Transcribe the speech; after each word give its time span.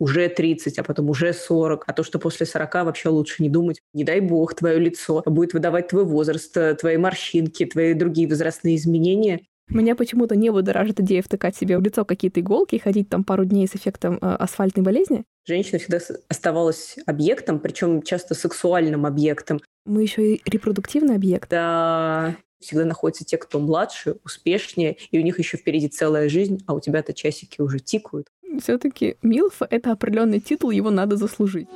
уже 0.00 0.28
30, 0.28 0.78
а 0.78 0.82
потом 0.82 1.10
уже 1.10 1.32
40, 1.32 1.84
а 1.86 1.92
то, 1.92 2.02
что 2.02 2.18
после 2.18 2.46
40 2.46 2.74
вообще 2.86 3.10
лучше 3.10 3.42
не 3.42 3.50
думать. 3.50 3.80
Не 3.92 4.02
дай 4.02 4.20
бог, 4.20 4.54
твое 4.54 4.80
лицо 4.80 5.22
будет 5.26 5.52
выдавать 5.52 5.88
твой 5.88 6.04
возраст, 6.04 6.56
э, 6.56 6.74
твои 6.74 6.96
морщинки, 6.96 7.66
твои 7.66 7.94
другие 7.94 8.26
возрастные 8.26 8.76
изменения. 8.76 9.42
Меня 9.68 9.94
почему-то 9.94 10.34
не 10.34 10.50
будоражит 10.50 10.98
идея 10.98 11.22
втыкать 11.22 11.54
себе 11.54 11.78
в 11.78 11.82
лицо 11.82 12.04
какие-то 12.04 12.40
иголки 12.40 12.74
и 12.74 12.80
ходить 12.80 13.08
там 13.08 13.22
пару 13.22 13.44
дней 13.44 13.68
с 13.68 13.76
эффектом 13.76 14.16
э, 14.16 14.26
асфальтной 14.26 14.82
болезни. 14.82 15.24
Женщина 15.46 15.78
всегда 15.78 16.00
оставалась 16.28 16.96
объектом, 17.06 17.60
причем 17.60 18.02
часто 18.02 18.34
сексуальным 18.34 19.06
объектом. 19.06 19.60
Мы 19.84 20.02
еще 20.02 20.34
и 20.34 20.42
репродуктивный 20.44 21.14
объект. 21.14 21.50
Да, 21.50 22.36
всегда 22.58 22.84
находятся 22.84 23.24
те, 23.24 23.36
кто 23.38 23.60
младше, 23.60 24.16
успешнее, 24.24 24.96
и 25.10 25.18
у 25.18 25.22
них 25.22 25.38
еще 25.38 25.56
впереди 25.56 25.88
целая 25.88 26.28
жизнь, 26.28 26.62
а 26.66 26.74
у 26.74 26.80
тебя-то 26.80 27.12
часики 27.12 27.60
уже 27.60 27.78
тикают. 27.78 28.28
Все-таки 28.58 29.16
Милф— 29.22 29.62
это 29.70 29.92
определенный 29.92 30.40
титул, 30.40 30.70
его 30.70 30.90
надо 30.90 31.16
заслужить. 31.16 31.68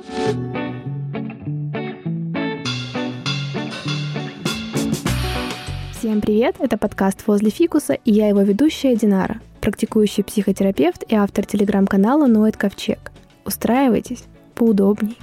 Всем 5.93 6.21
привет! 6.21 6.55
Это 6.59 6.77
подкаст 6.77 7.25
«Возле 7.27 7.49
фикуса» 7.49 7.93
и 7.93 8.11
я 8.11 8.27
его 8.27 8.41
ведущая 8.41 8.95
Динара, 8.95 9.41
практикующий 9.61 10.23
психотерапевт 10.23 11.03
и 11.07 11.15
автор 11.15 11.45
телеграм-канала 11.45 12.27
«Ноет 12.27 12.57
Ковчег». 12.57 13.11
Устраивайтесь 13.45 14.25
поудобней. 14.53 15.17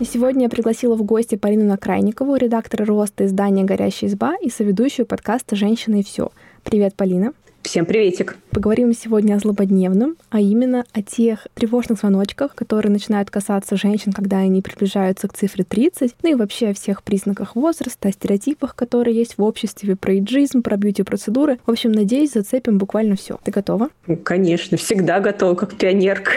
И 0.00 0.04
сегодня 0.04 0.44
я 0.44 0.48
пригласила 0.48 0.94
в 0.94 1.02
гости 1.02 1.34
Полину 1.34 1.64
Накрайникову, 1.64 2.36
редактора 2.36 2.84
роста 2.86 3.26
издания 3.26 3.64
«Горящая 3.64 4.08
изба» 4.08 4.36
и 4.40 4.48
соведущую 4.48 5.06
подкаста 5.06 5.56
«Женщина 5.56 5.96
и 5.96 6.04
все». 6.04 6.30
Привет, 6.62 6.94
Полина. 6.94 7.32
Всем 7.62 7.84
приветик. 7.84 8.36
Поговорим 8.50 8.94
сегодня 8.94 9.34
о 9.34 9.38
злободневном, 9.38 10.16
а 10.30 10.40
именно 10.40 10.84
о 10.92 11.02
тех 11.02 11.48
тревожных 11.54 11.98
звоночках, 11.98 12.54
которые 12.54 12.90
начинают 12.90 13.30
касаться 13.30 13.76
женщин, 13.76 14.12
когда 14.12 14.38
они 14.38 14.62
приближаются 14.62 15.28
к 15.28 15.34
цифре 15.34 15.64
30, 15.64 16.14
ну 16.22 16.30
и 16.30 16.34
вообще 16.34 16.68
о 16.68 16.74
всех 16.74 17.02
признаках 17.02 17.56
возраста, 17.56 18.08
о 18.08 18.12
стереотипах, 18.12 18.74
которые 18.74 19.16
есть 19.16 19.36
в 19.36 19.42
обществе, 19.42 19.96
про 19.96 20.18
иджизм, 20.18 20.62
про 20.62 20.76
бьюти-процедуры. 20.76 21.58
В 21.66 21.70
общем, 21.70 21.92
надеюсь, 21.92 22.32
зацепим 22.32 22.78
буквально 22.78 23.16
все. 23.16 23.38
Ты 23.44 23.50
готова? 23.50 23.90
Ну, 24.06 24.16
конечно, 24.16 24.78
всегда 24.78 25.20
готова, 25.20 25.54
как 25.54 25.76
пионерка. 25.76 26.32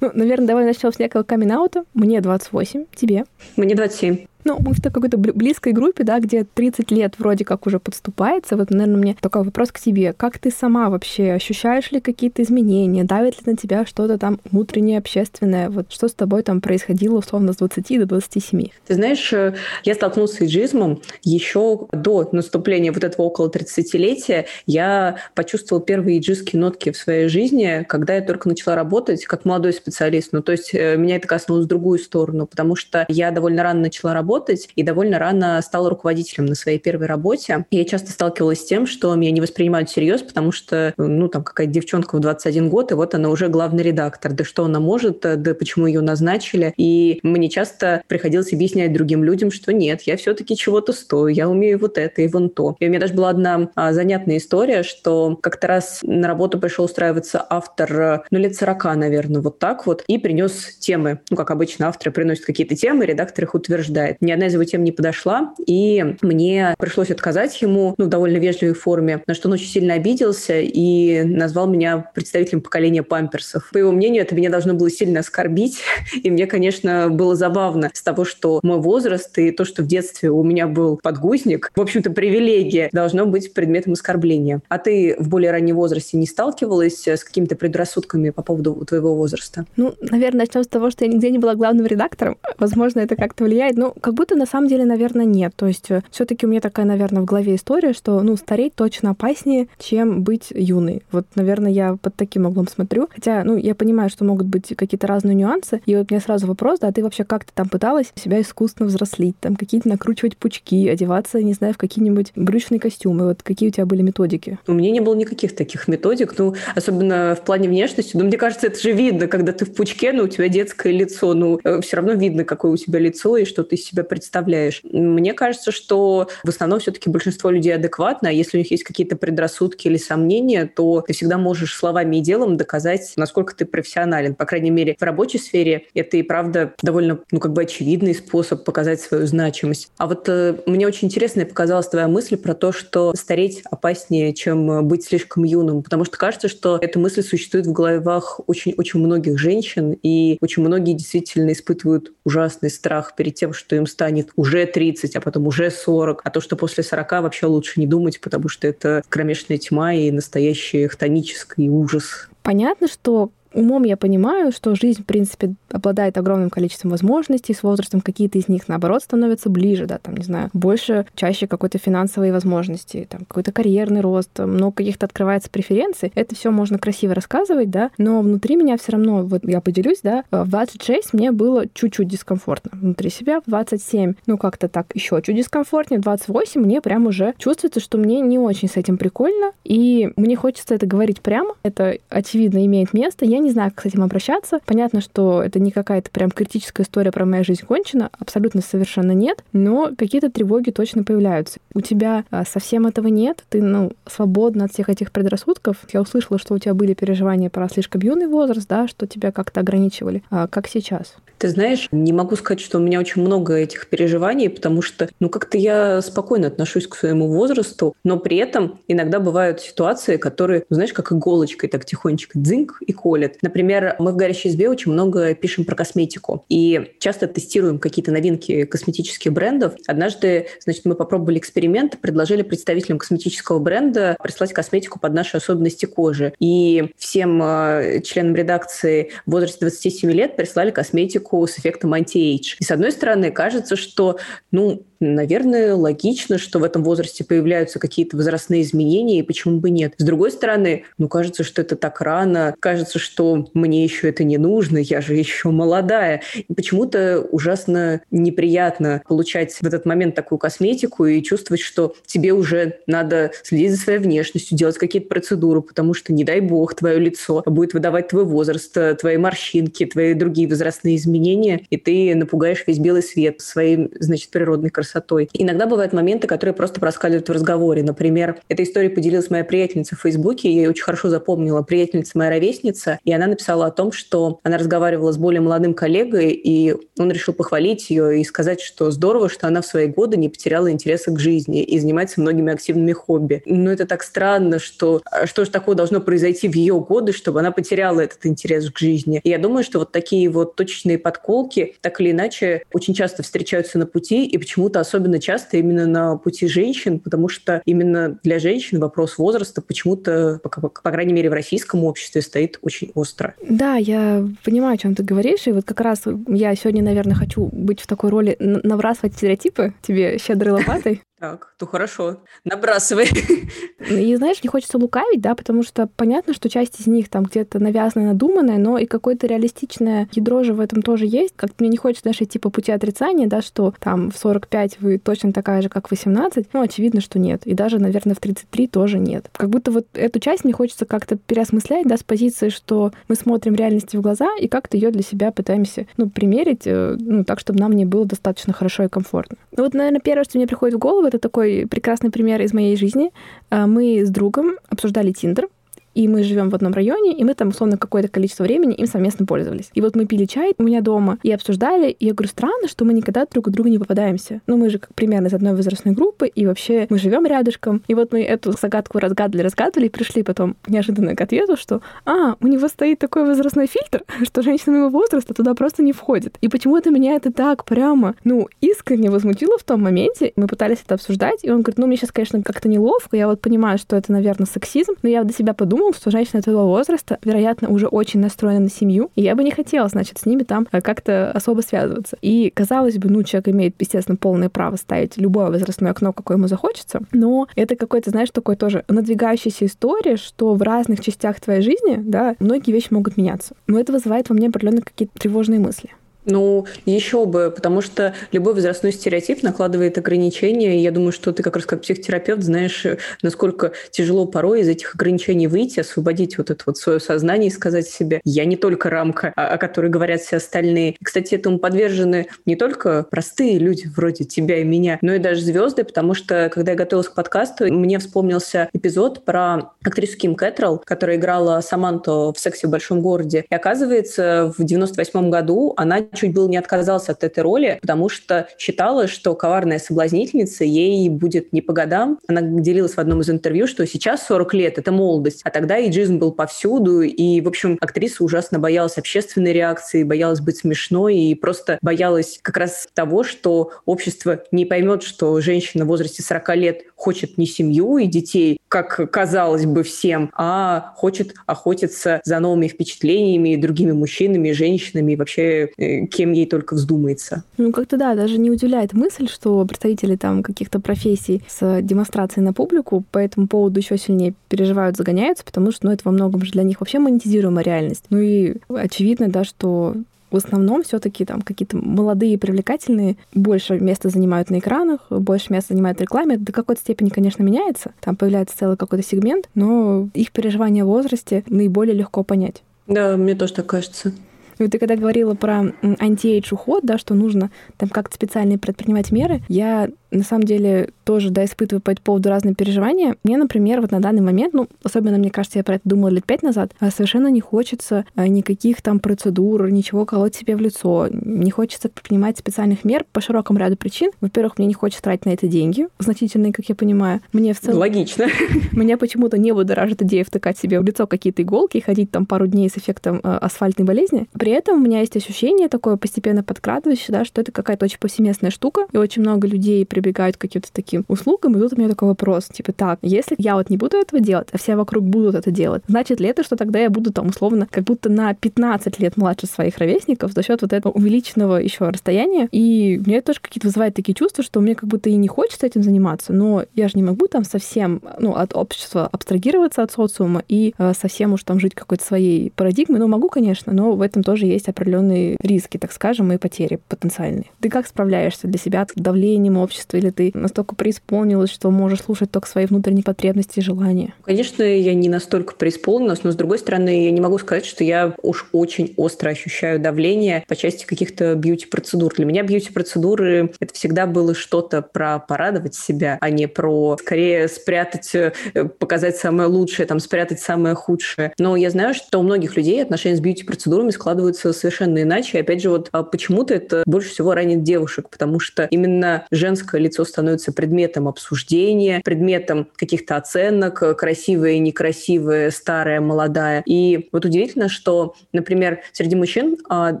Ну, 0.00 0.10
наверное, 0.12 0.46
давай 0.46 0.64
начнем 0.66 0.92
с 0.92 0.98
некого 0.98 1.22
камин 1.22 1.52
-аута. 1.52 1.86
Мне 1.94 2.20
28, 2.20 2.84
тебе? 2.94 3.24
Мне 3.56 3.74
27. 3.74 4.26
Ну, 4.46 4.58
мы 4.60 4.74
в 4.74 4.80
такой 4.80 4.96
какой-то 4.96 5.18
близкой 5.18 5.72
группе, 5.72 6.04
да, 6.04 6.20
где 6.20 6.44
30 6.44 6.90
лет 6.90 7.14
вроде 7.18 7.44
как 7.44 7.66
уже 7.66 7.78
подступается. 7.78 8.56
Вот, 8.56 8.70
наверное, 8.70 8.96
мне 8.96 9.16
такой 9.20 9.42
вопрос 9.42 9.72
к 9.72 9.80
тебе. 9.80 10.12
Как 10.12 10.38
ты 10.38 10.50
сама 10.50 10.88
вообще 10.88 11.32
ощущаешь 11.32 11.90
ли 11.90 12.00
какие-то 12.00 12.42
изменения? 12.42 13.04
Давит 13.04 13.34
ли 13.38 13.52
на 13.52 13.56
тебя 13.56 13.84
что-то 13.86 14.18
там 14.18 14.40
внутреннее, 14.50 14.98
общественное? 14.98 15.68
Вот 15.68 15.92
что 15.92 16.08
с 16.08 16.14
тобой 16.14 16.42
там 16.42 16.60
происходило 16.60 17.18
условно 17.18 17.52
с 17.52 17.56
20 17.56 17.98
до 17.98 18.06
27? 18.06 18.68
Ты 18.86 18.94
знаешь, 18.94 19.32
э, 19.32 19.54
я 19.84 19.94
столкнулся 19.94 20.36
с 20.36 20.42
иджизмом 20.42 21.02
еще 21.22 21.88
до 21.92 22.28
наступления 22.32 22.92
вот 22.92 23.02
этого 23.02 23.26
около 23.26 23.50
30-летия. 23.50 24.46
Я 24.66 25.16
почувствовал 25.34 25.82
первые 25.82 26.18
иджистские 26.18 26.60
нотки 26.60 26.92
в 26.92 26.96
своей 26.96 27.28
жизни, 27.28 27.84
когда 27.88 28.14
я 28.14 28.22
только 28.22 28.48
начала 28.48 28.76
работать 28.76 29.24
как 29.24 29.44
молодой 29.44 29.72
специалист. 29.72 30.32
Ну, 30.32 30.42
то 30.42 30.52
есть 30.52 30.72
э, 30.72 30.96
меня 30.96 31.16
это 31.16 31.26
коснулось 31.26 31.64
в 31.64 31.68
другую 31.68 31.98
сторону, 31.98 32.46
потому 32.46 32.76
что 32.76 33.04
я 33.08 33.30
довольно 33.30 33.62
рано 33.62 33.80
начала 33.80 34.14
работать, 34.14 34.35
работать 34.36 34.68
и 34.76 34.82
довольно 34.82 35.18
рано 35.18 35.60
стала 35.62 35.88
руководителем 35.88 36.46
на 36.46 36.54
своей 36.54 36.78
первой 36.78 37.06
работе. 37.06 37.64
Я 37.70 37.84
часто 37.84 38.10
сталкивалась 38.12 38.60
с 38.60 38.64
тем, 38.64 38.86
что 38.86 39.14
меня 39.14 39.30
не 39.30 39.40
воспринимают 39.40 39.88
всерьез, 39.88 40.22
потому 40.22 40.52
что, 40.52 40.92
ну, 40.98 41.28
там 41.28 41.42
какая-то 41.42 41.72
девчонка 41.72 42.16
в 42.16 42.20
21 42.20 42.68
год, 42.68 42.92
и 42.92 42.94
вот 42.94 43.14
она 43.14 43.30
уже 43.30 43.48
главный 43.48 43.82
редактор. 43.82 44.32
Да 44.32 44.44
что 44.44 44.64
она 44.66 44.78
может, 44.78 45.20
да 45.20 45.54
почему 45.54 45.86
ее 45.86 46.02
назначили? 46.02 46.74
И 46.76 47.18
мне 47.22 47.48
часто 47.48 48.02
приходилось 48.08 48.52
объяснять 48.52 48.92
другим 48.92 49.24
людям, 49.24 49.50
что 49.50 49.72
нет, 49.72 50.02
я 50.02 50.16
все-таки 50.18 50.54
чего-то 50.54 50.92
стою, 50.92 51.28
я 51.28 51.48
умею 51.48 51.78
вот 51.78 51.96
это 51.96 52.20
и 52.20 52.28
вон 52.28 52.50
то. 52.50 52.76
И 52.78 52.86
у 52.86 52.90
меня 52.90 53.00
даже 53.00 53.14
была 53.14 53.30
одна 53.30 53.70
а, 53.74 53.92
занятная 53.94 54.36
история, 54.36 54.82
что 54.82 55.36
как-то 55.36 55.66
раз 55.66 56.00
на 56.02 56.28
работу 56.28 56.58
пришел 56.58 56.84
устраиваться 56.84 57.44
автор, 57.48 58.26
ну, 58.30 58.38
лет 58.38 58.54
40, 58.54 58.96
наверное, 58.96 59.40
вот 59.40 59.58
так 59.58 59.86
вот, 59.86 60.04
и 60.06 60.18
принес 60.18 60.76
темы. 60.78 61.20
Ну, 61.30 61.36
как 61.36 61.50
обычно, 61.50 61.88
авторы 61.88 62.12
приносят 62.12 62.44
какие-то 62.44 62.76
темы, 62.76 63.06
редактор 63.06 63.44
их 63.44 63.54
утверждает 63.54 64.20
ни 64.26 64.32
одна 64.32 64.46
из 64.46 64.54
его 64.54 64.64
тем 64.64 64.84
не 64.84 64.92
подошла, 64.92 65.54
и 65.66 66.16
мне 66.22 66.74
пришлось 66.78 67.10
отказать 67.10 67.60
ему, 67.62 67.94
ну, 67.96 68.06
в 68.06 68.08
довольно 68.08 68.36
вежливой 68.38 68.74
форме, 68.74 69.22
на 69.26 69.34
что 69.34 69.48
он 69.48 69.54
очень 69.54 69.68
сильно 69.68 69.94
обиделся 69.94 70.60
и 70.60 71.22
назвал 71.22 71.68
меня 71.68 72.10
представителем 72.14 72.60
поколения 72.60 73.02
памперсов. 73.02 73.70
По 73.72 73.78
его 73.78 73.92
мнению, 73.92 74.22
это 74.22 74.34
меня 74.34 74.50
должно 74.50 74.74
было 74.74 74.90
сильно 74.90 75.20
оскорбить, 75.20 75.80
и 76.22 76.30
мне, 76.30 76.46
конечно, 76.46 77.08
было 77.08 77.34
забавно 77.34 77.90
с 77.94 78.02
того, 78.02 78.24
что 78.24 78.60
мой 78.62 78.78
возраст 78.78 79.36
и 79.38 79.50
то, 79.50 79.64
что 79.64 79.82
в 79.82 79.86
детстве 79.86 80.30
у 80.30 80.42
меня 80.42 80.66
был 80.66 80.98
подгузник, 81.02 81.70
в 81.74 81.80
общем-то, 81.80 82.10
привилегия, 82.10 82.88
должно 82.92 83.26
быть 83.26 83.52
предметом 83.54 83.92
оскорбления. 83.92 84.60
А 84.68 84.78
ты 84.78 85.16
в 85.18 85.28
более 85.28 85.50
раннем 85.50 85.76
возрасте 85.76 86.16
не 86.16 86.26
сталкивалась 86.26 87.06
с 87.06 87.24
какими-то 87.24 87.56
предрассудками 87.56 88.30
по 88.30 88.42
поводу 88.42 88.84
твоего 88.84 89.14
возраста? 89.14 89.66
Ну, 89.76 89.94
наверное, 90.00 90.40
начнем 90.40 90.64
с 90.64 90.68
того, 90.68 90.90
что 90.90 91.04
я 91.04 91.10
нигде 91.10 91.30
не 91.30 91.38
была 91.38 91.54
главным 91.54 91.86
редактором. 91.86 92.38
Возможно, 92.58 93.00
это 93.00 93.16
как-то 93.16 93.44
влияет. 93.44 93.76
Ну, 93.76 93.92
как 94.00 94.14
будто 94.16 94.34
на 94.34 94.46
самом 94.46 94.68
деле, 94.68 94.84
наверное, 94.84 95.24
нет. 95.24 95.52
То 95.54 95.66
есть 95.66 95.90
э, 95.90 96.02
все 96.10 96.24
таки 96.24 96.46
у 96.46 96.48
меня 96.48 96.60
такая, 96.60 96.86
наверное, 96.86 97.22
в 97.22 97.24
голове 97.24 97.54
история, 97.54 97.92
что, 97.92 98.20
ну, 98.22 98.36
стареть 98.36 98.74
точно 98.74 99.10
опаснее, 99.10 99.68
чем 99.78 100.22
быть 100.22 100.46
юной. 100.50 101.02
Вот, 101.12 101.26
наверное, 101.36 101.70
я 101.70 101.96
под 102.00 102.16
таким 102.16 102.46
углом 102.46 102.66
смотрю. 102.68 103.08
Хотя, 103.12 103.44
ну, 103.44 103.56
я 103.56 103.74
понимаю, 103.74 104.10
что 104.10 104.24
могут 104.24 104.46
быть 104.46 104.74
какие-то 104.76 105.06
разные 105.06 105.34
нюансы. 105.34 105.80
И 105.86 105.94
вот 105.94 106.10
мне 106.10 106.20
сразу 106.20 106.46
вопрос, 106.46 106.80
да, 106.80 106.90
ты 106.90 107.02
вообще 107.02 107.24
как-то 107.24 107.52
там 107.54 107.68
пыталась 107.68 108.12
себя 108.16 108.40
искусственно 108.40 108.88
взрослить, 108.88 109.38
там 109.38 109.56
какие-то 109.56 109.88
накручивать 109.88 110.36
пучки, 110.36 110.88
одеваться, 110.88 111.42
не 111.42 111.52
знаю, 111.52 111.74
в 111.74 111.78
какие-нибудь 111.78 112.32
брючные 112.34 112.80
костюмы. 112.80 113.26
Вот 113.26 113.42
какие 113.42 113.68
у 113.68 113.72
тебя 113.72 113.86
были 113.86 114.02
методики? 114.02 114.58
У 114.66 114.72
меня 114.72 114.90
не 114.90 115.00
было 115.00 115.14
никаких 115.14 115.54
таких 115.54 115.88
методик, 115.88 116.34
ну, 116.38 116.54
особенно 116.74 117.36
в 117.40 117.44
плане 117.44 117.68
внешности. 117.68 118.16
Но 118.16 118.24
мне 118.24 118.38
кажется, 118.38 118.66
это 118.66 118.80
же 118.80 118.92
видно, 118.92 119.26
когда 119.26 119.52
ты 119.52 119.64
в 119.64 119.74
пучке, 119.74 120.12
но 120.12 120.24
у 120.24 120.28
тебя 120.28 120.48
детское 120.48 120.92
лицо, 120.92 121.34
ну, 121.34 121.60
э, 121.62 121.80
все 121.82 121.96
равно 121.96 122.12
видно, 122.12 122.44
какое 122.44 122.72
у 122.72 122.76
тебя 122.76 122.98
лицо 122.98 123.36
и 123.36 123.44
что 123.44 123.62
ты 123.62 123.76
из 123.76 123.84
себя 123.96 124.04
представляешь. 124.04 124.80
Мне 124.84 125.32
кажется, 125.32 125.72
что 125.72 126.28
в 126.44 126.48
основном 126.48 126.80
все-таки 126.80 127.08
большинство 127.08 127.50
людей 127.50 127.74
адекватно, 127.74 128.28
а 128.28 128.32
если 128.32 128.58
у 128.58 128.60
них 128.60 128.70
есть 128.70 128.84
какие-то 128.84 129.16
предрассудки 129.16 129.88
или 129.88 129.96
сомнения, 129.96 130.66
то 130.66 131.02
ты 131.06 131.12
всегда 131.12 131.38
можешь 131.38 131.74
словами 131.74 132.16
и 132.16 132.20
делом 132.20 132.56
доказать, 132.56 133.12
насколько 133.16 133.54
ты 133.56 133.64
профессионален. 133.64 134.34
По 134.34 134.44
крайней 134.44 134.70
мере, 134.70 134.96
в 134.98 135.02
рабочей 135.02 135.38
сфере 135.38 135.86
это 135.94 136.16
и 136.16 136.22
правда 136.22 136.74
довольно, 136.82 137.20
ну, 137.30 137.40
как 137.40 137.52
бы 137.52 137.62
очевидный 137.62 138.14
способ 138.14 138.64
показать 138.64 139.00
свою 139.00 139.26
значимость. 139.26 139.90
А 139.96 140.06
вот 140.06 140.28
э, 140.28 140.56
мне 140.66 140.86
очень 140.86 141.08
интересной 141.08 141.46
показалась 141.46 141.88
твоя 141.88 142.08
мысль 142.08 142.36
про 142.36 142.54
то, 142.54 142.72
что 142.72 143.14
стареть 143.14 143.62
опаснее, 143.70 144.34
чем 144.34 144.86
быть 144.86 145.04
слишком 145.04 145.44
юным, 145.44 145.82
потому 145.82 146.04
что 146.04 146.18
кажется, 146.18 146.48
что 146.48 146.78
эта 146.80 146.98
мысль 146.98 147.22
существует 147.22 147.66
в 147.66 147.72
головах 147.72 148.40
очень-очень 148.46 149.00
многих 149.00 149.38
женщин, 149.38 149.96
и 150.02 150.36
очень 150.40 150.62
многие 150.62 150.92
действительно 150.92 151.52
испытывают 151.52 152.12
ужасный 152.24 152.70
страх 152.70 153.14
перед 153.16 153.34
тем, 153.34 153.52
что 153.52 153.76
им 153.76 153.85
станет 153.86 154.30
уже 154.36 154.66
30, 154.66 155.16
а 155.16 155.20
потом 155.20 155.46
уже 155.46 155.70
40, 155.70 156.20
а 156.24 156.30
то, 156.30 156.40
что 156.40 156.56
после 156.56 156.82
40 156.82 157.12
вообще 157.12 157.46
лучше 157.46 157.80
не 157.80 157.86
думать, 157.86 158.20
потому 158.20 158.48
что 158.48 158.66
это 158.66 159.02
кромешная 159.08 159.58
тьма 159.58 159.94
и 159.94 160.10
настоящий 160.10 160.86
хтонический 160.86 161.68
ужас. 161.68 162.28
Понятно, 162.42 162.88
что 162.88 163.30
умом 163.56 163.84
я 163.84 163.96
понимаю, 163.96 164.52
что 164.52 164.74
жизнь, 164.74 165.02
в 165.02 165.06
принципе, 165.06 165.54
обладает 165.70 166.18
огромным 166.18 166.50
количеством 166.50 166.90
возможностей, 166.90 167.54
с 167.54 167.62
возрастом 167.62 168.00
какие-то 168.00 168.38
из 168.38 168.48
них, 168.48 168.68
наоборот, 168.68 169.02
становятся 169.02 169.50
ближе, 169.50 169.86
да, 169.86 169.98
там, 169.98 170.16
не 170.16 170.24
знаю, 170.24 170.50
больше, 170.52 171.06
чаще 171.14 171.46
какой-то 171.46 171.78
финансовые 171.78 172.32
возможности, 172.32 173.06
там, 173.08 173.20
какой-то 173.20 173.52
карьерный 173.52 174.00
рост, 174.00 174.38
много 174.38 174.76
каких-то 174.76 175.06
открывается 175.06 175.50
преференций. 175.50 176.12
Это 176.14 176.34
все 176.34 176.50
можно 176.50 176.78
красиво 176.78 177.14
рассказывать, 177.14 177.70
да, 177.70 177.90
но 177.98 178.20
внутри 178.20 178.56
меня 178.56 178.76
все 178.76 178.92
равно, 178.92 179.24
вот 179.24 179.42
я 179.44 179.60
поделюсь, 179.60 180.00
да, 180.02 180.24
в 180.30 180.48
26 180.48 181.14
мне 181.14 181.32
было 181.32 181.64
чуть-чуть 181.72 182.08
дискомфортно 182.08 182.70
внутри 182.74 183.10
себя, 183.10 183.40
в 183.40 183.50
27, 183.50 184.14
ну, 184.26 184.38
как-то 184.38 184.68
так 184.68 184.86
еще 184.94 185.20
чуть 185.22 185.36
дискомфортнее, 185.36 186.00
в 186.00 186.04
28 186.04 186.60
мне 186.60 186.80
прям 186.80 187.06
уже 187.06 187.34
чувствуется, 187.38 187.80
что 187.80 187.98
мне 187.98 188.20
не 188.20 188.38
очень 188.38 188.68
с 188.68 188.76
этим 188.76 188.98
прикольно, 188.98 189.52
и 189.64 190.10
мне 190.16 190.36
хочется 190.36 190.74
это 190.74 190.86
говорить 190.86 191.20
прямо, 191.20 191.54
это 191.62 191.98
очевидно 192.08 192.64
имеет 192.66 192.92
место, 192.92 193.24
я 193.24 193.38
не 193.38 193.45
знаю, 193.50 193.70
как 193.74 193.82
с 193.82 193.86
этим 193.86 194.02
обращаться. 194.02 194.60
Понятно, 194.64 195.00
что 195.00 195.42
это 195.42 195.58
не 195.58 195.70
какая-то 195.70 196.10
прям 196.10 196.30
критическая 196.30 196.82
история 196.82 197.12
про 197.12 197.24
моя 197.24 197.44
жизнь 197.44 197.64
кончена, 197.66 198.10
абсолютно 198.18 198.60
совершенно 198.62 199.12
нет, 199.12 199.42
но 199.52 199.90
какие-то 199.96 200.30
тревоги 200.30 200.70
точно 200.70 201.04
появляются. 201.04 201.58
У 201.74 201.80
тебя 201.80 202.24
а, 202.30 202.44
совсем 202.44 202.86
этого 202.86 203.08
нет, 203.08 203.44
ты, 203.48 203.62
ну, 203.62 203.92
свободна 204.06 204.64
от 204.64 204.72
всех 204.72 204.88
этих 204.88 205.12
предрассудков. 205.12 205.76
Я 205.92 206.00
услышала, 206.00 206.38
что 206.38 206.54
у 206.54 206.58
тебя 206.58 206.74
были 206.74 206.94
переживания 206.94 207.50
про 207.50 207.68
слишком 207.68 208.00
юный 208.00 208.26
возраст, 208.26 208.68
да, 208.68 208.88
что 208.88 209.06
тебя 209.06 209.32
как-то 209.32 209.60
ограничивали. 209.60 210.22
А 210.30 210.46
как 210.46 210.68
сейчас? 210.68 211.16
Ты 211.38 211.48
знаешь, 211.48 211.88
не 211.92 212.12
могу 212.12 212.34
сказать, 212.36 212.60
что 212.60 212.78
у 212.78 212.80
меня 212.80 212.98
очень 212.98 213.20
много 213.22 213.54
этих 213.54 213.88
переживаний, 213.88 214.48
потому 214.48 214.80
что, 214.80 215.08
ну, 215.20 215.28
как-то 215.28 215.58
я 215.58 216.00
спокойно 216.00 216.46
отношусь 216.46 216.86
к 216.86 216.96
своему 216.96 217.28
возрасту, 217.28 217.94
но 218.04 218.18
при 218.18 218.38
этом 218.38 218.80
иногда 218.88 219.20
бывают 219.20 219.60
ситуации, 219.60 220.16
которые, 220.16 220.64
знаешь, 220.70 220.94
как 220.94 221.12
иголочкой 221.12 221.68
так 221.68 221.84
тихонечко 221.84 222.38
дзинк 222.38 222.78
и 222.80 222.92
колят. 223.26 223.38
Например, 223.42 223.96
мы 223.98 224.12
в 224.12 224.16
«Горящей 224.16 224.50
избе» 224.50 224.68
очень 224.68 224.92
много 224.92 225.34
пишем 225.34 225.64
про 225.64 225.74
косметику 225.74 226.44
и 226.48 226.92
часто 226.98 227.26
тестируем 227.26 227.78
какие-то 227.78 228.12
новинки 228.12 228.64
косметических 228.64 229.32
брендов. 229.32 229.74
Однажды, 229.86 230.48
значит, 230.60 230.84
мы 230.84 230.94
попробовали 230.94 231.38
эксперимент, 231.38 231.98
предложили 232.00 232.42
представителям 232.42 232.98
косметического 232.98 233.58
бренда 233.58 234.16
прислать 234.22 234.52
косметику 234.52 234.98
под 234.98 235.14
наши 235.14 235.36
особенности 235.36 235.86
кожи. 235.86 236.32
И 236.38 236.92
всем 236.96 237.42
э, 237.42 238.00
членам 238.02 238.34
редакции 238.34 239.12
в 239.26 239.32
возрасте 239.32 239.58
27 239.60 240.10
лет 240.12 240.36
прислали 240.36 240.70
косметику 240.70 241.46
с 241.46 241.58
эффектом 241.58 241.94
anti-age. 241.94 242.56
И 242.60 242.64
с 242.64 242.70
одной 242.70 242.92
стороны, 242.92 243.30
кажется, 243.30 243.76
что, 243.76 244.18
ну, 244.50 244.82
наверное, 245.00 245.74
логично, 245.74 246.38
что 246.38 246.58
в 246.58 246.64
этом 246.64 246.82
возрасте 246.82 247.24
появляются 247.24 247.78
какие-то 247.78 248.16
возрастные 248.16 248.62
изменения, 248.62 249.20
и 249.20 249.22
почему 249.22 249.58
бы 249.60 249.70
нет. 249.70 249.94
С 249.98 250.04
другой 250.04 250.30
стороны, 250.30 250.84
ну, 250.98 251.08
кажется, 251.08 251.44
что 251.44 251.62
это 251.62 251.76
так 251.76 252.00
рано, 252.00 252.54
кажется, 252.60 252.98
что 252.98 253.48
мне 253.54 253.84
еще 253.84 254.08
это 254.08 254.24
не 254.24 254.38
нужно, 254.38 254.78
я 254.78 255.00
же 255.00 255.14
еще 255.14 255.50
молодая. 255.50 256.22
И 256.34 256.52
почему-то 256.52 257.26
ужасно 257.30 258.00
неприятно 258.10 259.02
получать 259.06 259.52
в 259.52 259.64
этот 259.66 259.86
момент 259.86 260.14
такую 260.14 260.38
косметику 260.38 261.06
и 261.06 261.22
чувствовать, 261.22 261.60
что 261.60 261.94
тебе 262.06 262.32
уже 262.32 262.78
надо 262.86 263.32
следить 263.42 263.72
за 263.72 263.78
своей 263.78 263.98
внешностью, 263.98 264.56
делать 264.56 264.78
какие-то 264.78 265.08
процедуры, 265.08 265.62
потому 265.62 265.94
что, 265.94 266.12
не 266.12 266.24
дай 266.24 266.40
бог, 266.40 266.74
твое 266.74 266.98
лицо 266.98 267.42
будет 267.46 267.74
выдавать 267.74 268.08
твой 268.08 268.24
возраст, 268.24 268.76
твои 268.98 269.16
морщинки, 269.16 269.86
твои 269.86 270.14
другие 270.14 270.48
возрастные 270.48 270.96
изменения, 270.96 271.60
и 271.70 271.76
ты 271.76 272.14
напугаешь 272.14 272.64
весь 272.66 272.78
белый 272.78 273.02
свет 273.02 273.40
своей, 273.40 273.88
значит, 274.00 274.30
природной 274.30 274.70
красотой 274.70 274.85
красотой. 274.86 275.28
Иногда 275.32 275.66
бывают 275.66 275.92
моменты, 275.92 276.26
которые 276.26 276.54
просто 276.54 276.80
проскальзывают 276.80 277.28
в 277.28 277.32
разговоре. 277.32 277.82
Например, 277.82 278.36
эта 278.48 278.62
история 278.62 278.90
поделилась 278.90 279.30
моя 279.30 279.44
приятельница 279.44 279.96
в 279.96 280.00
Фейсбуке, 280.00 280.50
я 280.50 280.62
ее 280.62 280.70
очень 280.70 280.84
хорошо 280.84 281.08
запомнила. 281.08 281.62
Приятельница 281.62 282.12
моя 282.14 282.30
ровесница, 282.30 282.98
и 283.04 283.12
она 283.12 283.26
написала 283.26 283.66
о 283.66 283.70
том, 283.70 283.92
что 283.92 284.40
она 284.42 284.58
разговаривала 284.58 285.12
с 285.12 285.18
более 285.18 285.40
молодым 285.40 285.74
коллегой, 285.74 286.30
и 286.30 286.74
он 286.98 287.10
решил 287.10 287.34
похвалить 287.34 287.90
ее 287.90 288.20
и 288.20 288.24
сказать, 288.24 288.60
что 288.60 288.90
здорово, 288.90 289.28
что 289.28 289.46
она 289.48 289.60
в 289.60 289.66
свои 289.66 289.86
годы 289.86 290.16
не 290.16 290.28
потеряла 290.28 290.70
интереса 290.70 291.10
к 291.10 291.18
жизни 291.18 291.62
и 291.62 291.78
занимается 291.78 292.20
многими 292.20 292.52
активными 292.52 292.92
хобби. 292.92 293.42
Но 293.46 293.72
это 293.72 293.86
так 293.86 294.02
странно, 294.02 294.58
что 294.58 295.02
что 295.24 295.44
же 295.44 295.50
такое 295.50 295.74
должно 295.74 296.00
произойти 296.00 296.48
в 296.48 296.54
ее 296.54 296.78
годы, 296.80 297.12
чтобы 297.12 297.40
она 297.40 297.50
потеряла 297.50 298.00
этот 298.00 298.24
интерес 298.26 298.70
к 298.70 298.78
жизни. 298.78 299.20
И 299.24 299.30
я 299.30 299.38
думаю, 299.38 299.64
что 299.64 299.80
вот 299.80 299.92
такие 299.92 300.28
вот 300.28 300.56
точечные 300.56 300.98
подколки 300.98 301.76
так 301.80 302.00
или 302.00 302.12
иначе 302.12 302.62
очень 302.72 302.94
часто 302.94 303.22
встречаются 303.22 303.78
на 303.78 303.86
пути, 303.86 304.26
и 304.26 304.38
почему-то 304.38 304.75
это 304.76 304.80
особенно 304.80 305.18
часто 305.18 305.56
именно 305.56 305.86
на 305.86 306.16
пути 306.16 306.46
женщин, 306.46 307.00
потому 307.00 307.28
что 307.28 307.62
именно 307.64 308.18
для 308.22 308.38
женщин 308.38 308.78
вопрос 308.78 309.16
возраста 309.16 309.62
почему-то, 309.62 310.38
по, 310.42 310.50
по, 310.50 310.68
крайней 310.68 311.14
мере, 311.14 311.30
в 311.30 311.32
российском 311.32 311.84
обществе 311.84 312.20
стоит 312.20 312.58
очень 312.60 312.90
остро. 312.94 313.34
Да, 313.48 313.76
я 313.76 314.28
понимаю, 314.44 314.74
о 314.74 314.76
чем 314.76 314.94
ты 314.94 315.02
говоришь, 315.02 315.46
и 315.46 315.52
вот 315.52 315.64
как 315.64 315.80
раз 315.80 316.02
я 316.28 316.54
сегодня, 316.54 316.82
наверное, 316.82 317.14
хочу 317.14 317.48
быть 317.52 317.80
в 317.80 317.86
такой 317.86 318.10
роли 318.10 318.36
набрасывать 318.38 319.14
стереотипы 319.14 319.72
тебе 319.80 320.18
щедрой 320.18 320.52
лопатой. 320.52 321.00
Так, 321.18 321.54
то 321.56 321.66
хорошо. 321.66 322.18
Набрасывай. 322.44 323.08
И 323.90 324.16
знаешь, 324.16 324.42
не 324.42 324.48
хочется 324.48 324.76
лукавить, 324.76 325.22
да, 325.22 325.34
потому 325.34 325.62
что 325.62 325.88
понятно, 325.96 326.34
что 326.34 326.50
часть 326.50 326.78
из 326.80 326.86
них 326.86 327.08
там 327.08 327.24
где-то 327.24 327.58
навязанная, 327.58 328.08
надуманная, 328.08 328.58
но 328.58 328.76
и 328.76 328.84
какое-то 328.84 329.26
реалистичное 329.26 330.08
ядро 330.12 330.44
же 330.44 330.52
в 330.52 330.60
этом 330.60 330.82
тоже 330.82 331.06
есть. 331.06 331.32
Как 331.34 331.50
мне 331.58 331.70
не 331.70 331.78
хочется 331.78 332.04
даже 332.04 332.24
идти 332.24 332.38
по 332.38 332.50
пути 332.50 332.70
отрицания, 332.70 333.26
да, 333.26 333.40
что 333.40 333.72
там 333.80 334.10
в 334.10 334.18
45 334.18 334.80
вы 334.80 334.98
точно 334.98 335.32
такая 335.32 335.62
же, 335.62 335.70
как 335.70 335.88
в 335.88 335.90
18. 335.90 336.48
Ну, 336.52 336.60
очевидно, 336.60 337.00
что 337.00 337.18
нет. 337.18 337.46
И 337.46 337.54
даже, 337.54 337.78
наверное, 337.78 338.14
в 338.14 338.20
33 338.20 338.66
тоже 338.66 338.98
нет. 338.98 339.30
Как 339.32 339.48
будто 339.48 339.70
вот 339.70 339.86
эту 339.94 340.20
часть 340.20 340.44
мне 340.44 340.52
хочется 340.52 340.84
как-то 340.84 341.16
переосмыслять, 341.16 341.86
да, 341.86 341.96
с 341.96 342.02
позиции, 342.02 342.50
что 342.50 342.92
мы 343.08 343.14
смотрим 343.14 343.54
реальности 343.54 343.96
в 343.96 344.02
глаза 344.02 344.28
и 344.38 344.48
как-то 344.48 344.76
ее 344.76 344.90
для 344.90 345.02
себя 345.02 345.32
пытаемся, 345.32 345.86
ну, 345.96 346.10
примерить, 346.10 346.66
э, 346.66 346.96
ну, 346.98 347.24
так, 347.24 347.40
чтобы 347.40 347.58
нам 347.58 347.72
не 347.72 347.86
было 347.86 348.04
достаточно 348.04 348.52
хорошо 348.52 348.84
и 348.84 348.88
комфортно. 348.88 349.36
Ну, 349.56 349.64
вот, 349.64 349.72
наверное, 349.72 350.00
первое, 350.00 350.24
что 350.24 350.36
мне 350.36 350.46
приходит 350.46 350.74
в 350.74 350.78
голову, 350.78 351.06
это 351.06 351.15
такой 351.18 351.66
прекрасный 351.68 352.10
пример 352.10 352.40
из 352.42 352.52
моей 352.52 352.76
жизни. 352.76 353.10
А, 353.50 353.66
мы 353.66 354.04
с 354.04 354.10
другом 354.10 354.56
обсуждали 354.68 355.12
Тиндер, 355.12 355.48
и 355.96 356.08
мы 356.08 356.22
живем 356.22 356.50
в 356.50 356.54
одном 356.54 356.74
районе, 356.74 357.14
и 357.14 357.24
мы 357.24 357.34
там, 357.34 357.48
условно, 357.48 357.78
какое-то 357.78 358.08
количество 358.08 358.44
времени 358.44 358.74
им 358.74 358.86
совместно 358.86 359.24
пользовались. 359.24 359.70
И 359.72 359.80
вот 359.80 359.96
мы 359.96 360.04
пили 360.04 360.26
чай 360.26 360.54
у 360.58 360.62
меня 360.62 360.82
дома 360.82 361.18
и 361.22 361.32
обсуждали, 361.32 361.90
и 361.90 362.06
я 362.06 362.12
говорю, 362.12 362.28
странно, 362.28 362.68
что 362.68 362.84
мы 362.84 362.92
никогда 362.92 363.24
друг 363.24 363.46
к 363.46 363.48
другу 363.48 363.70
не 363.70 363.78
попадаемся. 363.78 364.42
Ну, 364.46 364.58
мы 364.58 364.68
же 364.68 364.78
как 364.78 364.94
примерно 364.94 365.28
из 365.28 365.34
одной 365.34 365.54
возрастной 365.54 365.94
группы, 365.94 366.26
и 366.26 366.46
вообще 366.46 366.86
мы 366.90 366.98
живем 366.98 367.24
рядышком. 367.24 367.82
И 367.88 367.94
вот 367.94 368.12
мы 368.12 368.22
эту 368.22 368.52
загадку 368.52 368.98
разгадывали, 368.98 369.42
разгадывали, 369.44 369.86
и 369.86 369.88
пришли 369.88 370.22
потом 370.22 370.56
неожиданно 370.68 371.16
к 371.16 371.20
ответу, 371.22 371.56
что, 371.56 371.80
а, 372.04 372.36
у 372.40 372.46
него 372.46 372.68
стоит 372.68 372.98
такой 372.98 373.24
возрастной 373.24 373.66
фильтр, 373.66 374.04
что 374.24 374.42
женщина 374.42 374.76
его 374.76 374.88
возраста 374.90 375.32
туда 375.32 375.54
просто 375.54 375.82
не 375.82 375.94
входит. 375.94 376.36
И 376.42 376.48
почему-то 376.48 376.90
меня 376.90 377.14
это 377.14 377.32
так 377.32 377.64
прямо, 377.64 378.16
ну, 378.22 378.48
искренне 378.60 379.10
возмутило 379.10 379.56
в 379.56 379.64
том 379.64 379.82
моменте. 379.82 380.34
Мы 380.36 380.46
пытались 380.46 380.82
это 380.84 380.96
обсуждать, 380.96 381.42
и 381.42 381.50
он 381.50 381.62
говорит, 381.62 381.78
ну, 381.78 381.86
мне 381.86 381.96
сейчас, 381.96 382.12
конечно, 382.12 382.42
как-то 382.42 382.68
неловко, 382.68 383.16
я 383.16 383.28
вот 383.28 383.40
понимаю, 383.40 383.78
что 383.78 383.96
это, 383.96 384.12
наверное, 384.12 384.46
сексизм, 384.46 384.92
но 385.02 385.08
я 385.08 385.24
до 385.24 385.32
себя 385.32 385.54
подумал, 385.54 385.85
подумал, 385.86 385.94
что 385.94 386.10
женщина 386.10 386.42
твоего 386.42 386.66
возраста, 386.66 387.18
вероятно, 387.24 387.68
уже 387.68 387.86
очень 387.86 388.20
настроена 388.20 388.60
на 388.60 388.70
семью, 388.70 389.10
и 389.14 389.22
я 389.22 389.34
бы 389.34 389.44
не 389.44 389.50
хотела, 389.50 389.88
значит, 389.88 390.18
с 390.18 390.26
ними 390.26 390.42
там 390.42 390.66
э, 390.72 390.80
как-то 390.80 391.30
особо 391.30 391.60
связываться. 391.60 392.16
И, 392.22 392.50
казалось 392.50 392.98
бы, 392.98 393.08
ну, 393.08 393.22
человек 393.22 393.48
имеет, 393.48 393.74
естественно, 393.78 394.16
полное 394.16 394.48
право 394.48 394.76
ставить 394.76 395.16
любое 395.16 395.50
возрастное 395.50 395.92
окно, 395.92 396.12
какое 396.12 396.36
ему 396.36 396.48
захочется, 396.48 397.00
но 397.12 397.46
это 397.56 397.76
какой-то, 397.76 398.10
знаешь, 398.10 398.30
такой 398.30 398.56
тоже 398.56 398.84
надвигающаяся 398.88 399.66
история, 399.66 400.16
что 400.16 400.54
в 400.54 400.62
разных 400.62 401.00
частях 401.00 401.40
твоей 401.40 401.62
жизни, 401.62 401.96
да, 401.98 402.34
многие 402.40 402.72
вещи 402.72 402.88
могут 402.90 403.16
меняться. 403.16 403.54
Но 403.66 403.78
это 403.78 403.92
вызывает 403.92 404.28
во 404.28 404.34
мне 404.34 404.48
определенно 404.48 404.80
какие-то 404.82 405.12
тревожные 405.18 405.60
мысли. 405.60 405.90
Ну, 406.26 406.66
еще 406.84 407.24
бы, 407.24 407.52
потому 407.54 407.80
что 407.80 408.14
любой 408.32 408.54
возрастной 408.54 408.92
стереотип 408.92 409.42
накладывает 409.42 409.96
ограничения. 409.96 410.78
И 410.78 410.82
я 410.82 410.90
думаю, 410.90 411.12
что 411.12 411.32
ты 411.32 411.42
как 411.42 411.56
раз 411.56 411.66
как 411.66 411.82
психотерапевт 411.82 412.42
знаешь, 412.42 412.84
насколько 413.22 413.72
тяжело 413.90 414.26
порой 414.26 414.60
из 414.60 414.68
этих 414.68 414.94
ограничений 414.94 415.46
выйти, 415.46 415.80
освободить 415.80 416.36
вот 416.36 416.50
это 416.50 416.62
вот 416.66 416.78
свое 416.78 416.98
сознание 416.98 417.48
и 417.48 417.52
сказать 417.52 417.86
себе, 417.86 418.20
я 418.24 418.44
не 418.44 418.56
только 418.56 418.90
рамка, 418.90 419.32
о 419.36 419.56
которой 419.56 419.88
говорят 419.88 420.20
все 420.20 420.36
остальные. 420.36 420.92
И, 421.00 421.04
кстати, 421.04 421.34
этому 421.34 421.58
подвержены 421.58 422.26
не 422.44 422.56
только 422.56 423.06
простые 423.08 423.58
люди 423.58 423.86
вроде 423.94 424.24
тебя 424.24 424.58
и 424.58 424.64
меня, 424.64 424.98
но 425.02 425.14
и 425.14 425.18
даже 425.18 425.40
звезды, 425.42 425.84
потому 425.84 426.14
что, 426.14 426.50
когда 426.52 426.72
я 426.72 426.76
готовилась 426.76 427.08
к 427.08 427.14
подкасту, 427.14 427.72
мне 427.72 427.98
вспомнился 428.00 428.68
эпизод 428.72 429.24
про 429.24 429.72
актрису 429.84 430.18
Ким 430.18 430.34
Кэтрелл, 430.34 430.82
которая 430.84 431.16
играла 431.16 431.60
Саманту 431.60 432.34
в 432.36 432.40
«Сексе 432.40 432.66
в 432.66 432.70
большом 432.70 433.00
городе». 433.00 433.44
И 433.48 433.54
оказывается, 433.54 434.52
в 434.56 434.64
98 434.64 435.30
году 435.30 435.72
она 435.76 436.00
чуть 436.16 436.34
было 436.34 436.48
не 436.48 436.56
отказался 436.56 437.12
от 437.12 437.22
этой 437.22 437.40
роли, 437.40 437.78
потому 437.80 438.08
что 438.08 438.48
считала, 438.58 439.06
что 439.06 439.34
коварная 439.34 439.78
соблазнительница 439.78 440.64
ей 440.64 441.08
будет 441.08 441.52
не 441.52 441.60
по 441.60 441.72
годам. 441.72 442.18
Она 442.26 442.40
делилась 442.40 442.94
в 442.94 442.98
одном 442.98 443.20
из 443.20 443.30
интервью, 443.30 443.66
что 443.66 443.86
сейчас 443.86 444.26
40 444.26 444.54
лет— 444.54 444.78
это 444.78 444.90
молодость, 444.92 445.42
а 445.44 445.50
тогда 445.50 445.84
иджизм 445.86 446.18
был 446.18 446.32
повсюду, 446.32 447.02
и, 447.02 447.40
в 447.40 447.48
общем, 447.48 447.78
актриса 447.80 448.24
ужасно 448.24 448.58
боялась 448.58 448.98
общественной 448.98 449.52
реакции, 449.52 450.02
боялась 450.02 450.40
быть 450.40 450.58
смешной 450.58 451.16
и 451.16 451.34
просто 451.34 451.78
боялась 451.82 452.38
как 452.42 452.56
раз 452.56 452.88
того, 452.94 453.22
что 453.22 453.70
общество 453.84 454.42
не 454.50 454.64
поймет, 454.64 455.02
что 455.02 455.40
женщина 455.40 455.84
в 455.84 455.88
возрасте 455.88 456.22
40 456.22 456.56
лет 456.56 456.82
хочет 456.96 457.38
не 457.38 457.46
семью 457.46 457.98
и 457.98 458.06
детей, 458.06 458.58
как 458.68 459.10
казалось 459.10 459.64
бы 459.64 459.82
всем, 459.82 460.30
а 460.34 460.92
хочет 460.96 461.34
охотиться 461.46 462.20
за 462.24 462.40
новыми 462.40 462.68
впечатлениями, 462.68 463.56
другими 463.56 463.92
мужчинами, 463.92 464.50
женщинами 464.52 465.12
и 465.12 465.16
вообще 465.16 465.70
э, 465.76 466.05
кем 466.06 466.32
ей 466.32 466.46
только 466.46 466.74
вздумается. 466.74 467.44
Ну, 467.58 467.72
как-то 467.72 467.96
да, 467.96 468.14
даже 468.14 468.38
не 468.38 468.50
удивляет 468.50 468.92
мысль, 468.92 469.28
что 469.28 469.64
представители 469.64 470.16
там 470.16 470.42
каких-то 470.42 470.80
профессий 470.80 471.42
с 471.48 471.82
демонстрацией 471.82 472.44
на 472.44 472.52
публику 472.52 473.04
по 473.10 473.18
этому 473.18 473.46
поводу 473.46 473.80
еще 473.80 473.98
сильнее 473.98 474.34
переживают, 474.48 474.96
загоняются, 474.96 475.44
потому 475.44 475.72
что, 475.72 475.86
ну, 475.86 475.92
это 475.92 476.02
во 476.04 476.12
многом 476.12 476.44
же 476.44 476.52
для 476.52 476.62
них 476.62 476.80
вообще 476.80 476.98
монетизируемая 476.98 477.64
реальность. 477.64 478.04
Ну 478.10 478.18
и 478.18 478.56
очевидно, 478.68 479.28
да, 479.28 479.44
что 479.44 479.94
в 480.30 480.36
основном 480.36 480.82
все-таки 480.82 481.24
там 481.24 481.40
какие-то 481.40 481.76
молодые 481.76 482.34
и 482.34 482.36
привлекательные 482.36 483.16
больше 483.34 483.78
места 483.78 484.08
занимают 484.08 484.50
на 484.50 484.58
экранах, 484.58 485.00
больше 485.10 485.52
места 485.52 485.72
занимают 485.72 485.98
в 485.98 486.02
рекламе. 486.02 486.34
Это 486.34 486.44
до 486.44 486.52
какой-то 486.52 486.80
степени, 486.80 487.10
конечно, 487.10 487.42
меняется. 487.42 487.92
Там 488.00 488.16
появляется 488.16 488.58
целый 488.58 488.76
какой-то 488.76 489.06
сегмент, 489.06 489.48
но 489.54 490.08
их 490.14 490.32
переживания 490.32 490.84
в 490.84 490.88
возрасте 490.88 491.44
наиболее 491.48 491.94
легко 491.94 492.22
понять. 492.24 492.62
Да, 492.86 493.16
мне 493.16 493.34
тоже 493.34 493.54
так 493.54 493.66
кажется. 493.66 494.12
И 494.58 494.62
вот 494.62 494.72
ты 494.72 494.78
когда 494.78 494.96
говорила 494.96 495.34
про 495.34 495.72
anti-age 495.82 496.52
уход, 496.52 496.84
да, 496.84 496.98
что 496.98 497.14
нужно 497.14 497.50
там 497.76 497.88
как-то 497.88 498.14
специально 498.14 498.58
предпринимать 498.58 499.10
меры, 499.12 499.42
я 499.48 499.88
на 500.10 500.22
самом 500.22 500.44
деле 500.44 500.90
тоже, 501.04 501.30
да, 501.30 501.44
испытываю 501.44 501.80
по 501.80 501.90
этому 501.90 502.04
поводу 502.04 502.28
разные 502.30 502.54
переживания. 502.54 503.16
Мне, 503.22 503.36
например, 503.36 503.80
вот 503.80 503.90
на 503.90 504.00
данный 504.00 504.22
момент, 504.22 504.54
ну, 504.54 504.68
особенно, 504.82 505.18
мне 505.18 505.30
кажется, 505.30 505.58
я 505.58 505.64
про 505.64 505.76
это 505.76 505.88
думала 505.88 506.08
лет 506.08 506.24
пять 506.24 506.42
назад, 506.42 506.72
а 506.80 506.90
совершенно 506.90 507.28
не 507.28 507.40
хочется 507.40 508.04
а, 508.14 508.28
никаких 508.28 508.82
там 508.82 508.98
процедур, 508.98 509.68
ничего 509.70 510.04
колоть 510.04 510.34
себе 510.34 510.56
в 510.56 510.60
лицо, 510.60 511.08
не 511.10 511.50
хочется 511.50 511.88
принимать 511.88 512.38
специальных 512.38 512.84
мер 512.84 513.04
по 513.12 513.20
широкому 513.20 513.58
ряду 513.58 513.76
причин. 513.76 514.10
Во-первых, 514.20 514.58
мне 514.58 514.66
не 514.66 514.74
хочется 514.74 515.02
тратить 515.02 515.26
на 515.26 515.30
это 515.30 515.46
деньги, 515.48 515.88
значительные, 515.98 516.52
как 516.52 516.66
я 516.68 516.74
понимаю. 516.74 517.20
Мне 517.32 517.52
в 517.52 517.60
целом... 517.60 517.78
Логично. 517.78 518.26
Меня 518.72 518.96
почему-то 518.98 519.38
не 519.38 519.52
будоражит 519.52 520.02
идея 520.02 520.24
втыкать 520.24 520.58
себе 520.58 520.80
в 520.80 520.84
лицо 520.84 521.06
какие-то 521.06 521.42
иголки 521.42 521.76
и 521.76 521.80
ходить 521.80 522.10
там 522.10 522.26
пару 522.26 522.46
дней 522.46 522.68
с 522.68 522.76
эффектом 522.76 523.20
э, 523.22 523.28
асфальтной 523.28 523.86
болезни. 523.86 524.26
При 524.46 524.52
этом 524.52 524.76
у 524.76 524.80
меня 524.80 525.00
есть 525.00 525.16
ощущение 525.16 525.68
такое 525.68 525.96
постепенно 525.96 526.44
подкрадывающееся, 526.44 527.08
да, 527.08 527.24
что 527.24 527.40
это 527.40 527.50
какая-то 527.50 527.86
очень 527.86 527.98
повсеместная 527.98 528.52
штука, 528.52 528.82
и 528.92 528.96
очень 528.96 529.22
много 529.22 529.48
людей 529.48 529.84
прибегают 529.84 530.36
к 530.36 530.40
каким-то 530.42 530.68
таким 530.72 531.04
услугам, 531.08 531.56
и 531.56 531.58
тут 531.60 531.72
у 531.72 531.76
меня 531.76 531.88
такой 531.88 532.06
вопрос, 532.10 532.44
типа, 532.44 532.72
так, 532.72 533.00
если 533.02 533.34
я 533.38 533.56
вот 533.56 533.70
не 533.70 533.76
буду 533.76 533.96
этого 533.96 534.22
делать, 534.22 534.46
а 534.52 534.58
все 534.58 534.76
вокруг 534.76 535.02
будут 535.02 535.34
это 535.34 535.50
делать, 535.50 535.82
значит 535.88 536.20
ли 536.20 536.28
это, 536.28 536.44
что 536.44 536.54
тогда 536.54 536.78
я 536.78 536.90
буду 536.90 537.12
там 537.12 537.26
условно 537.26 537.66
как 537.68 537.82
будто 537.82 538.08
на 538.08 538.34
15 538.34 539.00
лет 539.00 539.16
младше 539.16 539.48
своих 539.48 539.78
ровесников 539.78 540.30
за 540.30 540.44
счет 540.44 540.62
вот 540.62 540.72
этого 540.72 540.92
увеличенного 540.92 541.56
еще 541.56 541.88
расстояния, 541.88 542.48
и 542.52 543.02
мне 543.04 543.22
тоже 543.22 543.40
какие-то 543.40 543.66
вызывает 543.66 543.94
такие 543.94 544.14
чувства, 544.14 544.44
что 544.44 544.60
мне 544.60 544.76
как 544.76 544.88
будто 544.88 545.10
и 545.10 545.16
не 545.16 545.26
хочется 545.26 545.66
этим 545.66 545.82
заниматься, 545.82 546.32
но 546.32 546.62
я 546.76 546.86
же 546.86 546.92
не 546.94 547.02
могу 547.02 547.26
там 547.26 547.42
совсем, 547.42 548.00
ну, 548.20 548.36
от 548.36 548.54
общества 548.54 549.08
абстрагироваться 549.10 549.82
от 549.82 549.90
социума 549.90 550.44
и 550.46 550.72
э, 550.78 550.92
совсем 550.96 551.32
уж 551.32 551.42
там 551.42 551.58
жить 551.58 551.74
какой-то 551.74 552.04
своей 552.04 552.52
парадигмой, 552.54 553.00
ну, 553.00 553.08
могу, 553.08 553.28
конечно, 553.28 553.72
но 553.72 553.90
в 553.96 554.02
этом 554.02 554.22
тоже 554.22 554.35
есть 554.44 554.68
определенные 554.68 555.36
риски, 555.40 555.78
так 555.78 555.92
скажем, 555.92 556.30
и 556.32 556.36
потери 556.36 556.78
потенциальные. 556.88 557.46
Ты 557.60 557.70
как 557.70 557.86
справляешься 557.86 558.46
для 558.46 558.58
себя 558.58 558.86
с 558.86 559.00
давлением 559.00 559.56
общества, 559.56 559.96
или 559.96 560.10
ты 560.10 560.30
настолько 560.34 560.74
преисполнилась, 560.74 561.50
что 561.50 561.70
можешь 561.70 562.02
слушать 562.02 562.30
только 562.30 562.48
свои 562.48 562.66
внутренние 562.66 563.04
потребности 563.04 563.60
и 563.60 563.62
желания? 563.62 564.12
Конечно, 564.24 564.62
я 564.62 564.92
не 564.94 565.08
настолько 565.08 565.54
преисполнилась, 565.54 566.24
но, 566.24 566.32
с 566.32 566.36
другой 566.36 566.58
стороны, 566.58 567.04
я 567.04 567.10
не 567.10 567.20
могу 567.20 567.38
сказать, 567.38 567.64
что 567.64 567.84
я 567.84 568.14
уж 568.22 568.48
очень 568.52 568.92
остро 568.96 569.30
ощущаю 569.30 569.80
давление 569.80 570.44
по 570.48 570.56
части 570.56 570.84
каких-то 570.84 571.34
бьюти-процедур. 571.34 572.14
Для 572.14 572.24
меня 572.26 572.42
бьюти-процедуры— 572.42 573.52
это 573.60 573.72
всегда 573.74 574.06
было 574.06 574.34
что-то 574.34 574.82
про 574.82 575.18
порадовать 575.18 575.74
себя, 575.74 576.18
а 576.20 576.30
не 576.30 576.48
про, 576.48 576.96
скорее, 577.00 577.48
спрятать, 577.48 578.14
э, 578.14 578.32
показать 578.78 579.16
самое 579.16 579.48
лучшее, 579.48 579.86
там, 579.86 580.00
спрятать 580.00 580.40
самое 580.40 580.74
худшее. 580.74 581.32
Но 581.38 581.56
я 581.56 581.70
знаю, 581.70 581.94
что 581.94 582.18
у 582.18 582.22
многих 582.22 582.56
людей 582.56 582.82
отношения 582.82 583.16
с 583.16 583.20
бьюти-процедурами 583.20 583.90
складываются 583.90 584.25
совершенно 584.34 585.02
иначе. 585.02 585.40
Опять 585.40 585.62
же, 585.62 585.70
вот 585.70 585.88
а 585.92 586.02
почему-то 586.02 586.54
это 586.54 586.82
больше 586.86 587.10
всего 587.10 587.34
ранит 587.34 587.62
девушек, 587.62 588.08
потому 588.10 588.40
что 588.40 588.66
именно 588.70 589.26
женское 589.30 589.80
лицо 589.80 590.04
становится 590.04 590.52
предметом 590.52 591.08
обсуждения, 591.08 592.00
предметом 592.04 592.68
каких-то 592.76 593.16
оценок, 593.16 593.96
красивая, 593.96 594.58
некрасивая, 594.58 595.50
старая, 595.50 596.00
молодая. 596.00 596.62
И 596.66 597.08
вот 597.12 597.24
удивительно, 597.24 597.68
что, 597.68 598.14
например, 598.32 598.80
среди 598.92 599.16
мужчин 599.16 599.56
а, 599.68 600.00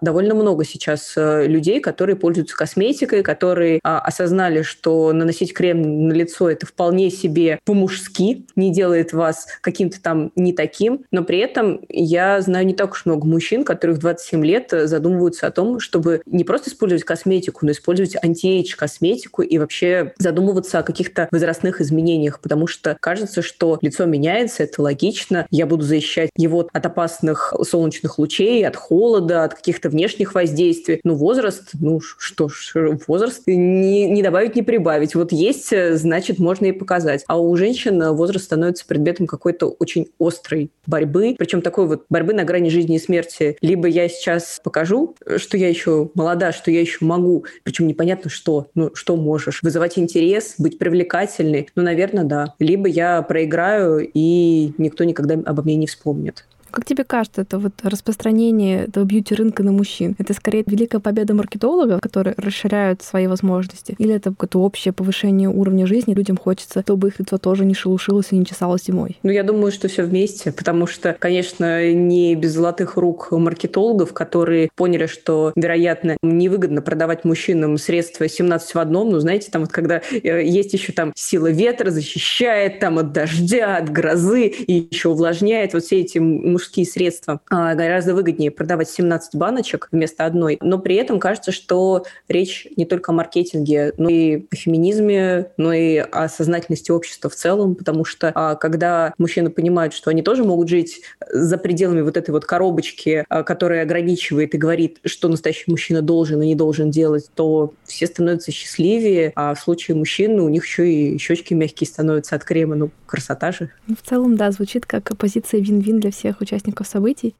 довольно 0.00 0.34
много 0.34 0.64
сейчас 0.64 1.14
а, 1.16 1.44
людей, 1.44 1.80
которые 1.80 2.16
пользуются 2.16 2.56
косметикой, 2.56 3.22
которые 3.22 3.80
а, 3.82 3.98
осознали, 4.00 4.62
что 4.62 5.12
наносить 5.12 5.54
крем 5.54 6.08
на 6.08 6.12
лицо 6.12 6.50
это 6.50 6.66
вполне 6.66 7.10
себе 7.10 7.58
по-мужски, 7.64 8.46
не 8.56 8.72
делает 8.72 9.12
вас 9.12 9.46
каким-то 9.60 10.00
там 10.00 10.32
не 10.36 10.52
таким, 10.52 11.04
но 11.10 11.24
при 11.24 11.38
этом 11.38 11.80
я 11.88 12.40
знаю 12.40 12.66
не 12.66 12.74
так 12.74 12.92
уж 12.92 13.06
много 13.06 13.26
мужчин, 13.26 13.64
которые 13.64 13.96
в 13.96 14.00
27 14.12 14.44
лет 14.44 14.70
задумываются 14.70 15.46
о 15.46 15.50
том, 15.50 15.80
чтобы 15.80 16.22
не 16.26 16.44
просто 16.44 16.70
использовать 16.70 17.04
косметику, 17.04 17.64
но 17.64 17.72
использовать 17.72 18.16
anti-age 18.22 18.76
косметику 18.76 19.42
и 19.42 19.58
вообще 19.58 20.12
задумываться 20.18 20.78
о 20.78 20.82
каких-то 20.82 21.28
возрастных 21.30 21.80
изменениях, 21.80 22.40
потому 22.40 22.66
что 22.66 22.96
кажется, 23.00 23.42
что 23.42 23.78
лицо 23.80 24.04
меняется, 24.04 24.62
это 24.62 24.82
логично, 24.82 25.46
я 25.50 25.66
буду 25.66 25.84
защищать 25.84 26.30
его 26.36 26.68
от 26.72 26.86
опасных 26.86 27.54
солнечных 27.62 28.18
лучей, 28.18 28.66
от 28.66 28.76
холода, 28.76 29.44
от 29.44 29.54
каких-то 29.54 29.88
внешних 29.88 30.34
воздействий. 30.34 31.00
Ну, 31.04 31.14
возраст, 31.14 31.70
ну 31.74 32.00
что 32.00 32.48
ж, 32.48 32.74
возраст 33.06 33.42
не, 33.46 34.08
не 34.08 34.22
добавить, 34.22 34.56
не 34.56 34.62
прибавить. 34.62 35.14
Вот 35.14 35.32
есть, 35.32 35.72
значит, 35.96 36.38
можно 36.38 36.66
и 36.66 36.72
показать. 36.72 37.24
А 37.26 37.40
у 37.40 37.54
женщин 37.56 38.12
возраст 38.12 38.44
становится 38.44 38.86
предметом 38.86 39.26
какой-то 39.26 39.66
очень 39.66 40.08
острой 40.18 40.70
борьбы, 40.86 41.34
причем 41.38 41.62
такой 41.62 41.86
вот 41.86 42.04
борьбы 42.10 42.34
на 42.34 42.44
грани 42.44 42.68
жизни 42.68 42.96
и 42.96 42.98
смерти. 42.98 43.56
Либо 43.60 43.88
я 43.88 44.01
сейчас 44.08 44.60
покажу, 44.62 45.16
что 45.36 45.56
я 45.56 45.68
еще 45.68 46.10
молода, 46.14 46.52
что 46.52 46.70
я 46.70 46.80
еще 46.80 47.04
могу, 47.04 47.44
причем 47.64 47.86
непонятно 47.86 48.30
что, 48.30 48.68
ну, 48.74 48.90
что 48.94 49.16
можешь. 49.16 49.62
Вызывать 49.62 49.98
интерес, 49.98 50.54
быть 50.58 50.78
привлекательной, 50.78 51.68
ну, 51.74 51.82
наверное, 51.82 52.24
да. 52.24 52.54
Либо 52.58 52.88
я 52.88 53.22
проиграю, 53.22 54.08
и 54.12 54.72
никто 54.78 55.04
никогда 55.04 55.34
обо 55.34 55.62
мне 55.62 55.76
не 55.76 55.86
вспомнит. 55.86 56.44
Как 56.72 56.86
тебе 56.86 57.04
кажется, 57.04 57.42
это 57.42 57.58
вот 57.58 57.74
распространение 57.82 58.84
этого 58.84 59.04
бьюти-рынка 59.04 59.62
на 59.62 59.72
мужчин? 59.72 60.16
Это 60.18 60.32
скорее 60.32 60.64
великая 60.66 61.00
победа 61.00 61.34
маркетологов, 61.34 62.00
которые 62.00 62.34
расширяют 62.38 63.02
свои 63.02 63.26
возможности? 63.26 63.94
Или 63.98 64.14
это 64.14 64.30
какое-то 64.30 64.58
общее 64.60 64.92
повышение 64.92 65.50
уровня 65.50 65.86
жизни? 65.86 66.14
Людям 66.14 66.38
хочется, 66.38 66.80
чтобы 66.80 67.08
их 67.08 67.18
лицо 67.18 67.36
тоже 67.36 67.66
не 67.66 67.74
шелушилось 67.74 68.28
и 68.30 68.38
не 68.38 68.46
чесалось 68.46 68.84
зимой? 68.84 69.18
Ну, 69.22 69.30
я 69.30 69.42
думаю, 69.42 69.70
что 69.70 69.88
все 69.88 70.02
вместе, 70.02 70.50
потому 70.50 70.86
что, 70.86 71.14
конечно, 71.18 71.92
не 71.92 72.34
без 72.36 72.52
золотых 72.52 72.96
рук 72.96 73.30
маркетологов, 73.32 74.14
которые 74.14 74.70
поняли, 74.74 75.06
что, 75.06 75.52
вероятно, 75.54 76.16
невыгодно 76.22 76.80
продавать 76.80 77.26
мужчинам 77.26 77.76
средства 77.76 78.26
17 78.28 78.74
в 78.74 78.78
одном. 78.78 79.10
Ну, 79.10 79.18
знаете, 79.18 79.50
там 79.50 79.62
вот 79.62 79.72
когда 79.72 80.00
э, 80.10 80.42
есть 80.42 80.72
еще 80.72 80.92
там 80.92 81.12
сила 81.14 81.50
ветра, 81.50 81.90
защищает 81.90 82.80
там 82.80 82.98
от 82.98 83.12
дождя, 83.12 83.76
от 83.76 83.90
грозы 83.90 84.46
и 84.46 84.88
еще 84.90 85.10
увлажняет. 85.10 85.74
Вот 85.74 85.84
все 85.84 86.00
эти 86.00 86.18
средства 86.62 87.40
а, 87.50 87.74
гораздо 87.74 88.14
выгоднее 88.14 88.50
продавать 88.50 88.88
17 88.90 89.36
баночек 89.36 89.88
вместо 89.92 90.24
одной. 90.24 90.58
Но 90.60 90.78
при 90.78 90.96
этом 90.96 91.20
кажется, 91.20 91.52
что 91.52 92.04
речь 92.28 92.66
не 92.76 92.84
только 92.84 93.12
о 93.12 93.14
маркетинге, 93.14 93.92
но 93.96 94.08
и 94.08 94.46
о 94.50 94.56
феминизме, 94.56 95.50
но 95.56 95.72
и 95.72 95.96
о 95.96 96.28
сознательности 96.28 96.90
общества 96.90 97.30
в 97.30 97.34
целом, 97.34 97.74
потому 97.74 98.04
что 98.04 98.32
а, 98.34 98.54
когда 98.54 99.14
мужчины 99.18 99.50
понимают, 99.50 99.94
что 99.94 100.10
они 100.10 100.22
тоже 100.22 100.44
могут 100.44 100.68
жить 100.68 101.02
за 101.30 101.58
пределами 101.58 102.00
вот 102.00 102.16
этой 102.16 102.30
вот 102.30 102.44
коробочки, 102.44 103.24
а, 103.28 103.42
которая 103.42 103.82
ограничивает 103.82 104.54
и 104.54 104.58
говорит, 104.58 104.98
что 105.04 105.28
настоящий 105.28 105.70
мужчина 105.70 106.02
должен 106.02 106.42
и 106.42 106.46
не 106.46 106.54
должен 106.54 106.90
делать, 106.90 107.30
то 107.34 107.74
все 107.84 108.06
становятся 108.06 108.52
счастливее, 108.52 109.32
а 109.34 109.54
в 109.54 109.60
случае 109.60 109.96
мужчин 109.96 110.40
у 110.40 110.48
них 110.48 110.64
еще 110.64 110.90
и 110.90 111.18
щечки 111.18 111.54
мягкие 111.54 111.86
становятся 111.86 112.36
от 112.36 112.44
крема. 112.44 112.74
Ну, 112.74 112.90
красота 113.06 113.52
же. 113.52 113.70
В 113.86 114.08
целом, 114.08 114.36
да, 114.36 114.50
звучит 114.50 114.86
как 114.86 115.16
позиция 115.16 115.60
вин-вин 115.60 116.00
для 116.00 116.10
всех 116.10 116.40
участников 116.52 116.86
событий. 116.86 117.34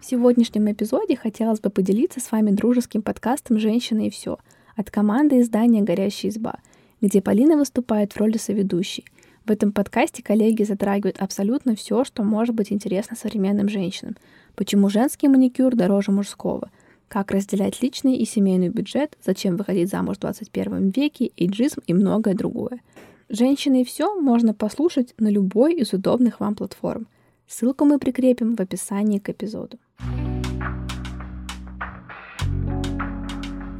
В 0.00 0.04
сегодняшнем 0.10 0.70
эпизоде 0.70 1.16
хотелось 1.16 1.60
бы 1.60 1.70
поделиться 1.70 2.20
с 2.20 2.32
вами 2.32 2.50
дружеским 2.50 3.02
подкастом 3.02 3.58
«Женщина 3.58 4.06
и 4.06 4.10
все» 4.10 4.38
от 4.76 4.90
команды 4.90 5.40
издания 5.40 5.82
«Горящая 5.82 6.30
изба», 6.30 6.56
где 7.00 7.20
Полина 7.20 7.56
выступает 7.56 8.12
в 8.12 8.16
роли 8.18 8.38
соведущей. 8.38 9.04
В 9.44 9.50
этом 9.50 9.72
подкасте 9.72 10.22
коллеги 10.22 10.62
затрагивают 10.62 11.18
абсолютно 11.18 11.74
все, 11.74 12.04
что 12.04 12.22
может 12.22 12.54
быть 12.54 12.72
интересно 12.72 13.16
современным 13.16 13.68
женщинам. 13.68 14.16
Почему 14.54 14.88
женский 14.88 15.28
маникюр 15.28 15.74
дороже 15.74 16.12
мужского? 16.12 16.70
Как 17.08 17.30
разделять 17.30 17.80
личный 17.82 18.16
и 18.16 18.26
семейный 18.26 18.68
бюджет? 18.68 19.16
Зачем 19.24 19.56
выходить 19.56 19.88
замуж 19.88 20.18
в 20.18 20.20
21 20.20 20.90
веке? 20.90 21.30
Эйджизм 21.36 21.80
и 21.86 21.94
многое 21.94 22.34
другое. 22.34 22.80
«Женщины 23.28 23.82
и 23.82 23.84
все» 23.84 24.18
можно 24.18 24.54
послушать 24.54 25.14
на 25.18 25.28
любой 25.28 25.74
из 25.74 25.92
удобных 25.92 26.40
вам 26.40 26.54
платформ. 26.54 27.06
Ссылку 27.46 27.84
мы 27.84 27.98
прикрепим 27.98 28.56
в 28.56 28.60
описании 28.60 29.18
к 29.18 29.28
эпизоду. 29.28 29.78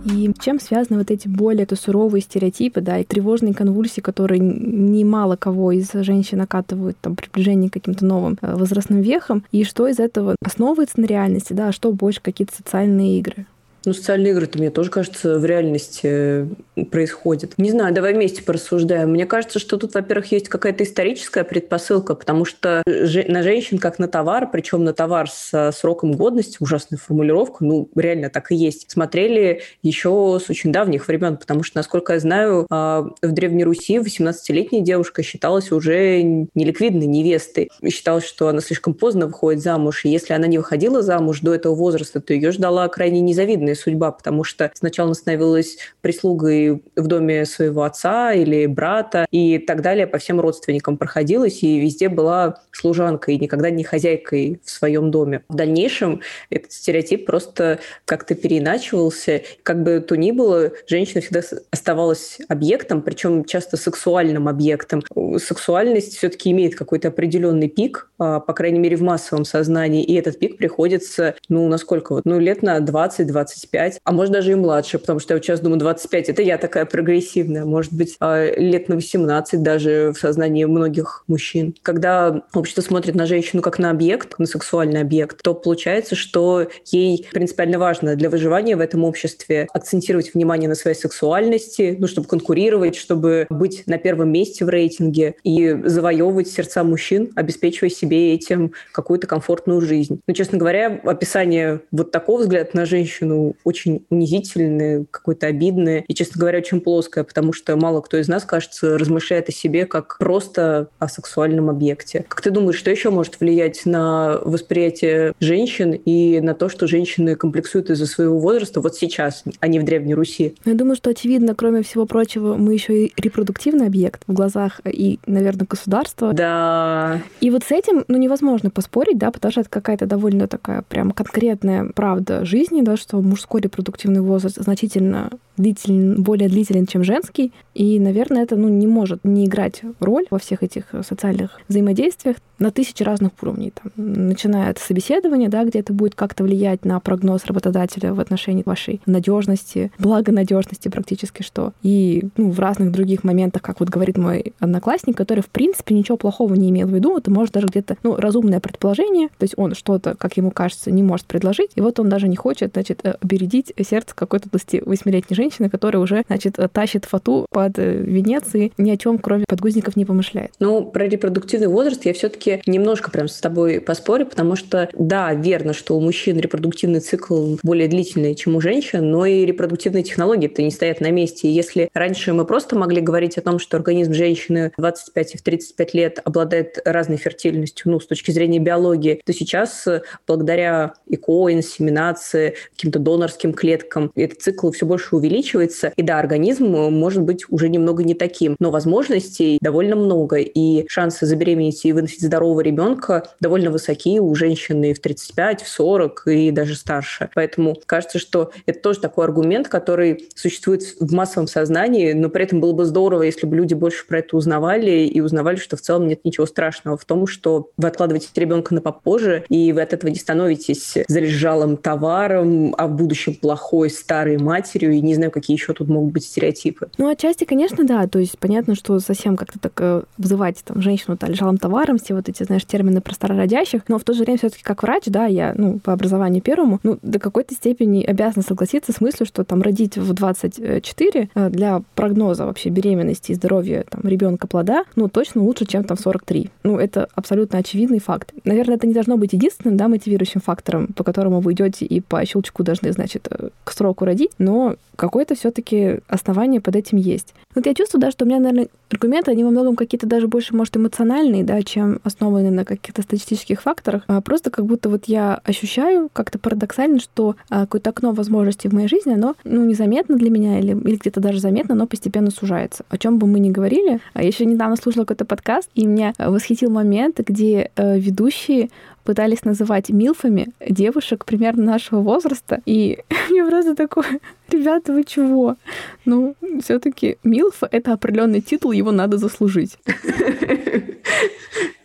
И 0.05 0.33
чем 0.41 0.61
связаны 0.61 0.99
вот 0.99 1.11
эти 1.11 1.29
более 1.29 1.67
то 1.67 1.77
суровые 1.77 2.23
стереотипы, 2.23 2.81
да, 2.81 2.99
и 2.99 3.05
тревожные 3.05 3.55
конвульсии, 3.55 4.01
которые 4.01 4.41
немало 4.41 5.37
кого 5.37 5.73
из 5.73 5.91
женщин 5.93 6.41
окатывают 6.41 6.97
там 7.01 7.17
приближение 7.17 7.69
к 7.69 7.75
каким-то 7.75 8.05
новым 8.05 8.39
э, 8.41 8.55
возрастным 8.55 9.01
вехам, 9.01 9.45
и 9.51 9.65
что 9.65 9.87
из 9.87 9.99
этого 9.99 10.37
основывается 10.43 11.01
на 11.01 11.05
реальности, 11.07 11.53
да, 11.53 11.69
а 11.69 11.73
что 11.73 11.93
больше 11.93 12.23
какие-то 12.23 12.55
социальные 12.55 13.19
игры? 13.19 13.47
Ну, 13.85 13.93
социальные 13.93 14.33
игры-то, 14.33 14.59
мне 14.59 14.71
тоже 14.71 14.91
кажется, 14.91 15.39
в 15.39 15.45
реальности 15.45 16.01
э, 16.05 16.47
происходят. 16.91 17.55
Не 17.59 17.71
знаю, 17.71 17.95
давай 17.95 18.13
вместе 18.13 18.43
порассуждаем. 18.43 19.11
Мне 19.11 19.25
кажется, 19.25 19.59
что 19.59 19.77
тут, 19.77 19.95
во-первых, 19.95 20.33
есть 20.33 20.49
какая-то 20.49 20.83
историческая 20.83 21.45
предпосылка, 21.45 22.15
потому 22.15 22.45
что 22.45 22.83
на 22.87 23.43
женщин 23.43 23.79
как 23.79 23.99
на 23.99 24.09
товар, 24.09 24.51
причем 24.51 24.85
на 24.85 24.93
товар 24.93 25.31
с 25.31 25.73
сроком 25.73 26.13
годности, 26.13 26.57
ужасная 26.61 26.99
формулировка, 26.99 27.65
ну, 27.65 27.89
реально 27.95 28.31
так 28.31 28.51
и 28.51 28.57
есть, 28.57 28.91
смотрели 28.91 29.63
еще 29.83 30.41
с 30.45 30.51
очень 30.51 30.73
давних 30.73 31.07
времен, 31.07 31.37
потому 31.37 31.63
что, 31.63 31.79
насколько 31.79 32.15
я 32.15 32.21
знаю, 32.21 32.67
а, 32.71 33.09
в 33.23 33.33
Древней 33.33 33.65
Руси 33.65 33.99
18-летняя 33.99 34.83
девушка 34.83 35.23
считалась 35.23 35.71
уже 35.71 36.23
неликвидной 36.23 37.07
невестой. 37.07 37.71
Считалось, 37.89 38.25
что 38.25 38.49
она 38.49 38.61
слишком 38.61 38.95
поздно 38.95 39.27
выходит 39.27 39.63
замуж, 39.63 40.05
и 40.05 40.09
если 40.09 40.35
она 40.35 40.47
не 40.47 40.59
выходила 40.59 41.01
замуж 41.01 41.41
до 41.41 41.55
этого 41.55 41.75
возраста, 41.75 42.21
то 42.21 42.35
ее 42.35 42.51
ждала 42.51 42.89
крайне 42.89 43.21
незавидная 43.21 43.68
судьба, 43.75 44.13
потому 44.13 44.45
что 44.45 44.71
сначала 44.75 45.09
она 45.09 45.15
становилась 45.15 45.79
прислугой 46.01 46.83
в 46.97 47.07
доме 47.07 47.45
своего 47.45 47.83
отца 47.83 48.33
или 48.33 48.67
брата 48.67 49.27
и 49.31 49.59
так 49.59 49.83
далее, 49.83 50.07
по 50.07 50.19
всем 50.19 50.41
родственникам 50.41 50.97
проходилась, 50.97 51.63
и 51.63 51.79
везде 51.79 52.09
была 52.09 52.61
служанкой, 52.73 53.35
и 53.35 53.39
никогда 53.39 53.71
не 53.71 53.85
хозяйкой 53.85 54.61
в 54.65 54.71
своем 54.71 55.11
доме. 55.11 55.43
В 55.49 55.55
дальнейшем 55.55 56.21
этот 56.51 56.73
стереотип 56.73 57.27
просто 57.27 57.81
как-то 58.05 58.35
переиначивался. 58.35 59.43
Как 59.63 59.83
бы 59.83 60.01
то 60.01 60.17
ни 60.17 60.31
было, 60.31 60.73
женщина 60.87 61.21
всегда 61.21 61.43
оставалась 61.71 62.39
объектом, 62.49 63.03
причем 63.03 63.45
часто 63.45 63.77
сексуальным 63.77 64.49
объектом. 64.49 65.03
Сексуальность 65.39 66.17
все-таки 66.17 66.51
имеет 66.51 66.75
какой-то 66.75 67.09
определенный 67.09 67.69
пик, 67.69 68.11
а, 68.19 68.41
по 68.41 68.53
крайней 68.53 68.79
мере, 68.79 68.97
в 68.97 69.03
массовом 69.03 69.45
сознании, 69.45 70.05
и 70.05 70.15
этот 70.15 70.39
пик 70.39 70.57
приходится, 70.57 71.35
ну, 71.49 71.69
насколько 71.69 72.15
вот, 72.15 72.25
ну, 72.25 72.39
лет 72.39 72.63
на 72.63 72.79
20-25, 72.81 73.58
а 74.05 74.13
может 74.13 74.33
даже 74.33 74.53
и 74.53 74.55
младше, 74.55 74.99
потому 74.99 75.21
что 75.21 75.35
я 75.35 75.41
сейчас 75.41 75.61
думаю, 75.61 75.79
25— 75.79 76.29
это 76.31 76.43
я 76.43 76.59
такая 76.59 76.85
прогрессивная, 76.85 77.65
может 77.65 77.93
быть, 77.93 78.17
а, 78.21 78.51
лет 78.57 78.89
на 78.89 78.97
18 78.97 79.63
даже 79.63 80.13
в 80.15 80.19
сознании 80.19 80.65
многих 80.65 81.25
мужчин. 81.27 81.75
Когда 81.83 82.43
общество 82.55 82.83
смотрит 82.83 83.15
на 83.15 83.27
женщину 83.27 83.63
как 83.63 83.79
на 83.79 83.91
объект, 83.91 84.39
на 84.39 84.47
сексуальный 84.47 85.01
объект, 85.01 85.43
то 85.43 85.55
получается, 85.55 86.15
что 86.15 86.69
ей 86.87 87.27
принципиально 87.33 87.79
важно 87.79 88.17
для 88.17 88.31
выживания 88.31 88.77
в 88.77 88.81
этом 88.81 89.05
обществе 89.05 89.69
акцентировать 89.73 90.35
внимание 90.35 90.69
на 90.69 90.75
своей 90.75 90.97
сексуальности, 90.97 91.97
ну, 91.99 92.07
чтобы 92.07 92.27
конкурировать, 92.27 92.97
чтобы 92.97 93.47
быть 93.51 93.85
на 93.87 93.99
первом 93.99 94.31
месте 94.33 94.65
в 94.65 94.69
рейтинге 94.69 95.35
и 95.45 95.77
завоевывать 95.85 96.49
сердца 96.49 96.85
мужчин, 96.85 97.31
обеспечивая 97.35 97.91
себе 97.91 98.35
этим 98.35 98.73
какую-то 98.93 99.27
комфортную 99.27 99.81
жизнь. 99.81 100.21
Но, 100.27 100.35
честно 100.35 100.59
говоря, 100.59 101.01
описание 101.05 101.81
вот 101.91 102.11
такого 102.11 102.41
взгляда 102.41 102.71
на 102.73 102.85
женщину 102.85 103.48
очень 103.65 104.05
унизительное, 104.11 105.05
какое-то 105.11 105.47
обидное 105.47 106.05
и, 106.07 106.15
честно 106.15 106.41
говоря, 106.41 106.59
очень 106.59 106.81
плоское, 106.81 107.25
потому 107.25 107.53
что 107.53 107.77
мало 107.77 108.01
кто 108.01 108.17
из 108.17 108.29
нас, 108.29 108.45
кажется, 108.45 108.99
размышляет 108.99 109.49
о 109.49 109.53
себе 109.53 109.87
как 109.87 110.19
просто 110.19 110.89
о 110.99 111.09
сексуальном 111.09 111.71
объекте. 111.71 112.25
Как 112.29 112.41
ты 112.41 112.51
думаешь, 112.51 112.77
что 112.77 112.91
еще 112.91 113.11
может 113.11 113.41
влиять 113.41 113.87
на 113.87 114.39
восприятие 114.45 115.33
женщин 115.41 115.93
и 115.93 116.41
на 116.41 116.55
то, 116.55 116.69
что 116.69 116.87
женщины 116.87 117.35
комплексуют 117.35 117.91
из-за 117.91 118.07
своего 118.07 118.39
возраста 118.39 118.81
вот 118.81 118.97
сейчас, 118.97 119.45
а 119.61 119.69
не 119.69 119.79
в 119.79 119.85
Древней 119.85 120.15
Руси? 120.15 120.55
Я 120.65 120.75
думаю, 120.75 120.97
что 120.97 121.11
очевидно, 121.11 121.55
кроме 121.55 121.83
всего 121.83 122.07
прочего, 122.07 122.57
мы 122.57 122.75
еще 122.75 123.07
и 123.07 123.13
репродуктивный 123.17 123.87
объект 123.87 124.23
в 124.27 124.33
глазах 124.33 124.81
и, 124.85 125.19
наверное, 125.27 125.67
государства. 125.69 126.33
Да. 126.33 127.21
И 127.41 127.51
вот 127.51 127.65
с 127.65 127.71
этим, 127.71 128.05
ну, 128.09 128.17
невозможно 128.17 128.71
поспорить, 128.71 129.19
да, 129.19 129.31
потому 129.31 129.53
что 129.53 129.61
это 129.63 129.71
какая-то 129.71 130.07
довольно 130.07 130.49
такая 130.49 130.83
прям 130.83 131.11
конкретная 131.13 131.91
правда 131.95 132.45
жизни, 132.45 132.83
да, 132.83 132.97
что 132.97 133.21
мужской 133.39 133.61
репродуктивный 133.61 134.21
возраст 134.21 134.57
значительно 134.57 135.31
длителен, 135.57 136.23
более 136.23 136.49
длителен, 136.49 136.87
чем 136.87 137.05
женский. 137.05 137.53
И, 137.75 138.01
наверное, 138.01 138.43
это 138.43 138.57
ну, 138.57 138.69
не 138.69 138.87
может 138.87 139.21
не 139.25 139.47
играть 139.47 139.83
роль 140.01 140.27
во 140.31 140.39
всех 140.39 140.63
этих 140.63 140.85
социальных 141.03 141.61
взаимодействиях 141.69 142.37
на 142.59 142.73
тысячи 142.73 143.03
разных 143.03 143.33
уровней. 143.41 143.73
Там, 143.73 143.93
начиная 143.97 144.71
от 144.71 144.79
собеседования, 144.79 145.49
да, 145.49 145.65
где 145.65 145.79
это 145.79 145.93
будет 145.93 146.17
как-то 146.17 146.43
влиять 146.43 146.85
на 146.85 146.99
прогноз 146.99 147.45
работодателя 147.45 148.13
в 148.15 148.21
отношении 148.21 148.65
вашей 148.67 149.01
надежности, 149.07 149.93
благонадежности 149.99 150.89
практически 150.89 151.43
что. 151.43 151.73
И 151.83 152.29
ну, 152.37 152.51
в 152.51 152.59
разных 152.59 152.91
других 152.91 153.23
моментах, 153.23 153.63
как 153.63 153.79
вот 153.81 153.89
говорит 153.89 154.19
мой 154.19 154.55
одноклассник, 154.59 155.17
который, 155.17 155.41
в 155.41 155.49
принципе, 155.49 155.95
ничего 155.95 156.17
плохого 156.17 156.55
не 156.55 156.71
имел 156.71 156.89
в 156.89 156.95
виду, 156.95 157.17
это 157.17 157.31
может 157.31 157.55
даже 157.55 157.69
где-то 157.69 157.97
ну, 158.03 158.17
разумное 158.17 158.59
предположение, 158.61 159.29
то 159.39 159.45
есть 159.45 159.55
он 159.57 159.75
что-то, 159.75 160.17
как 160.17 160.37
ему 160.37 160.51
кажется, 160.51 160.91
не 160.91 161.03
может 161.03 161.27
предложить, 161.27 161.71
и 161.77 161.81
вот 161.81 162.01
он 162.01 162.09
даже 162.09 162.27
не 162.27 162.37
хочет, 162.37 162.73
значит, 162.73 163.05
бередить 163.29 163.73
сердце 163.87 164.15
какой-то 164.15 164.49
28-летней 164.49 165.37
женщины, 165.37 165.71
которая 165.71 166.03
уже, 166.03 166.25
значит, 166.27 166.57
тащит 166.73 167.05
фату 167.05 167.47
под 167.51 167.79
э, 167.79 167.93
Венеции, 168.03 168.73
ни 168.79 168.91
о 168.91 168.97
чем, 168.97 169.19
кроме 169.19 169.45
подгузников, 169.47 169.97
не 169.97 170.05
помышляет. 170.05 170.53
Ну, 170.59 170.85
про 170.85 171.07
репродуктивный 171.07 171.69
возраст 171.69 172.05
я 172.05 172.13
все-таки 172.13 172.63
немножко 172.67 173.11
прям 173.11 173.29
с 173.29 173.39
тобой 173.39 173.81
поспорю, 173.81 174.27
потому 174.27 174.57
что, 174.57 174.89
да, 174.99 175.33
верно, 175.35 175.73
что 175.73 175.97
у 175.97 176.01
мужчин 176.01 176.39
репродуктивный 176.39 177.01
цикл 177.01 177.57
более 177.63 177.89
длительный, 177.89 178.35
чем 178.35 178.57
у 178.57 178.61
женщин, 178.61 179.11
но 179.11 179.27
и 179.27 179.45
репродуктивные 179.45 180.03
технологии-то 180.03 180.63
не 180.63 180.71
стоят 180.71 181.01
на 181.01 181.11
месте. 181.11 181.49
И 181.49 181.53
если 181.53 181.91
раньше 181.95 182.33
мы 182.33 182.45
просто 182.45 182.77
могли 182.77 183.01
говорить 183.01 183.39
о 183.39 183.43
том, 183.43 183.59
что 183.59 183.77
организм 183.77 184.15
женщины 184.15 184.73
в 184.77 184.81
25 184.81 185.35
и 185.35 185.39
в 185.39 185.43
35 185.43 185.95
лет 185.95 186.21
обладает 186.25 186.79
разной 186.85 187.19
фертильностью, 187.19 187.93
ну, 187.93 188.01
с 188.01 188.07
точки 188.07 188.31
зрения 188.31 188.59
биологии, 188.59 189.21
то 189.25 189.33
сейчас 189.33 189.87
благодаря 190.27 190.95
ЭКО, 191.09 191.53
инсеминации, 191.53 192.55
каким-то 192.77 192.99
донорским 193.19 193.53
клеткам 193.53 194.13
этот 194.15 194.41
цикл 194.41 194.71
все 194.71 194.87
больше 194.87 195.17
увеличивается. 195.17 195.93
И 195.97 196.03
да, 196.03 196.19
организм 196.19 196.75
э, 196.75 196.91
может 196.91 197.23
быть 197.23 197.45
уже 197.49 197.69
немного 197.69 198.05
не 198.05 198.15
таким, 198.15 198.57
но 198.61 198.71
возможностей 198.71 199.59
довольно 199.61 199.97
много. 199.97 200.37
И 200.37 200.87
шансы 200.89 201.27
забеременеть 201.27 201.85
и 201.85 201.93
выносить 201.93 202.23
здорового 202.23 202.61
ребенка 202.61 203.29
довольно 203.41 203.71
высоки 203.71 204.21
у 204.21 204.35
женщины 204.35 204.95
в 204.95 205.01
35, 205.01 205.63
в 205.63 205.69
40 205.69 206.23
и 206.27 206.51
даже 206.53 206.77
старше. 206.77 207.31
Поэтому 207.35 207.77
кажется, 207.87 208.19
что 208.19 208.53
это 208.67 208.81
тоже 208.81 209.01
такой 209.01 209.25
аргумент, 209.25 209.69
который 209.69 210.29
существует 210.35 210.83
в 211.01 211.13
массовом 211.13 211.49
сознании, 211.49 212.13
но 212.13 212.29
при 212.29 212.45
этом 212.45 212.61
было 212.61 212.73
бы 212.73 212.85
здорово, 212.85 213.23
если 213.23 213.47
бы 213.47 213.57
люди 213.57 213.75
больше 213.75 214.07
про 214.07 214.21
это 214.21 214.37
узнавали 214.37 215.07
и 215.07 215.21
узнавали, 215.21 215.57
что 215.57 215.77
в 215.77 215.81
целом 215.81 216.07
нет 216.07 216.25
ничего 216.25 216.47
страшного 216.47 216.97
в 216.97 217.05
том, 217.05 217.27
что 217.27 217.71
вы 217.77 217.89
откладываете 217.89 218.29
ребенка 218.37 218.75
на 218.75 218.81
попозже, 218.81 219.45
и 219.49 219.73
вы 219.73 219.83
от 219.83 219.93
этого 219.93 220.11
не 220.11 220.19
становитесь 220.19 220.99
залежалым 221.09 221.77
товаром, 221.77 222.75
а 222.79 222.87
в 222.87 222.95
будущем 223.09 223.35
плохой 223.35 223.89
старой 223.89 224.37
матерью 224.37 224.93
и 224.93 225.01
не 225.01 225.15
знаю, 225.15 225.31
какие 225.31 225.57
еще 225.57 225.73
тут 225.73 225.89
могут 225.89 226.13
быть 226.13 226.25
стереотипы. 226.25 226.89
Ну, 226.99 227.09
отчасти, 227.09 227.45
конечно, 227.45 227.85
да. 227.85 228.07
То 228.07 228.19
есть 228.19 228.39
понятно, 228.39 228.75
что 228.75 228.99
совсем 229.01 229.37
как-то 229.37 229.59
так 229.59 229.73
э, 229.79 230.03
обзывать 230.19 230.63
там 230.65 230.83
женщину 230.83 231.17
там, 231.17 231.31
лежалым 231.31 231.57
товаром, 231.57 231.97
все 231.97 232.15
вот 232.15 232.29
эти, 232.29 232.43
знаешь, 232.43 232.67
термины 232.67 233.01
про 233.01 233.15
старородящих, 233.15 233.83
но 233.89 233.99
в 233.99 234.05
то 234.05 234.13
же 234.13 234.25
время 234.25 234.37
все 234.39 234.51
таки 234.51 234.63
как 234.63 234.83
врач, 234.83 235.05
да, 235.07 235.25
я, 235.25 235.55
ну, 235.57 235.79
по 235.79 235.95
образованию 235.95 236.43
первому, 236.43 236.81
ну, 236.83 236.99
до 237.01 237.19
какой-то 237.19 237.55
степени 237.55 238.05
обязана 238.05 238.43
согласиться 238.43 238.93
с 238.93 239.01
мыслью, 239.01 239.27
что 239.27 239.43
там 239.45 239.63
родить 239.63 239.97
в 239.97 240.13
24 240.13 241.31
э, 241.35 241.49
для 241.49 241.83
прогноза 241.95 242.45
вообще 242.45 242.69
беременности 242.69 243.33
и 243.33 243.35
здоровья 243.35 243.87
там 243.89 244.03
ребенка 244.05 244.47
плода, 244.47 244.85
ну, 244.97 245.09
точно 245.09 245.43
лучше, 245.43 245.65
чем 245.65 245.85
там 245.85 245.97
43. 245.97 246.51
Ну, 246.63 246.79
это 246.79 247.09
абсолютно 247.15 247.59
очевидный 247.59 248.01
факт. 248.01 248.35
Наверное, 248.45 248.77
это 248.77 248.87
не 248.87 248.93
должно 248.93 249.17
быть 249.17 249.33
единственным, 249.33 249.79
да, 249.79 249.89
мотивирующим 249.89 250.43
фактором, 250.43 250.89
по 250.89 251.05
которому 251.05 251.41
вы 251.41 251.53
идете 251.53 251.87
и 251.87 252.01
по 252.01 252.23
щелчку 252.27 252.63
должны, 252.63 252.93
значит, 252.99 253.29
э, 253.31 253.51
к 253.63 253.71
сроку 253.71 254.05
родить, 254.05 254.33
но 254.39 254.75
какое-то 254.97 255.37
все-таки 255.37 256.01
основание 256.09 256.61
под 256.61 256.75
этим 256.75 256.99
есть. 256.99 257.33
Вот 257.55 257.67
я 257.67 257.75
чувствую, 257.75 258.01
да, 258.01 258.11
что 258.11 258.25
у 258.25 258.29
меня, 258.29 258.41
наверное, 258.41 258.69
аргументы, 258.91 259.31
они 259.31 259.45
во 259.45 259.51
многом 259.51 259.77
какие-то 259.77 260.07
даже 260.07 260.27
больше, 260.27 260.57
может, 260.57 260.77
эмоциональные, 260.77 261.45
да, 261.45 261.63
чем 261.63 262.01
основаны 262.03 262.51
на 262.51 262.65
каких-то 262.65 263.03
статистических 263.03 263.63
факторах. 263.63 264.03
А 264.09 264.21
просто 264.21 264.51
как 264.51 264.67
будто 264.67 264.89
вот 264.89 265.05
я 265.07 265.41
ощущаю 265.45 266.09
как-то 266.13 266.41
парадоксально, 266.41 266.99
что 266.99 267.37
а, 267.49 267.61
какое-то 267.63 267.91
окно 267.91 268.13
возможностей 268.13 268.69
в 268.69 268.73
моей 268.73 268.89
жизни, 268.89 269.13
оно, 269.13 269.37
ну, 269.45 269.65
незаметно 269.65 270.17
для 270.17 270.31
меня 270.31 270.59
или, 270.59 270.73
или 270.73 270.97
где-то 270.97 271.21
даже 271.21 271.39
заметно, 271.39 271.77
но 271.77 271.87
постепенно 271.87 272.33
сужается. 272.33 272.85
О 272.89 272.99
чем 272.99 273.19
бы 273.19 273.29
мы 273.29 273.39
ни 273.39 273.51
говорили. 273.51 274.01
А 274.15 274.23
я 274.23 274.29
еще 274.29 274.45
недавно 274.45 274.75
слушала 274.75 275.05
какой-то 275.05 275.25
подкаст, 275.25 275.71
и 275.75 275.87
меня 275.87 276.13
восхитил 276.19 276.71
момент, 276.71 277.21
где 277.21 277.71
э, 277.77 277.99
ведущие 277.99 278.71
пытались 279.09 279.43
называть 279.47 279.89
милфами 279.89 280.49
девушек 280.61 281.25
примерно 281.25 281.65
нашего 281.65 282.01
возраста. 282.03 282.61
И 282.67 282.99
мне 283.31 283.43
просто 283.43 283.75
такое, 283.75 284.21
ребята, 284.51 284.93
вы 284.93 285.03
чего? 285.05 285.57
Ну, 286.05 286.35
все 286.63 286.79
таки 286.79 287.17
милфа— 287.25 287.67
это 287.73 287.95
определенный 287.95 288.43
титул, 288.43 288.73
его 288.73 288.93
надо 288.93 289.17
заслужить. 289.17 289.79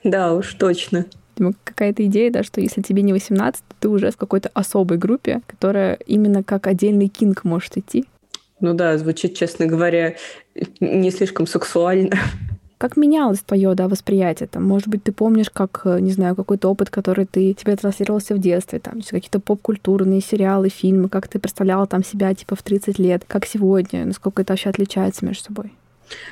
Да 0.03 0.33
уж, 0.33 0.53
точно 0.55 1.05
какая-то 1.63 2.05
идея, 2.05 2.29
да, 2.29 2.43
что 2.43 2.61
если 2.61 2.81
тебе 2.81 3.01
не 3.01 3.13
18, 3.13 3.63
то 3.67 3.75
ты 3.79 3.89
уже 3.89 4.11
в 4.11 4.17
какой-то 4.17 4.51
особой 4.53 4.97
группе, 4.97 5.41
которая 5.47 5.97
именно 6.05 6.43
как 6.43 6.67
отдельный 6.67 7.07
кинг 7.07 7.43
может 7.43 7.77
идти. 7.77 8.05
Ну 8.59 8.73
да, 8.73 8.97
звучит, 8.97 9.33
честно 9.35 9.65
говоря, 9.65 10.15
не 10.79 11.09
слишком 11.09 11.47
сексуально. 11.47 12.17
Как 12.83 12.97
менялось 12.97 13.39
твое 13.39 13.75
да, 13.75 13.87
восприятие? 13.87 14.47
Там, 14.47 14.65
может 14.65 14.89
быть, 14.89 15.05
ты 15.05 15.13
помнишь, 15.13 15.49
как, 15.49 15.83
э, 15.85 16.01
не 16.01 16.11
знаю, 16.11 16.35
какой-то 16.35 16.67
опыт, 16.67 16.89
который 16.89 17.25
ты 17.25 17.53
тебе 17.53 17.77
транслировался 17.77 18.35
в 18.35 18.39
детстве, 18.39 18.79
там, 18.79 18.99
какие-то 19.01 19.39
поп-культурные 19.39 20.19
сериалы, 20.19 20.67
фильмы, 20.67 21.07
как 21.07 21.29
ты 21.29 21.39
представляла 21.39 21.87
там 21.87 22.03
себя, 22.03 22.35
типа, 22.35 22.57
в 22.57 22.61
30 22.61 22.99
лет, 22.99 23.23
как 23.25 23.45
сегодня, 23.45 24.03
насколько 24.03 24.41
это 24.41 24.51
вообще 24.51 24.69
отличается 24.69 25.23
между 25.23 25.45
собой? 25.45 25.71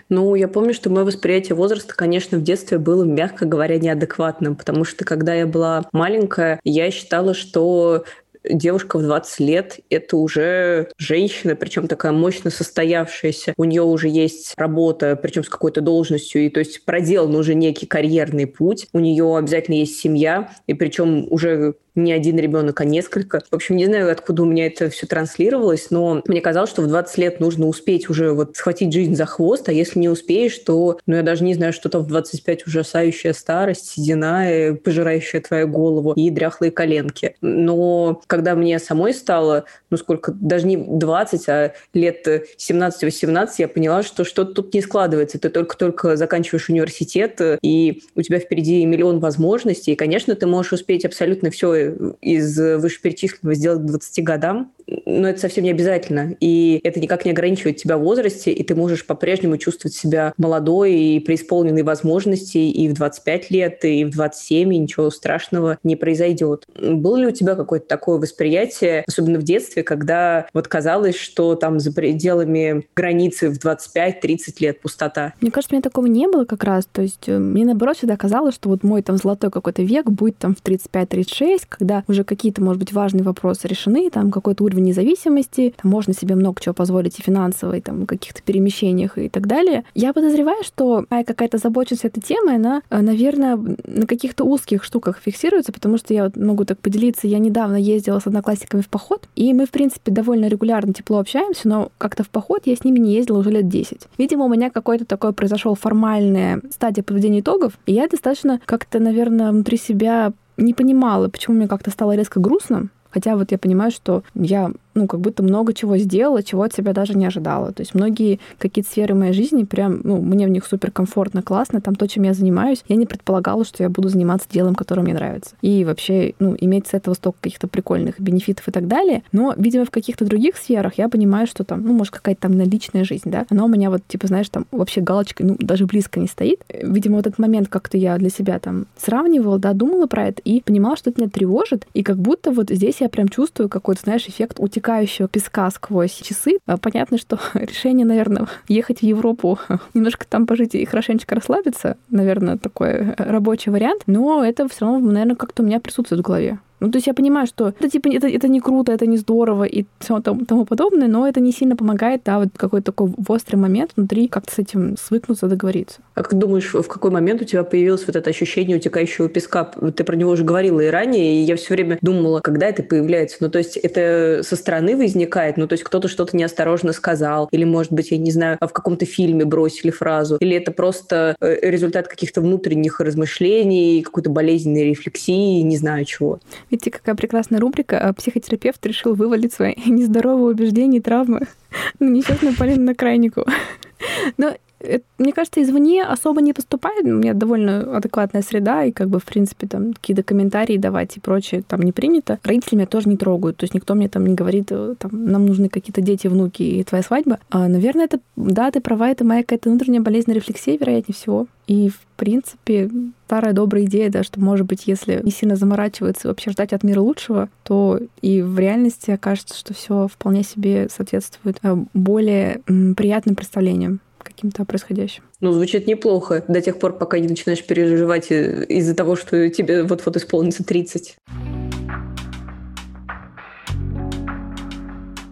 Ну, 0.09 0.35
я 0.35 0.49
помню, 0.49 0.73
что 0.73 0.89
мое 0.89 1.05
восприятие 1.05 1.55
возраста, 1.55 1.95
конечно, 1.95 2.37
в 2.37 2.43
детстве 2.43 2.77
было, 2.77 3.05
мягко 3.05 3.45
говоря, 3.45 3.79
неадекватным, 3.79 4.55
потому 4.55 4.83
что 4.83 5.05
когда 5.05 5.33
я 5.33 5.47
была 5.47 5.85
маленькая, 5.93 6.59
я 6.65 6.91
считала, 6.91 7.33
что 7.33 8.03
девушка 8.43 8.97
в 8.97 9.03
20 9.03 9.39
лет— 9.39 9.79
это 9.89 10.17
уже 10.17 10.89
женщина, 10.97 11.55
причем 11.55 11.87
такая 11.87 12.11
мощно 12.11 12.49
состоявшаяся. 12.49 13.53
У 13.57 13.63
нее 13.63 13.83
уже 13.83 14.07
есть 14.07 14.53
работа, 14.57 15.15
причем 15.15 15.43
с 15.43 15.49
какой-то 15.49 15.81
должностью, 15.81 16.45
и 16.45 16.49
то 16.49 16.59
есть 16.59 16.85
проделан 16.85 17.35
уже 17.35 17.55
некий 17.55 17.85
карьерный 17.85 18.47
путь. 18.47 18.87
У 18.93 18.99
нее 18.99 19.37
обязательно 19.37 19.75
есть 19.75 19.99
семья, 19.99 20.51
и 20.67 20.73
причем 20.73 21.27
уже 21.29 21.75
не 21.95 22.13
один 22.13 22.39
ребенок, 22.39 22.79
а 22.81 22.85
несколько. 22.85 23.41
В 23.51 23.55
общем, 23.55 23.75
не 23.75 23.85
знаю, 23.85 24.11
откуда 24.11 24.43
у 24.43 24.45
меня 24.45 24.67
это 24.67 24.89
все 24.89 25.07
транслировалось, 25.07 25.91
но 25.91 26.21
мне 26.25 26.41
казалось, 26.41 26.69
что 26.69 26.81
в 26.81 26.87
20 26.87 27.17
лет 27.17 27.39
нужно 27.39 27.67
успеть 27.67 28.09
уже 28.09 28.31
вот 28.31 28.55
схватить 28.55 28.93
жизнь 28.93 29.15
за 29.15 29.25
хвост, 29.25 29.67
а 29.69 29.71
если 29.71 29.99
не 29.99 30.09
успеешь, 30.09 30.57
то, 30.59 30.99
ну, 31.05 31.15
я 31.15 31.23
даже 31.23 31.43
не 31.43 31.53
знаю, 31.53 31.73
что 31.73 31.89
там 31.89 32.03
в 32.03 32.07
25 32.07 32.67
ужасающая 32.67 33.33
старость, 33.33 33.89
седина, 33.89 34.77
пожирающая 34.83 35.41
твою 35.41 35.67
голову 35.67 36.13
и 36.13 36.29
дряхлые 36.29 36.71
коленки. 36.71 37.35
Но 37.41 38.21
когда 38.27 38.55
мне 38.55 38.79
самой 38.79 39.13
стало, 39.13 39.65
ну, 39.89 39.97
сколько, 39.97 40.31
даже 40.31 40.67
не 40.67 40.77
20, 40.77 41.49
а 41.49 41.73
лет 41.93 42.25
17-18, 42.27 43.49
я 43.57 43.67
поняла, 43.67 44.03
что 44.03 44.23
что-то 44.23 44.53
тут 44.53 44.73
не 44.73 44.81
складывается. 44.81 45.39
Ты 45.39 45.49
только-только 45.49 46.15
заканчиваешь 46.15 46.69
университет, 46.69 47.41
и 47.61 48.03
у 48.15 48.21
тебя 48.21 48.39
впереди 48.39 48.85
миллион 48.85 49.19
возможностей, 49.19 49.93
и, 49.93 49.95
конечно, 49.95 50.35
ты 50.35 50.47
можешь 50.47 50.73
успеть 50.73 51.05
абсолютно 51.05 51.51
все 51.51 51.80
из 52.21 52.57
вышеперечисленного 52.57 53.55
сделать 53.55 53.81
к 53.81 53.85
20 53.85 54.23
годам, 54.23 54.71
но 55.05 55.29
это 55.29 55.39
совсем 55.39 55.63
не 55.63 55.71
обязательно. 55.71 56.35
И 56.39 56.79
это 56.83 56.99
никак 56.99 57.25
не 57.25 57.31
ограничивает 57.31 57.77
тебя 57.77 57.97
в 57.97 58.01
возрасте, 58.01 58.51
и 58.51 58.63
ты 58.63 58.75
можешь 58.75 59.05
по-прежнему 59.05 59.57
чувствовать 59.57 59.95
себя 59.95 60.33
молодой 60.37 60.93
и 60.93 61.19
преисполненной 61.19 61.83
возможностей 61.83 62.71
и 62.71 62.87
в 62.87 62.93
25 62.93 63.51
лет, 63.51 63.85
и 63.85 64.03
в 64.05 64.11
27, 64.11 64.73
и 64.73 64.77
ничего 64.77 65.09
страшного 65.09 65.77
не 65.83 65.95
произойдет. 65.95 66.65
Было 66.79 67.17
ли 67.17 67.27
у 67.27 67.31
тебя 67.31 67.55
какое-то 67.55 67.87
такое 67.87 68.19
восприятие, 68.19 69.03
особенно 69.07 69.39
в 69.39 69.43
детстве, 69.43 69.83
когда 69.83 70.47
вот 70.53 70.67
казалось, 70.67 71.15
что 71.15 71.55
там 71.55 71.79
за 71.79 71.91
пределами 71.91 72.87
границы 72.95 73.49
в 73.49 73.57
25-30 73.63 74.55
лет 74.59 74.81
пустота? 74.81 75.33
Мне 75.41 75.51
кажется, 75.51 75.73
у 75.73 75.77
меня 75.77 75.83
такого 75.83 76.05
не 76.07 76.27
было 76.27 76.45
как 76.45 76.63
раз. 76.63 76.87
То 76.91 77.01
есть 77.01 77.27
э, 77.27 77.37
мне, 77.37 77.65
наоборот, 77.65 77.97
всегда 77.97 78.17
казалось, 78.17 78.55
что 78.55 78.69
вот 78.69 78.83
мой 78.83 79.01
там 79.01 79.17
золотой 79.17 79.51
какой-то 79.51 79.83
век 79.83 80.09
будет 80.09 80.37
там 80.37 80.55
в 80.55 80.63
35-36, 80.63 81.61
когда 81.69 82.03
уже 82.07 82.23
какие-то, 82.23 82.61
может 82.61 82.79
быть, 82.79 82.93
важные 82.93 83.23
вопросы 83.23 83.67
решены, 83.67 84.09
там 84.09 84.31
какой-то 84.31 84.63
уровень 84.71 84.85
независимости, 84.85 85.73
там 85.81 85.91
можно 85.91 86.13
себе 86.13 86.35
много 86.35 86.61
чего 86.61 86.73
позволить 86.73 87.19
и 87.19 87.21
финансово, 87.21 87.77
и 87.77 87.81
там 87.81 88.05
каких-то 88.05 88.41
перемещениях 88.41 89.17
и 89.17 89.29
так 89.29 89.47
далее. 89.47 89.83
Я 89.93 90.13
подозреваю, 90.13 90.63
что 90.63 91.05
какая-то 91.09 91.57
забоченность 91.57 92.05
этой 92.05 92.21
темой, 92.21 92.55
она, 92.55 92.81
э, 92.89 93.01
наверное, 93.01 93.57
на 93.57 94.07
каких-то 94.07 94.43
узких 94.43 94.83
штуках 94.83 95.19
фиксируется, 95.23 95.71
потому 95.71 95.97
что 95.97 96.13
я 96.13 96.25
вот 96.25 96.37
могу 96.37 96.65
так 96.65 96.79
поделиться. 96.79 97.27
Я 97.27 97.39
недавно 97.39 97.75
ездила 97.75 98.19
с 98.19 98.27
одноклассниками 98.27 98.81
в 98.81 98.89
поход, 98.89 99.27
и 99.35 99.53
мы, 99.53 99.65
в 99.65 99.71
принципе, 99.71 100.11
довольно 100.11 100.47
регулярно 100.47 100.93
тепло 100.93 101.19
общаемся, 101.19 101.67
но 101.67 101.91
как-то 101.97 102.23
в 102.23 102.29
поход 102.29 102.61
я 102.65 102.75
с 102.75 102.83
ними 102.83 102.99
не 102.99 103.13
ездила 103.13 103.39
уже 103.39 103.51
лет 103.51 103.67
10. 103.67 104.07
Видимо, 104.17 104.45
у 104.45 104.49
меня 104.49 104.69
какой-то 104.69 105.05
такой 105.05 105.33
произошел 105.33 105.75
формальная 105.75 106.61
стадия 106.71 107.03
подведения 107.03 107.41
итогов, 107.41 107.73
и 107.85 107.93
я 107.93 108.07
достаточно 108.07 108.61
как-то, 108.65 108.99
наверное, 108.99 109.51
внутри 109.51 109.77
себя 109.77 110.33
не 110.57 110.73
понимала, 110.73 111.27
почему 111.27 111.55
мне 111.57 111.67
как-то 111.67 111.91
стало 111.91 112.15
резко 112.15 112.39
грустно. 112.39 112.89
Хотя 113.11 113.35
вот 113.35 113.51
я 113.51 113.57
понимаю, 113.57 113.91
что 113.91 114.23
я 114.33 114.71
ну, 114.93 115.07
как 115.07 115.19
будто 115.19 115.43
много 115.43 115.73
чего 115.73 115.97
сделала, 115.97 116.43
чего 116.43 116.63
от 116.63 116.73
себя 116.73 116.93
даже 116.93 117.13
не 117.13 117.25
ожидала. 117.25 117.71
То 117.71 117.81
есть 117.81 117.93
многие 117.93 118.39
какие-то 118.57 118.89
сферы 118.89 119.15
моей 119.15 119.33
жизни 119.33 119.63
прям, 119.63 120.01
ну, 120.03 120.21
мне 120.21 120.45
в 120.45 120.49
них 120.49 120.65
супер 120.65 120.91
комфортно, 120.91 121.41
классно, 121.41 121.81
там 121.81 121.95
то, 121.95 122.07
чем 122.07 122.23
я 122.23 122.33
занимаюсь, 122.33 122.83
я 122.87 122.95
не 122.95 123.05
предполагала, 123.05 123.63
что 123.65 123.83
я 123.83 123.89
буду 123.89 124.09
заниматься 124.09 124.47
делом, 124.51 124.75
которое 124.75 125.01
мне 125.03 125.13
нравится. 125.13 125.55
И 125.61 125.85
вообще, 125.85 126.33
ну, 126.39 126.55
иметь 126.59 126.87
с 126.87 126.93
этого 126.93 127.13
столько 127.13 127.39
каких-то 127.41 127.67
прикольных 127.67 128.19
бенефитов 128.19 128.67
и 128.67 128.71
так 128.71 128.87
далее. 128.87 129.23
Но, 129.31 129.53
видимо, 129.57 129.85
в 129.85 129.91
каких-то 129.91 130.25
других 130.25 130.57
сферах 130.57 130.93
я 130.97 131.09
понимаю, 131.09 131.47
что 131.47 131.63
там, 131.63 131.83
ну, 131.83 131.93
может, 131.93 132.13
какая-то 132.13 132.41
там 132.41 132.59
личная 132.59 133.03
жизнь, 133.03 133.29
да, 133.29 133.45
она 133.49 133.65
у 133.65 133.67
меня 133.67 133.89
вот, 133.89 134.01
типа, 134.07 134.27
знаешь, 134.27 134.49
там 134.49 134.65
вообще 134.71 135.01
галочка, 135.01 135.43
ну, 135.43 135.55
даже 135.59 135.85
близко 135.85 136.19
не 136.19 136.27
стоит. 136.27 136.61
Видимо, 136.69 137.17
вот 137.17 137.27
этот 137.27 137.39
момент 137.39 137.67
как-то 137.69 137.97
я 137.97 138.17
для 138.17 138.29
себя 138.29 138.59
там 138.59 138.87
сравнивала, 138.97 139.57
да, 139.57 139.73
думала 139.73 140.07
про 140.07 140.27
это 140.27 140.41
и 140.43 140.61
понимала, 140.61 140.95
что 140.95 141.09
это 141.09 141.21
меня 141.21 141.29
тревожит, 141.29 141.87
и 141.93 142.03
как 142.03 142.17
будто 142.17 142.51
вот 142.51 142.69
здесь 142.69 142.97
я 142.99 143.09
прям 143.09 143.29
чувствую 143.29 143.69
какой-то, 143.69 144.01
знаешь, 144.03 144.27
эффект 144.27 144.57
утекания 144.59 144.80
протекающего 144.81 145.27
песка 145.27 145.69
сквозь 145.69 146.13
часы. 146.13 146.57
А 146.65 146.77
понятно, 146.77 147.17
что 147.17 147.39
решение, 147.53 148.05
наверное, 148.05 148.47
ехать 148.67 148.99
в 148.99 149.03
Европу, 149.03 149.59
немножко 149.93 150.25
там 150.27 150.47
пожить 150.47 150.75
и 150.75 150.85
хорошенечко 150.85 151.35
расслабиться, 151.35 151.97
наверное, 152.09 152.57
такой 152.57 153.13
рабочий 153.17 153.71
вариант, 153.71 154.03
но 154.07 154.43
это 154.43 154.67
все 154.67 154.85
равно, 154.85 155.11
наверное, 155.11 155.35
как-то 155.35 155.63
у 155.63 155.65
меня 155.65 155.79
присутствует 155.79 156.21
в 156.21 156.25
голове. 156.25 156.59
Ну, 156.81 156.89
то 156.89 156.97
есть 156.97 157.07
я 157.07 157.13
понимаю, 157.13 157.45
что 157.45 157.69
это 157.69 157.89
типа 157.89 158.09
это, 158.09 158.27
это 158.27 158.47
не 158.47 158.59
круто, 158.59 158.91
это 158.91 159.05
не 159.05 159.17
здорово 159.17 159.65
и 159.65 159.85
все 159.99 160.19
тому, 160.19 160.45
тому 160.45 160.65
подобное, 160.65 161.07
но 161.07 161.27
это 161.27 161.39
не 161.39 161.51
сильно 161.51 161.75
помогает, 161.75 162.21
да, 162.25 162.39
вот 162.39 162.49
какой-то 162.57 162.91
такой 162.91 163.11
острый 163.27 163.57
момент 163.57 163.91
внутри 163.95 164.27
как-то 164.27 164.51
с 164.51 164.59
этим 164.59 164.97
свыкнуться, 164.97 165.47
договориться. 165.47 165.99
А 166.15 166.23
как 166.23 166.33
думаешь, 166.37 166.73
в 166.73 166.87
какой 166.87 167.11
момент 167.11 167.41
у 167.41 167.45
тебя 167.45 167.63
появилось 167.63 168.05
вот 168.07 168.15
это 168.15 168.29
ощущение 168.31 168.77
утекающего 168.77 169.29
песка? 169.29 169.65
Ты 169.95 170.03
про 170.03 170.15
него 170.15 170.31
уже 170.31 170.43
говорила 170.43 170.81
и 170.81 170.87
ранее, 170.87 171.35
и 171.35 171.43
я 171.43 171.55
все 171.55 171.75
время 171.75 171.99
думала, 172.01 172.39
когда 172.41 172.67
это 172.67 172.81
появляется. 172.81 173.37
Ну, 173.41 173.49
то 173.49 173.59
есть 173.59 173.77
это 173.77 174.41
со 174.43 174.55
стороны 174.55 174.97
возникает, 174.97 175.57
ну, 175.57 175.67
то 175.67 175.73
есть 175.73 175.83
кто-то 175.83 176.07
что-то 176.07 176.35
неосторожно 176.35 176.93
сказал, 176.93 177.47
или, 177.51 177.63
может 177.63 177.91
быть, 177.91 178.09
я 178.09 178.17
не 178.17 178.31
знаю, 178.31 178.57
в 178.59 178.73
каком-то 178.73 179.05
фильме 179.05 179.45
бросили 179.45 179.91
фразу, 179.91 180.37
или 180.37 180.57
это 180.57 180.71
просто 180.71 181.35
э, 181.39 181.69
результат 181.69 182.07
каких-то 182.07 182.41
внутренних 182.41 182.99
размышлений, 182.99 184.01
какой-то 184.01 184.31
болезненной 184.31 184.89
рефлексии, 184.89 185.61
не 185.61 185.77
знаю 185.77 186.05
чего. 186.05 186.39
Видите, 186.71 186.89
какая 186.89 187.15
прекрасная 187.15 187.59
рубрика. 187.59 187.99
А 187.99 188.13
психотерапевт 188.13 188.83
решил 188.85 189.13
вывалить 189.13 189.53
свои 189.53 189.75
нездоровые 189.85 190.53
убеждения 190.53 190.97
и 190.97 191.01
травмы 191.01 191.41
на 191.99 192.05
несчастную 192.05 192.55
Полину 192.55 192.83
на 192.83 192.95
крайнику. 192.95 193.45
Но 194.37 194.55
это, 194.83 195.03
мне 195.17 195.33
кажется, 195.33 195.61
извне 195.61 196.03
особо 196.03 196.41
не 196.41 196.53
поступает. 196.53 197.05
У 197.05 197.09
меня 197.09 197.33
довольно 197.33 197.97
адекватная 197.97 198.41
среда, 198.41 198.85
и 198.85 198.91
как 198.91 199.09
бы, 199.09 199.19
в 199.19 199.25
принципе, 199.25 199.67
там 199.67 199.93
какие-то 199.93 200.23
комментарии 200.23 200.77
давать 200.77 201.17
и 201.17 201.19
прочее 201.19 201.63
там 201.67 201.81
не 201.81 201.91
принято. 201.91 202.39
Родители 202.43 202.75
меня 202.75 202.87
тоже 202.87 203.09
не 203.09 203.17
трогают. 203.17 203.57
То 203.57 203.63
есть 203.63 203.73
никто 203.73 203.95
мне 203.95 204.09
там 204.09 204.25
не 204.25 204.35
говорит, 204.35 204.67
э, 204.71 204.95
там, 204.97 205.11
нам 205.25 205.45
нужны 205.45 205.69
какие-то 205.69 206.01
дети, 206.01 206.27
внуки 206.27 206.63
и 206.63 206.83
твоя 206.83 207.03
свадьба. 207.03 207.39
А, 207.49 207.67
наверное, 207.67 208.05
это, 208.05 208.19
да, 208.35 208.71
ты 208.71 208.81
права, 208.81 209.09
это 209.09 209.23
моя 209.23 209.41
какая-то 209.41 209.69
внутренняя 209.69 210.01
болезненная 210.01 210.37
рефлексия, 210.39 210.77
вероятнее 210.77 211.15
всего. 211.15 211.47
И, 211.67 211.89
в 211.89 211.99
принципе, 212.17 212.89
старая 213.27 213.53
добрая 213.53 213.85
идея, 213.85 214.09
да, 214.09 214.23
что, 214.23 214.41
может 214.41 214.65
быть, 214.65 214.87
если 214.87 215.21
не 215.23 215.31
сильно 215.31 215.55
заморачиваться 215.55 216.27
и 216.27 216.29
вообще 216.29 216.51
ждать 216.51 216.73
от 216.73 216.83
мира 216.83 216.99
лучшего, 216.99 217.49
то 217.63 217.99
и 218.21 218.41
в 218.41 218.59
реальности 218.59 219.11
окажется, 219.11 219.57
что 219.57 219.73
все 219.73 220.07
вполне 220.07 220.43
себе 220.43 220.89
соответствует 220.89 221.57
э, 221.63 221.77
более 221.93 222.61
приятным 222.65 223.35
представлениям 223.35 224.01
каким-то 224.23 224.65
происходящим. 224.65 225.23
Ну, 225.39 225.51
звучит 225.51 225.87
неплохо 225.87 226.43
до 226.47 226.61
тех 226.61 226.79
пор, 226.79 226.97
пока 226.97 227.19
не 227.19 227.27
начинаешь 227.27 227.65
переживать 227.65 228.31
э, 228.31 228.65
из-за 228.65 228.95
того, 228.95 229.15
что 229.15 229.49
тебе 229.49 229.83
вот-вот 229.83 230.17
исполнится 230.17 230.63
30. 230.63 231.17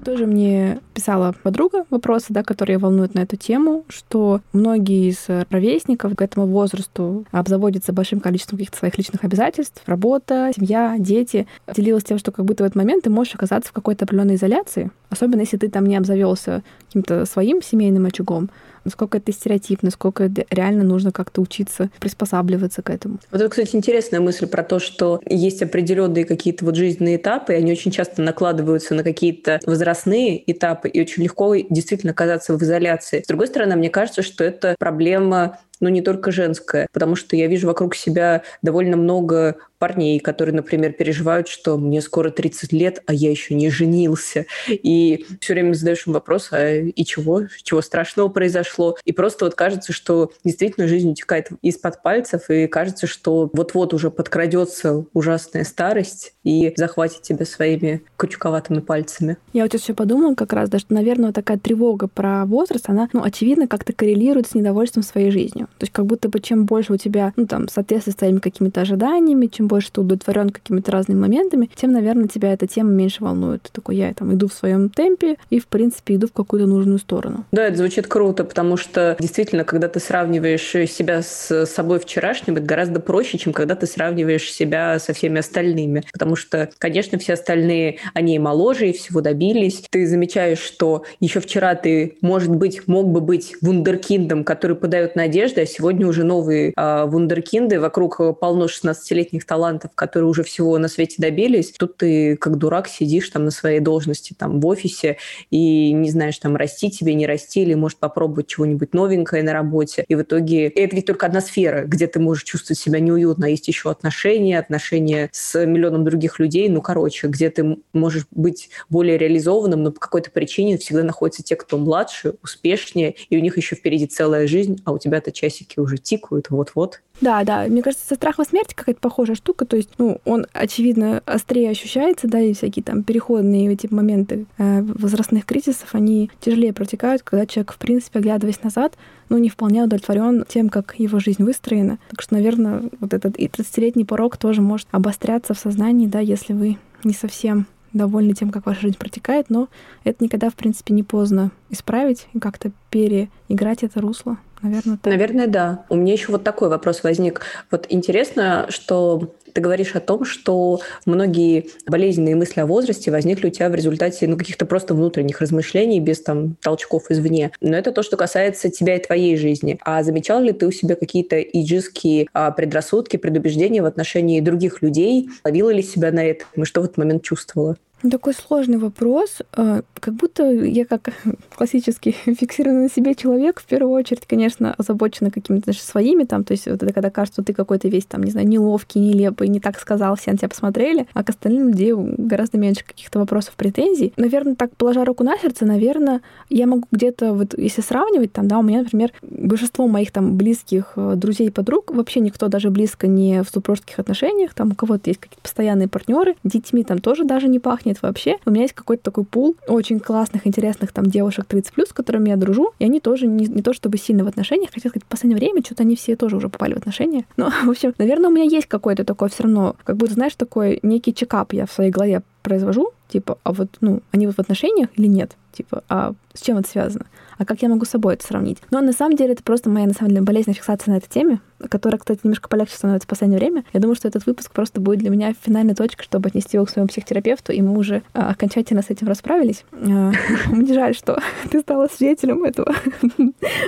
Тоже 0.05 0.25
мне 0.25 0.79
писала 0.99 1.33
подруга 1.43 1.85
вопросы, 1.89 2.25
да, 2.29 2.43
которые 2.43 2.77
волнуют 2.77 3.13
на 3.13 3.19
эту 3.19 3.37
тему, 3.37 3.85
что 3.87 4.41
многие 4.51 5.09
из 5.09 5.27
ровесников 5.49 6.13
к 6.13 6.21
этому 6.21 6.45
возрасту 6.45 7.25
обзаводятся 7.31 7.93
большим 7.93 8.19
количеством 8.19 8.57
каких-то 8.57 8.77
своих 8.77 8.97
личных 8.97 9.23
обязательств, 9.23 9.81
работа, 9.85 10.51
семья, 10.53 10.97
дети. 10.99 11.47
Делилась 11.73 12.03
тем, 12.03 12.17
что 12.17 12.31
как 12.33 12.43
будто 12.43 12.63
в 12.63 12.67
этот 12.67 12.75
момент 12.75 13.05
ты 13.05 13.09
можешь 13.09 13.33
оказаться 13.33 13.69
в 13.69 13.73
какой-то 13.73 14.03
определенной 14.03 14.35
изоляции, 14.35 14.91
особенно 15.09 15.39
если 15.39 15.55
ты 15.55 15.69
там 15.69 15.85
не 15.85 15.95
обзавелся 15.95 16.63
каким-то 16.87 17.25
своим 17.25 17.61
семейным 17.61 18.05
очагом, 18.05 18.49
насколько 18.85 19.17
это 19.17 19.31
стереотип, 19.31 19.83
насколько 19.83 20.31
реально 20.49 20.83
нужно 20.83 21.11
как-то 21.11 21.41
учиться 21.41 21.89
приспосабливаться 21.99 22.81
к 22.81 22.89
этому. 22.89 23.19
Вот 23.31 23.41
это, 23.41 23.49
кстати, 23.49 23.75
интересная 23.75 24.19
мысль 24.19 24.47
про 24.47 24.63
то, 24.63 24.79
что 24.79 25.21
есть 25.25 25.61
определенные 25.61 26.25
какие-то 26.25 26.65
вот 26.65 26.75
жизненные 26.75 27.17
этапы, 27.17 27.53
и 27.53 27.57
они 27.57 27.71
очень 27.71 27.91
часто 27.91 28.21
накладываются 28.21 28.95
на 28.95 29.03
какие-то 29.03 29.59
возрастные 29.65 30.49
этапы, 30.51 30.88
и 30.89 31.01
очень 31.01 31.23
легко 31.23 31.55
действительно 31.55 32.11
оказаться 32.11 32.57
в 32.57 32.61
изоляции. 32.61 33.21
С 33.23 33.27
другой 33.27 33.47
стороны, 33.47 33.75
мне 33.75 33.89
кажется, 33.89 34.21
что 34.21 34.43
это 34.43 34.75
проблема 34.77 35.59
но 35.79 35.89
не 35.89 36.01
только 36.01 36.31
женское, 36.31 36.87
потому 36.91 37.15
что 37.15 37.35
я 37.35 37.47
вижу 37.47 37.67
вокруг 37.67 37.95
себя 37.95 38.43
довольно 38.61 38.97
много 38.97 39.57
парней, 39.79 40.19
которые, 40.19 40.53
например, 40.53 40.91
переживают, 40.91 41.47
что 41.47 41.77
мне 41.77 42.01
скоро 42.01 42.29
30 42.29 42.73
лет, 42.73 43.01
а 43.07 43.13
я 43.13 43.31
еще 43.31 43.55
не 43.55 43.69
женился. 43.69 44.45
И 44.67 45.25
все 45.39 45.53
время 45.53 45.73
задаешь 45.73 46.05
им 46.05 46.13
вопрос, 46.13 46.49
а 46.51 46.75
и 46.75 47.05
чего? 47.05 47.43
Чего 47.63 47.81
страшного 47.81 48.27
произошло? 48.27 48.97
И 49.05 49.13
просто 49.13 49.45
вот 49.45 49.55
кажется, 49.55 49.93
что 49.93 50.31
действительно 50.43 50.87
жизнь 50.87 51.11
утекает 51.11 51.49
из-под 51.61 52.03
пальцев, 52.03 52.49
и 52.49 52.67
кажется, 52.67 53.07
что 53.07 53.49
вот-вот 53.53 53.93
уже 53.93 54.11
подкрадется 54.11 55.05
ужасная 55.13 55.63
старость 55.63 56.33
и 56.43 56.73
захватит 56.75 57.21
тебя 57.21 57.45
своими 57.45 58.03
крючковатыми 58.17 58.79
пальцами. 58.79 59.37
Я 59.53 59.63
вот 59.63 59.73
еще 59.73 59.93
подумала 59.93 60.35
как 60.35 60.51
раз, 60.51 60.69
да, 60.69 60.79
что, 60.79 60.93
наверное, 60.93 61.31
такая 61.31 61.57
тревога 61.57 62.07
про 62.07 62.45
возраст, 62.45 62.89
она, 62.89 63.07
ну, 63.13 63.23
очевидно, 63.23 63.67
как-то 63.67 63.93
коррелирует 63.93 64.47
с 64.47 64.55
недовольством 64.55 65.03
своей 65.03 65.31
жизнью. 65.31 65.68
То 65.77 65.83
есть 65.83 65.93
как 65.93 66.05
будто 66.05 66.29
бы 66.29 66.39
чем 66.39 66.65
больше 66.65 66.93
у 66.93 66.97
тебя, 66.97 67.33
ну, 67.35 67.45
там, 67.45 67.67
соответствует 67.67 68.15
с 68.15 68.19
твоими 68.19 68.39
какими-то 68.39 68.81
ожиданиями, 68.81 69.47
чем 69.47 69.67
больше 69.67 69.91
ты 69.91 70.01
удовлетворен 70.01 70.49
какими-то 70.49 70.91
разными 70.91 71.19
моментами, 71.19 71.69
тем, 71.75 71.91
наверное, 71.91 72.27
тебя 72.27 72.53
эта 72.53 72.67
тема 72.67 72.89
меньше 72.89 73.23
волнует. 73.23 73.63
Ты 73.63 73.69
такой, 73.71 73.95
я 73.95 74.13
там 74.13 74.33
иду 74.33 74.47
в 74.47 74.53
своем 74.53 74.89
темпе 74.89 75.37
и, 75.49 75.59
в 75.59 75.67
принципе, 75.67 76.15
иду 76.15 76.27
в 76.27 76.33
какую-то 76.33 76.67
нужную 76.67 76.99
сторону. 76.99 77.45
Да, 77.51 77.65
это 77.65 77.77
звучит 77.77 78.07
круто, 78.07 78.43
потому 78.43 78.77
что 78.77 79.15
действительно, 79.19 79.63
когда 79.63 79.87
ты 79.87 79.99
сравниваешь 79.99 80.69
себя 80.91 81.21
с 81.21 81.65
собой 81.65 81.99
вчерашним, 81.99 82.55
это 82.55 82.65
гораздо 82.65 82.99
проще, 82.99 83.37
чем 83.37 83.53
когда 83.53 83.75
ты 83.75 83.85
сравниваешь 83.85 84.51
себя 84.51 84.99
со 84.99 85.13
всеми 85.13 85.39
остальными. 85.39 86.03
Потому 86.11 86.35
что, 86.35 86.69
конечно, 86.77 87.17
все 87.17 87.33
остальные, 87.33 87.99
они 88.13 88.35
и 88.35 88.39
моложе, 88.39 88.89
и 88.89 88.93
всего 88.93 89.21
добились. 89.21 89.83
Ты 89.89 90.05
замечаешь, 90.07 90.59
что 90.59 91.03
еще 91.19 91.39
вчера 91.39 91.75
ты, 91.75 92.17
может 92.21 92.49
быть, 92.49 92.87
мог 92.87 93.07
бы 93.07 93.21
быть 93.21 93.55
вундеркиндом, 93.61 94.43
который 94.43 94.75
подает 94.75 95.15
надежды, 95.15 95.58
а 95.61 95.65
сегодня 95.65 96.07
уже 96.07 96.23
новые 96.23 96.73
э, 96.75 97.05
вундеркинды. 97.05 97.79
Вокруг 97.79 98.39
полно 98.39 98.65
16-летних 98.65 99.45
талантов, 99.45 99.91
которые 99.95 100.29
уже 100.29 100.43
всего 100.43 100.77
на 100.77 100.87
свете 100.87 101.15
добились. 101.17 101.73
Тут 101.77 101.97
ты 101.97 102.37
как 102.37 102.57
дурак 102.57 102.87
сидишь 102.87 103.29
там 103.29 103.45
на 103.45 103.51
своей 103.51 103.79
должности 103.79 104.33
там 104.37 104.59
в 104.59 104.67
офисе 104.67 105.17
и 105.49 105.91
не 105.91 106.09
знаешь, 106.09 106.37
там 106.39 106.55
расти 106.55 106.89
тебе, 106.91 107.13
не 107.13 107.27
расти, 107.27 107.61
или 107.61 107.73
может 107.73 107.99
попробовать 107.99 108.47
чего-нибудь 108.47 108.93
новенькое 108.93 109.43
на 109.43 109.53
работе. 109.53 110.05
И 110.07 110.15
в 110.15 110.21
итоге 110.21 110.67
это 110.67 110.95
ведь 110.95 111.05
только 111.05 111.25
одна 111.25 111.41
сфера, 111.41 111.83
где 111.85 112.07
ты 112.07 112.19
можешь 112.19 112.43
чувствовать 112.43 112.79
себя 112.79 112.99
неуютно. 112.99 113.45
Есть 113.45 113.67
еще 113.67 113.91
отношения, 113.91 114.59
отношения 114.59 115.29
с 115.31 115.65
миллионом 115.65 116.03
других 116.03 116.39
людей. 116.39 116.69
Ну, 116.69 116.81
короче, 116.81 117.27
где 117.27 117.49
ты 117.49 117.77
можешь 117.93 118.25
быть 118.31 118.69
более 118.89 119.17
реализованным, 119.17 119.83
но 119.83 119.91
по 119.91 119.99
какой-то 119.99 120.31
причине 120.31 120.77
всегда 120.77 121.03
находятся 121.03 121.43
те, 121.43 121.55
кто 121.55 121.77
младше, 121.77 122.35
успешнее, 122.43 123.15
и 123.29 123.37
у 123.37 123.41
них 123.41 123.57
еще 123.57 123.75
впереди 123.75 124.07
целая 124.07 124.47
жизнь, 124.47 124.81
а 124.85 124.91
у 124.91 124.99
тебя-то 124.99 125.31
часики 125.49 125.79
уже 125.79 125.97
тикают 125.97 126.49
вот-вот. 126.49 127.01
Да, 127.21 127.43
да. 127.43 127.65
Мне 127.67 127.81
кажется, 127.81 128.15
страх 128.15 128.37
во 128.37 128.45
смерти 128.45 128.73
какая-то 128.73 129.01
похожая 129.01 129.35
штука. 129.35 129.65
То 129.65 129.75
есть, 129.75 129.89
ну, 129.97 130.21
он, 130.25 130.45
очевидно, 130.53 131.21
острее 131.25 131.69
ощущается, 131.69 132.27
да, 132.27 132.39
и 132.39 132.53
всякие 132.53 132.83
там 132.83 133.03
переходные 133.03 133.71
эти 133.71 133.87
моменты 133.91 134.45
э, 134.57 134.81
возрастных 134.81 135.45
кризисов, 135.45 135.93
они 135.93 136.31
тяжелее 136.39 136.73
протекают, 136.73 137.23
когда 137.23 137.45
человек, 137.45 137.73
в 137.73 137.77
принципе, 137.77 138.19
оглядываясь 138.19 138.63
назад, 138.63 138.95
ну, 139.27 139.37
не 139.37 139.49
вполне 139.49 139.83
удовлетворен 139.83 140.45
тем, 140.47 140.69
как 140.69 140.95
его 140.97 141.19
жизнь 141.19 141.43
выстроена. 141.43 141.99
Так 142.09 142.21
что, 142.21 142.35
наверное, 142.35 142.83
вот 142.99 143.13
этот 143.13 143.37
и 143.37 143.47
30-летний 143.47 144.05
порог 144.05 144.37
тоже 144.37 144.61
может 144.61 144.87
обостряться 144.91 145.53
в 145.53 145.59
сознании, 145.59 146.07
да, 146.07 146.19
если 146.19 146.53
вы 146.53 146.77
не 147.03 147.13
совсем 147.13 147.67
довольны 147.93 148.33
тем, 148.33 148.51
как 148.51 148.65
ваша 148.65 148.81
жизнь 148.81 148.97
протекает, 148.97 149.49
но 149.49 149.67
это 150.03 150.23
никогда, 150.23 150.49
в 150.49 150.55
принципе, 150.55 150.93
не 150.93 151.03
поздно 151.03 151.51
исправить 151.69 152.27
и 152.33 152.39
как-то 152.39 152.71
переиграть 152.89 153.83
это 153.83 154.01
русло. 154.01 154.37
Наверное, 154.61 154.97
так. 154.97 155.11
Наверное, 155.11 155.47
да. 155.47 155.85
У 155.89 155.95
меня 155.95 156.13
еще 156.13 156.31
вот 156.31 156.43
такой 156.43 156.69
вопрос 156.69 157.03
возник. 157.03 157.41
Вот 157.71 157.85
интересно, 157.89 158.65
что 158.69 159.33
ты 159.53 159.61
говоришь 159.61 159.95
о 159.95 159.99
том, 159.99 160.25
что 160.25 160.81
многие 161.05 161.69
болезненные 161.87 162.35
мысли 162.35 162.61
о 162.61 162.65
возрасте 162.65 163.11
возникли 163.11 163.47
у 163.47 163.49
тебя 163.49 163.69
в 163.69 163.75
результате 163.75 164.27
ну, 164.27 164.37
каких-то 164.37 164.65
просто 164.65 164.93
внутренних 164.93 165.41
размышлений 165.41 165.99
без 165.99 166.21
там 166.21 166.55
толчков 166.61 167.09
извне. 167.09 167.51
Но 167.61 167.75
это 167.75 167.91
то, 167.91 168.03
что 168.03 168.17
касается 168.17 168.69
тебя 168.69 168.95
и 168.95 169.03
твоей 169.03 169.37
жизни. 169.37 169.79
А 169.81 170.03
замечал 170.03 170.41
ли 170.41 170.51
ты 170.51 170.67
у 170.67 170.71
себя 170.71 170.95
какие-то 170.95 171.41
иджистские 171.41 172.27
а, 172.33 172.51
предрассудки, 172.51 173.17
предубеждения 173.17 173.81
в 173.81 173.85
отношении 173.85 174.41
других 174.41 174.81
людей? 174.81 175.29
Ловила 175.43 175.69
ли 175.69 175.81
себя 175.81 176.11
на 176.11 176.25
этом? 176.25 176.47
И 176.55 176.65
что 176.65 176.81
в 176.81 176.85
этот 176.85 176.97
момент 176.97 177.23
чувствовала? 177.23 177.77
Такой 178.01 178.33
сложный 178.33 178.77
вопрос. 178.77 179.39
А, 179.53 179.81
как 179.99 180.13
будто 180.13 180.49
я 180.49 180.85
как 180.85 181.09
классический 181.55 182.11
фиксированный 182.25 182.83
на 182.83 182.89
себе 182.89 183.13
человек, 183.13 183.59
в 183.59 183.65
первую 183.65 183.93
очередь, 183.93 184.25
конечно, 184.25 184.73
озабочена 184.77 185.31
какими-то 185.31 185.73
своими 185.73 186.23
там, 186.23 186.43
то 186.43 186.53
есть 186.53 186.65
вот 186.65 186.81
это 186.81 186.93
когда 186.93 187.09
кажется, 187.09 187.41
что 187.41 187.43
ты 187.43 187.53
какой-то 187.53 187.89
весь 187.89 188.05
там, 188.05 188.23
не 188.23 188.31
знаю, 188.31 188.47
неловкий, 188.47 189.01
нелепый, 189.01 189.49
не 189.49 189.59
так 189.59 189.79
сказал, 189.79 190.15
все 190.15 190.31
на 190.31 190.37
тебя 190.37 190.49
посмотрели, 190.49 191.07
а 191.13 191.23
к 191.23 191.29
остальным 191.29 191.69
людям 191.69 192.15
гораздо 192.17 192.57
меньше 192.57 192.83
каких-то 192.85 193.19
вопросов, 193.19 193.53
претензий. 193.55 194.13
Наверное, 194.15 194.55
так, 194.55 194.75
положа 194.75 195.03
руку 195.03 195.23
на 195.23 195.37
сердце, 195.37 195.65
наверное, 195.65 196.21
я 196.49 196.67
могу 196.67 196.87
где-то, 196.91 197.33
вот 197.33 197.57
если 197.57 197.81
сравнивать, 197.81 198.31
там, 198.31 198.47
да, 198.47 198.59
у 198.59 198.63
меня, 198.63 198.79
например, 198.79 199.11
большинство 199.21 199.87
моих 199.87 200.11
там 200.11 200.37
близких 200.37 200.93
э, 200.95 201.13
друзей 201.15 201.51
подруг, 201.51 201.91
вообще 201.91 202.21
никто 202.21 202.47
даже 202.47 202.69
близко 202.69 203.07
не 203.07 203.43
в 203.43 203.49
супружеских 203.49 203.99
отношениях, 203.99 204.53
там 204.53 204.71
у 204.71 204.75
кого-то 204.75 205.09
есть 205.09 205.19
какие-то 205.19 205.41
постоянные 205.41 205.87
партнеры, 205.87 206.35
детьми 206.43 206.83
там 206.83 206.99
тоже 206.99 207.25
даже 207.25 207.47
не 207.47 207.59
пахнет, 207.59 207.88
нет 207.89 208.01
вообще. 208.01 208.37
У 208.45 208.51
меня 208.51 208.63
есть 208.63 208.73
какой-то 208.73 209.03
такой 209.03 209.25
пул 209.25 209.55
очень 209.67 209.99
классных, 209.99 210.47
интересных 210.47 210.91
там 210.91 211.05
девушек 211.05 211.45
30+, 211.49 211.87
с 211.87 211.93
которыми 211.93 212.29
я 212.29 212.37
дружу, 212.37 212.71
и 212.79 212.85
они 212.85 212.99
тоже 212.99 213.27
не, 213.27 213.47
не 213.47 213.61
то 213.61 213.73
чтобы 213.73 213.97
сильно 213.97 214.23
в 214.23 214.27
отношениях, 214.27 214.69
хотя 214.73 214.89
сказать, 214.89 215.03
в 215.03 215.07
последнее 215.07 215.37
время 215.37 215.63
что-то 215.63 215.83
они 215.83 215.95
все 215.95 216.15
тоже 216.15 216.37
уже 216.37 216.49
попали 216.49 216.73
в 216.73 216.77
отношения. 216.77 217.25
Но, 217.37 217.49
в 217.65 217.69
общем, 217.69 217.93
наверное, 217.97 218.29
у 218.29 218.33
меня 218.33 218.45
есть 218.45 218.67
какой-то 218.67 219.03
такой 219.03 219.29
все 219.29 219.43
равно, 219.43 219.75
как 219.83 219.97
будто, 219.97 220.13
знаешь, 220.13 220.35
такой 220.35 220.79
некий 220.83 221.13
чекап 221.13 221.53
я 221.53 221.65
в 221.65 221.71
своей 221.71 221.91
голове 221.91 222.21
произвожу, 222.43 222.91
типа, 223.09 223.37
а 223.43 223.51
вот, 223.51 223.69
ну, 223.81 224.01
они 224.11 224.27
вот 224.27 224.35
в 224.35 224.39
отношениях 224.39 224.89
или 224.95 225.07
нет? 225.07 225.35
Типа, 225.51 225.83
а 225.89 226.13
с 226.33 226.41
чем 226.41 226.57
это 226.57 226.69
связано? 226.69 227.05
А 227.37 227.45
как 227.45 227.61
я 227.61 227.69
могу 227.69 227.85
с 227.85 227.89
собой 227.89 228.15
это 228.15 228.25
сравнить? 228.25 228.59
Но 228.69 228.81
на 228.81 228.91
самом 228.91 229.15
деле 229.15 229.33
это 229.33 229.43
просто 229.43 229.69
моя, 229.69 229.87
на 229.87 229.93
самом 229.93 230.11
деле, 230.11 230.21
болезненная 230.21 230.55
фиксация 230.55 230.93
на 230.93 230.97
этой 230.97 231.09
теме, 231.09 231.39
которая, 231.67 231.99
кстати, 231.99 232.21
немножко 232.23 232.47
полегче 232.49 232.75
становится 232.75 233.05
в 233.05 233.09
последнее 233.09 233.39
время. 233.39 233.63
Я 233.73 233.79
думаю, 233.79 233.95
что 233.95 234.07
этот 234.07 234.25
выпуск 234.25 234.51
просто 234.51 234.79
будет 234.79 234.99
для 234.99 235.09
меня 235.09 235.33
финальной 235.41 235.75
точкой, 235.75 236.03
чтобы 236.03 236.29
отнести 236.29 236.57
его 236.57 236.65
к 236.65 236.69
своему 236.69 236.87
психотерапевту, 236.87 237.51
и 237.51 237.61
мы 237.61 237.77
уже 237.77 238.01
а, 238.13 238.29
окончательно 238.29 238.81
с 238.81 238.89
этим 238.89 239.07
расправились. 239.07 239.65
А, 239.71 240.11
мне 240.47 240.73
жаль, 240.73 240.95
что 240.95 241.19
ты 241.51 241.59
стала 241.59 241.87
свидетелем 241.87 242.43
этого 242.43 242.73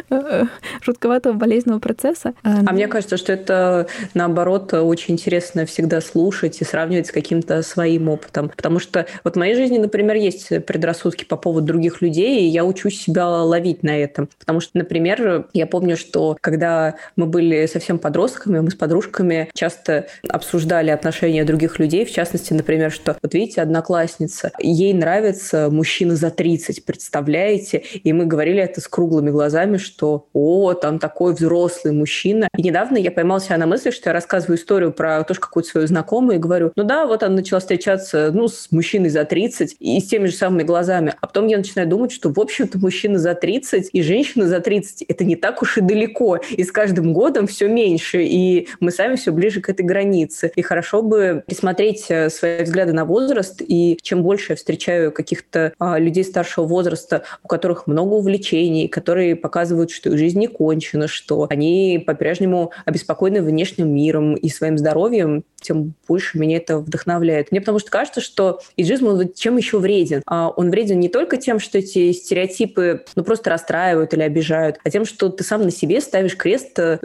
жутковатого 0.82 1.34
болезненного 1.34 1.80
процесса. 1.80 2.34
А, 2.44 2.62
а 2.66 2.74
мне 2.74 2.88
кажется, 2.88 3.18
что 3.18 3.34
это, 3.34 3.88
наоборот, 4.14 4.74
очень 4.74 5.16
интересно 5.16 5.66
всегда 5.66 6.02
слушать 6.02 6.62
и 6.62 6.66
сравнивать 6.66 7.08
с 7.08 7.12
каким-то 7.12 7.62
своим 7.62 8.10
опытом. 8.10 8.50
Потому 8.50 8.80
что 8.80 9.06
вот 9.24 9.36
в 9.36 9.40
моей 9.40 9.56
жизни, 9.56 9.78
например, 9.78 10.16
есть 10.16 10.66
предрассудки 10.66 11.24
по 11.24 11.36
поводу 11.36 11.68
других 11.68 12.02
людей, 12.02 12.42
и 12.42 12.46
я 12.46 12.66
учусь 12.66 13.02
себя 13.02 13.28
ловить 13.28 13.84
на 13.84 13.98
этом. 13.98 14.30
Потому 14.40 14.60
что, 14.60 14.78
например, 14.78 15.48
я 15.54 15.68
помню, 15.68 15.98
что 15.98 16.38
когда 16.42 16.96
мы 17.16 17.26
были 17.26 17.66
совсем 17.66 17.81
подростками, 17.90 18.60
мы 18.60 18.72
с 18.72 18.76
подружками 18.76 19.50
часто 19.54 20.08
обсуждали 20.28 20.90
отношения 20.90 21.44
других 21.44 21.80
людей, 21.80 22.06
в 22.06 22.12
частности, 22.12 22.54
например, 22.54 22.92
что 22.92 23.18
вот 23.22 23.34
видите, 23.34 23.62
одноклассница, 23.62 24.52
ей 24.60 24.94
нравится 24.94 25.70
мужчина 25.72 26.16
за 26.16 26.30
30, 26.30 26.86
представляете? 26.86 27.78
И 27.78 28.14
мы 28.14 28.26
говорили 28.26 28.62
это 28.62 28.82
с 28.82 28.88
круглыми 28.88 29.30
глазами, 29.30 29.78
что 29.78 30.28
о, 30.34 30.74
там 30.74 31.00
такой 31.00 31.34
взрослый 31.34 31.94
мужчина. 31.94 32.48
И 32.58 32.64
недавно 32.64 32.98
я 32.98 33.12
поймала 33.12 33.42
себя 33.42 33.58
на 33.58 33.68
мысли, 33.68 33.92
что 33.92 34.10
я 34.10 34.14
рассказываю 34.14 34.58
историю 34.58 34.92
про 34.92 35.24
тоже 35.24 35.40
какую-то 35.40 35.70
свою 35.70 35.88
знакомую 35.88 36.38
и 36.38 36.40
говорю, 36.40 36.72
ну 36.76 36.84
да, 36.84 37.06
вот 37.06 37.24
она 37.24 37.36
начала 37.36 37.60
встречаться 37.60 38.32
ну, 38.34 38.48
с 38.48 38.72
мужчиной 38.72 39.10
за 39.10 39.26
30 39.26 39.78
и 39.80 40.00
с 40.00 40.08
теми 40.08 40.28
же 40.28 40.34
самыми 40.34 40.64
глазами. 40.64 41.14
А 41.20 41.28
потом 41.28 41.48
я 41.48 41.58
начинаю 41.58 41.88
думать, 41.88 42.12
что, 42.12 42.30
в 42.30 42.40
общем-то, 42.40 42.80
мужчина 42.80 43.20
за 43.20 43.34
30 43.34 43.90
и 43.92 44.02
женщина 44.02 44.48
за 44.48 44.60
30– 44.60 45.02
это 45.08 45.24
не 45.24 45.36
так 45.36 45.62
уж 45.62 45.78
и 45.78 45.82
далеко. 45.82 46.38
И 46.38 46.64
с 46.64 46.72
каждым 46.72 47.14
годом 47.14 47.48
все 47.48 47.68
меньше, 47.72 48.24
и 48.24 48.68
мы 48.80 48.92
сами 48.92 49.16
все 49.16 49.32
ближе 49.32 49.62
к 49.62 49.70
этой 49.70 49.86
границе. 49.86 50.52
И 50.56 50.62
хорошо 50.62 51.02
бы 51.02 51.44
пересмотреть 51.48 52.06
э, 52.10 52.30
свои 52.30 52.64
взгляды 52.64 52.94
на 52.94 53.06
возраст, 53.06 53.62
и 53.66 53.98
чем 54.02 54.24
больше 54.24 54.54
я 54.54 54.56
встречаю 54.56 55.12
каких-то 55.12 55.74
а, 55.80 56.00
людей 56.00 56.24
старшего 56.24 56.66
возраста, 56.66 57.24
у 57.44 57.48
которых 57.48 57.88
много 57.88 58.14
увлечений, 58.14 58.88
которые 58.88 59.36
показывают, 59.36 59.92
что 59.92 60.10
их 60.10 60.18
жизнь 60.18 60.40
не 60.40 60.48
кончена, 60.48 61.08
что 61.08 61.48
они 61.50 62.04
по-прежнему 62.06 62.72
обеспокоены 62.86 63.42
внешним 63.42 63.94
миром 63.94 64.36
и 64.36 64.50
своим 64.50 64.78
здоровьем, 64.78 65.44
тем 65.62 65.94
больше 66.08 66.38
меня 66.40 66.58
это 66.58 66.80
вдохновляет. 66.80 67.52
Мне 67.52 67.62
потому 67.62 67.80
что 67.80 67.92
кажется, 67.92 68.20
что 68.22 68.60
иджизм, 68.78 69.08
он 69.08 69.32
чем 69.34 69.58
еще 69.58 69.80
вреден? 69.80 70.22
А 70.26 70.50
он 70.50 70.72
вреден 70.72 71.00
не 71.00 71.10
только 71.10 71.38
тем, 71.38 71.60
что 71.60 71.78
эти 71.78 72.12
стереотипы 72.12 73.06
ну, 73.16 73.24
просто 73.24 73.50
расстраивают 73.50 74.14
или 74.14 74.24
обижают, 74.24 74.80
а 74.84 74.90
тем, 74.90 75.06
что 75.06 75.30
ты 75.30 75.44
сам 75.44 75.64
на 75.64 75.72
себе 75.72 76.02
ставишь 76.02 76.36
крест 76.36 76.78
э, 76.80 77.00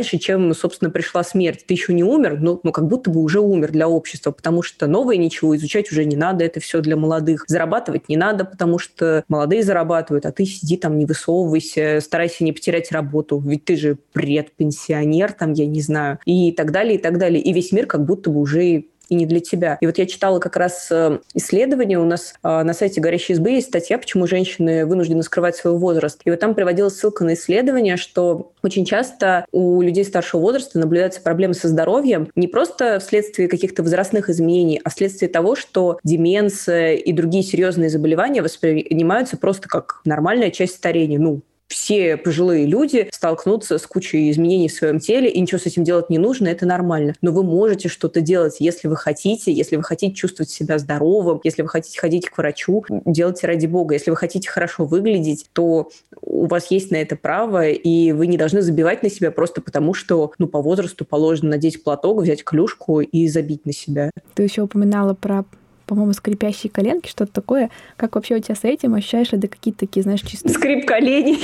раньше, 0.00 0.16
чем, 0.16 0.54
собственно, 0.54 0.90
пришла 0.90 1.22
смерть. 1.22 1.64
Ты 1.66 1.74
еще 1.74 1.92
не 1.92 2.02
умер, 2.02 2.38
но, 2.40 2.58
но 2.62 2.72
как 2.72 2.86
будто 2.86 3.10
бы 3.10 3.20
уже 3.20 3.40
умер 3.40 3.70
для 3.70 3.86
общества, 3.86 4.30
потому 4.30 4.62
что 4.62 4.86
новое 4.86 5.18
ничего 5.18 5.54
изучать 5.56 5.92
уже 5.92 6.06
не 6.06 6.16
надо, 6.16 6.42
это 6.42 6.58
все 6.58 6.80
для 6.80 6.96
молодых. 6.96 7.44
Зарабатывать 7.48 8.08
не 8.08 8.16
надо, 8.16 8.46
потому 8.46 8.78
что 8.78 9.24
молодые 9.28 9.62
зарабатывают, 9.62 10.24
а 10.24 10.32
ты 10.32 10.46
сиди 10.46 10.78
там, 10.78 10.96
не 10.96 11.04
высовывайся, 11.04 11.98
старайся 12.00 12.44
не 12.44 12.52
потерять 12.52 12.90
работу, 12.92 13.42
ведь 13.44 13.66
ты 13.66 13.76
же 13.76 13.98
предпенсионер, 14.14 15.32
там, 15.32 15.52
я 15.52 15.66
не 15.66 15.82
знаю, 15.82 16.18
и 16.24 16.52
так 16.52 16.72
далее, 16.72 16.94
и 16.94 16.98
так 16.98 17.18
далее. 17.18 17.42
И 17.42 17.52
весь 17.52 17.70
мир 17.72 17.84
как 17.84 18.06
будто 18.06 18.30
бы 18.30 18.40
уже 18.40 18.86
и 19.10 19.14
не 19.14 19.26
для 19.26 19.40
тебя. 19.40 19.76
И 19.80 19.86
вот 19.86 19.98
я 19.98 20.06
читала 20.06 20.38
как 20.38 20.56
раз 20.56 20.88
э, 20.90 21.18
исследование, 21.34 21.98
у 21.98 22.04
нас 22.04 22.34
э, 22.42 22.62
на 22.62 22.72
сайте 22.72 23.00
«Горящей 23.00 23.34
избы» 23.34 23.50
есть 23.50 23.68
статья, 23.68 23.98
почему 23.98 24.26
женщины 24.26 24.86
вынуждены 24.86 25.22
скрывать 25.22 25.56
свой 25.56 25.76
возраст. 25.76 26.20
И 26.24 26.30
вот 26.30 26.40
там 26.40 26.54
приводилась 26.54 26.96
ссылка 26.96 27.24
на 27.24 27.34
исследование, 27.34 27.96
что 27.96 28.52
очень 28.62 28.84
часто 28.84 29.44
у 29.52 29.82
людей 29.82 30.04
старшего 30.04 30.40
возраста 30.40 30.78
наблюдаются 30.78 31.20
проблемы 31.20 31.54
со 31.54 31.68
здоровьем 31.68 32.28
не 32.36 32.46
просто 32.46 33.00
вследствие 33.00 33.48
каких-то 33.48 33.82
возрастных 33.82 34.30
изменений, 34.30 34.80
а 34.82 34.90
вследствие 34.90 35.28
того, 35.28 35.56
что 35.56 35.98
деменция 36.04 36.94
и 36.94 37.12
другие 37.12 37.42
серьезные 37.42 37.90
заболевания 37.90 38.42
воспринимаются 38.42 39.36
просто 39.36 39.68
как 39.68 40.00
нормальная 40.04 40.50
часть 40.50 40.76
старения. 40.76 41.18
Ну, 41.18 41.42
все 41.70 42.16
пожилые 42.16 42.66
люди 42.66 43.08
столкнутся 43.12 43.78
с 43.78 43.86
кучей 43.86 44.30
изменений 44.30 44.68
в 44.68 44.72
своем 44.72 44.98
теле, 44.98 45.30
и 45.30 45.40
ничего 45.40 45.58
с 45.58 45.66
этим 45.66 45.84
делать 45.84 46.10
не 46.10 46.18
нужно, 46.18 46.48
это 46.48 46.66
нормально. 46.66 47.14
Но 47.22 47.32
вы 47.32 47.44
можете 47.44 47.88
что-то 47.88 48.20
делать, 48.20 48.56
если 48.58 48.88
вы 48.88 48.96
хотите, 48.96 49.52
если 49.52 49.76
вы 49.76 49.82
хотите 49.82 50.14
чувствовать 50.14 50.50
себя 50.50 50.78
здоровым, 50.78 51.40
если 51.44 51.62
вы 51.62 51.68
хотите 51.68 51.98
ходить 51.98 52.28
к 52.28 52.36
врачу, 52.36 52.84
делайте 52.88 53.46
ради 53.46 53.66
бога. 53.66 53.94
Если 53.94 54.10
вы 54.10 54.16
хотите 54.16 54.50
хорошо 54.50 54.84
выглядеть, 54.84 55.46
то 55.52 55.90
у 56.20 56.46
вас 56.46 56.70
есть 56.70 56.90
на 56.90 56.96
это 56.96 57.16
право, 57.16 57.68
и 57.68 58.12
вы 58.12 58.26
не 58.26 58.36
должны 58.36 58.62
забивать 58.62 59.02
на 59.02 59.10
себя 59.10 59.30
просто 59.30 59.60
потому, 59.60 59.94
что 59.94 60.32
ну, 60.38 60.48
по 60.48 60.60
возрасту 60.60 61.04
положено 61.04 61.50
надеть 61.50 61.84
платок, 61.84 62.20
взять 62.20 62.42
клюшку 62.42 63.00
и 63.00 63.28
забить 63.28 63.64
на 63.64 63.72
себя. 63.72 64.10
Ты 64.34 64.42
еще 64.42 64.62
упоминала 64.62 65.14
про 65.14 65.44
по-моему, 65.90 66.12
скрипящие 66.12 66.70
коленки, 66.70 67.08
что-то 67.08 67.32
такое. 67.32 67.68
Как 67.96 68.14
вообще 68.14 68.36
у 68.36 68.38
тебя 68.38 68.54
с 68.54 68.62
этим? 68.62 68.94
Ощущаешь 68.94 69.32
ли 69.32 69.40
ты 69.40 69.48
какие-то 69.48 69.80
такие, 69.80 70.04
знаешь, 70.04 70.20
чисто... 70.20 70.48
Скрип 70.48 70.86
коленей. 70.86 71.40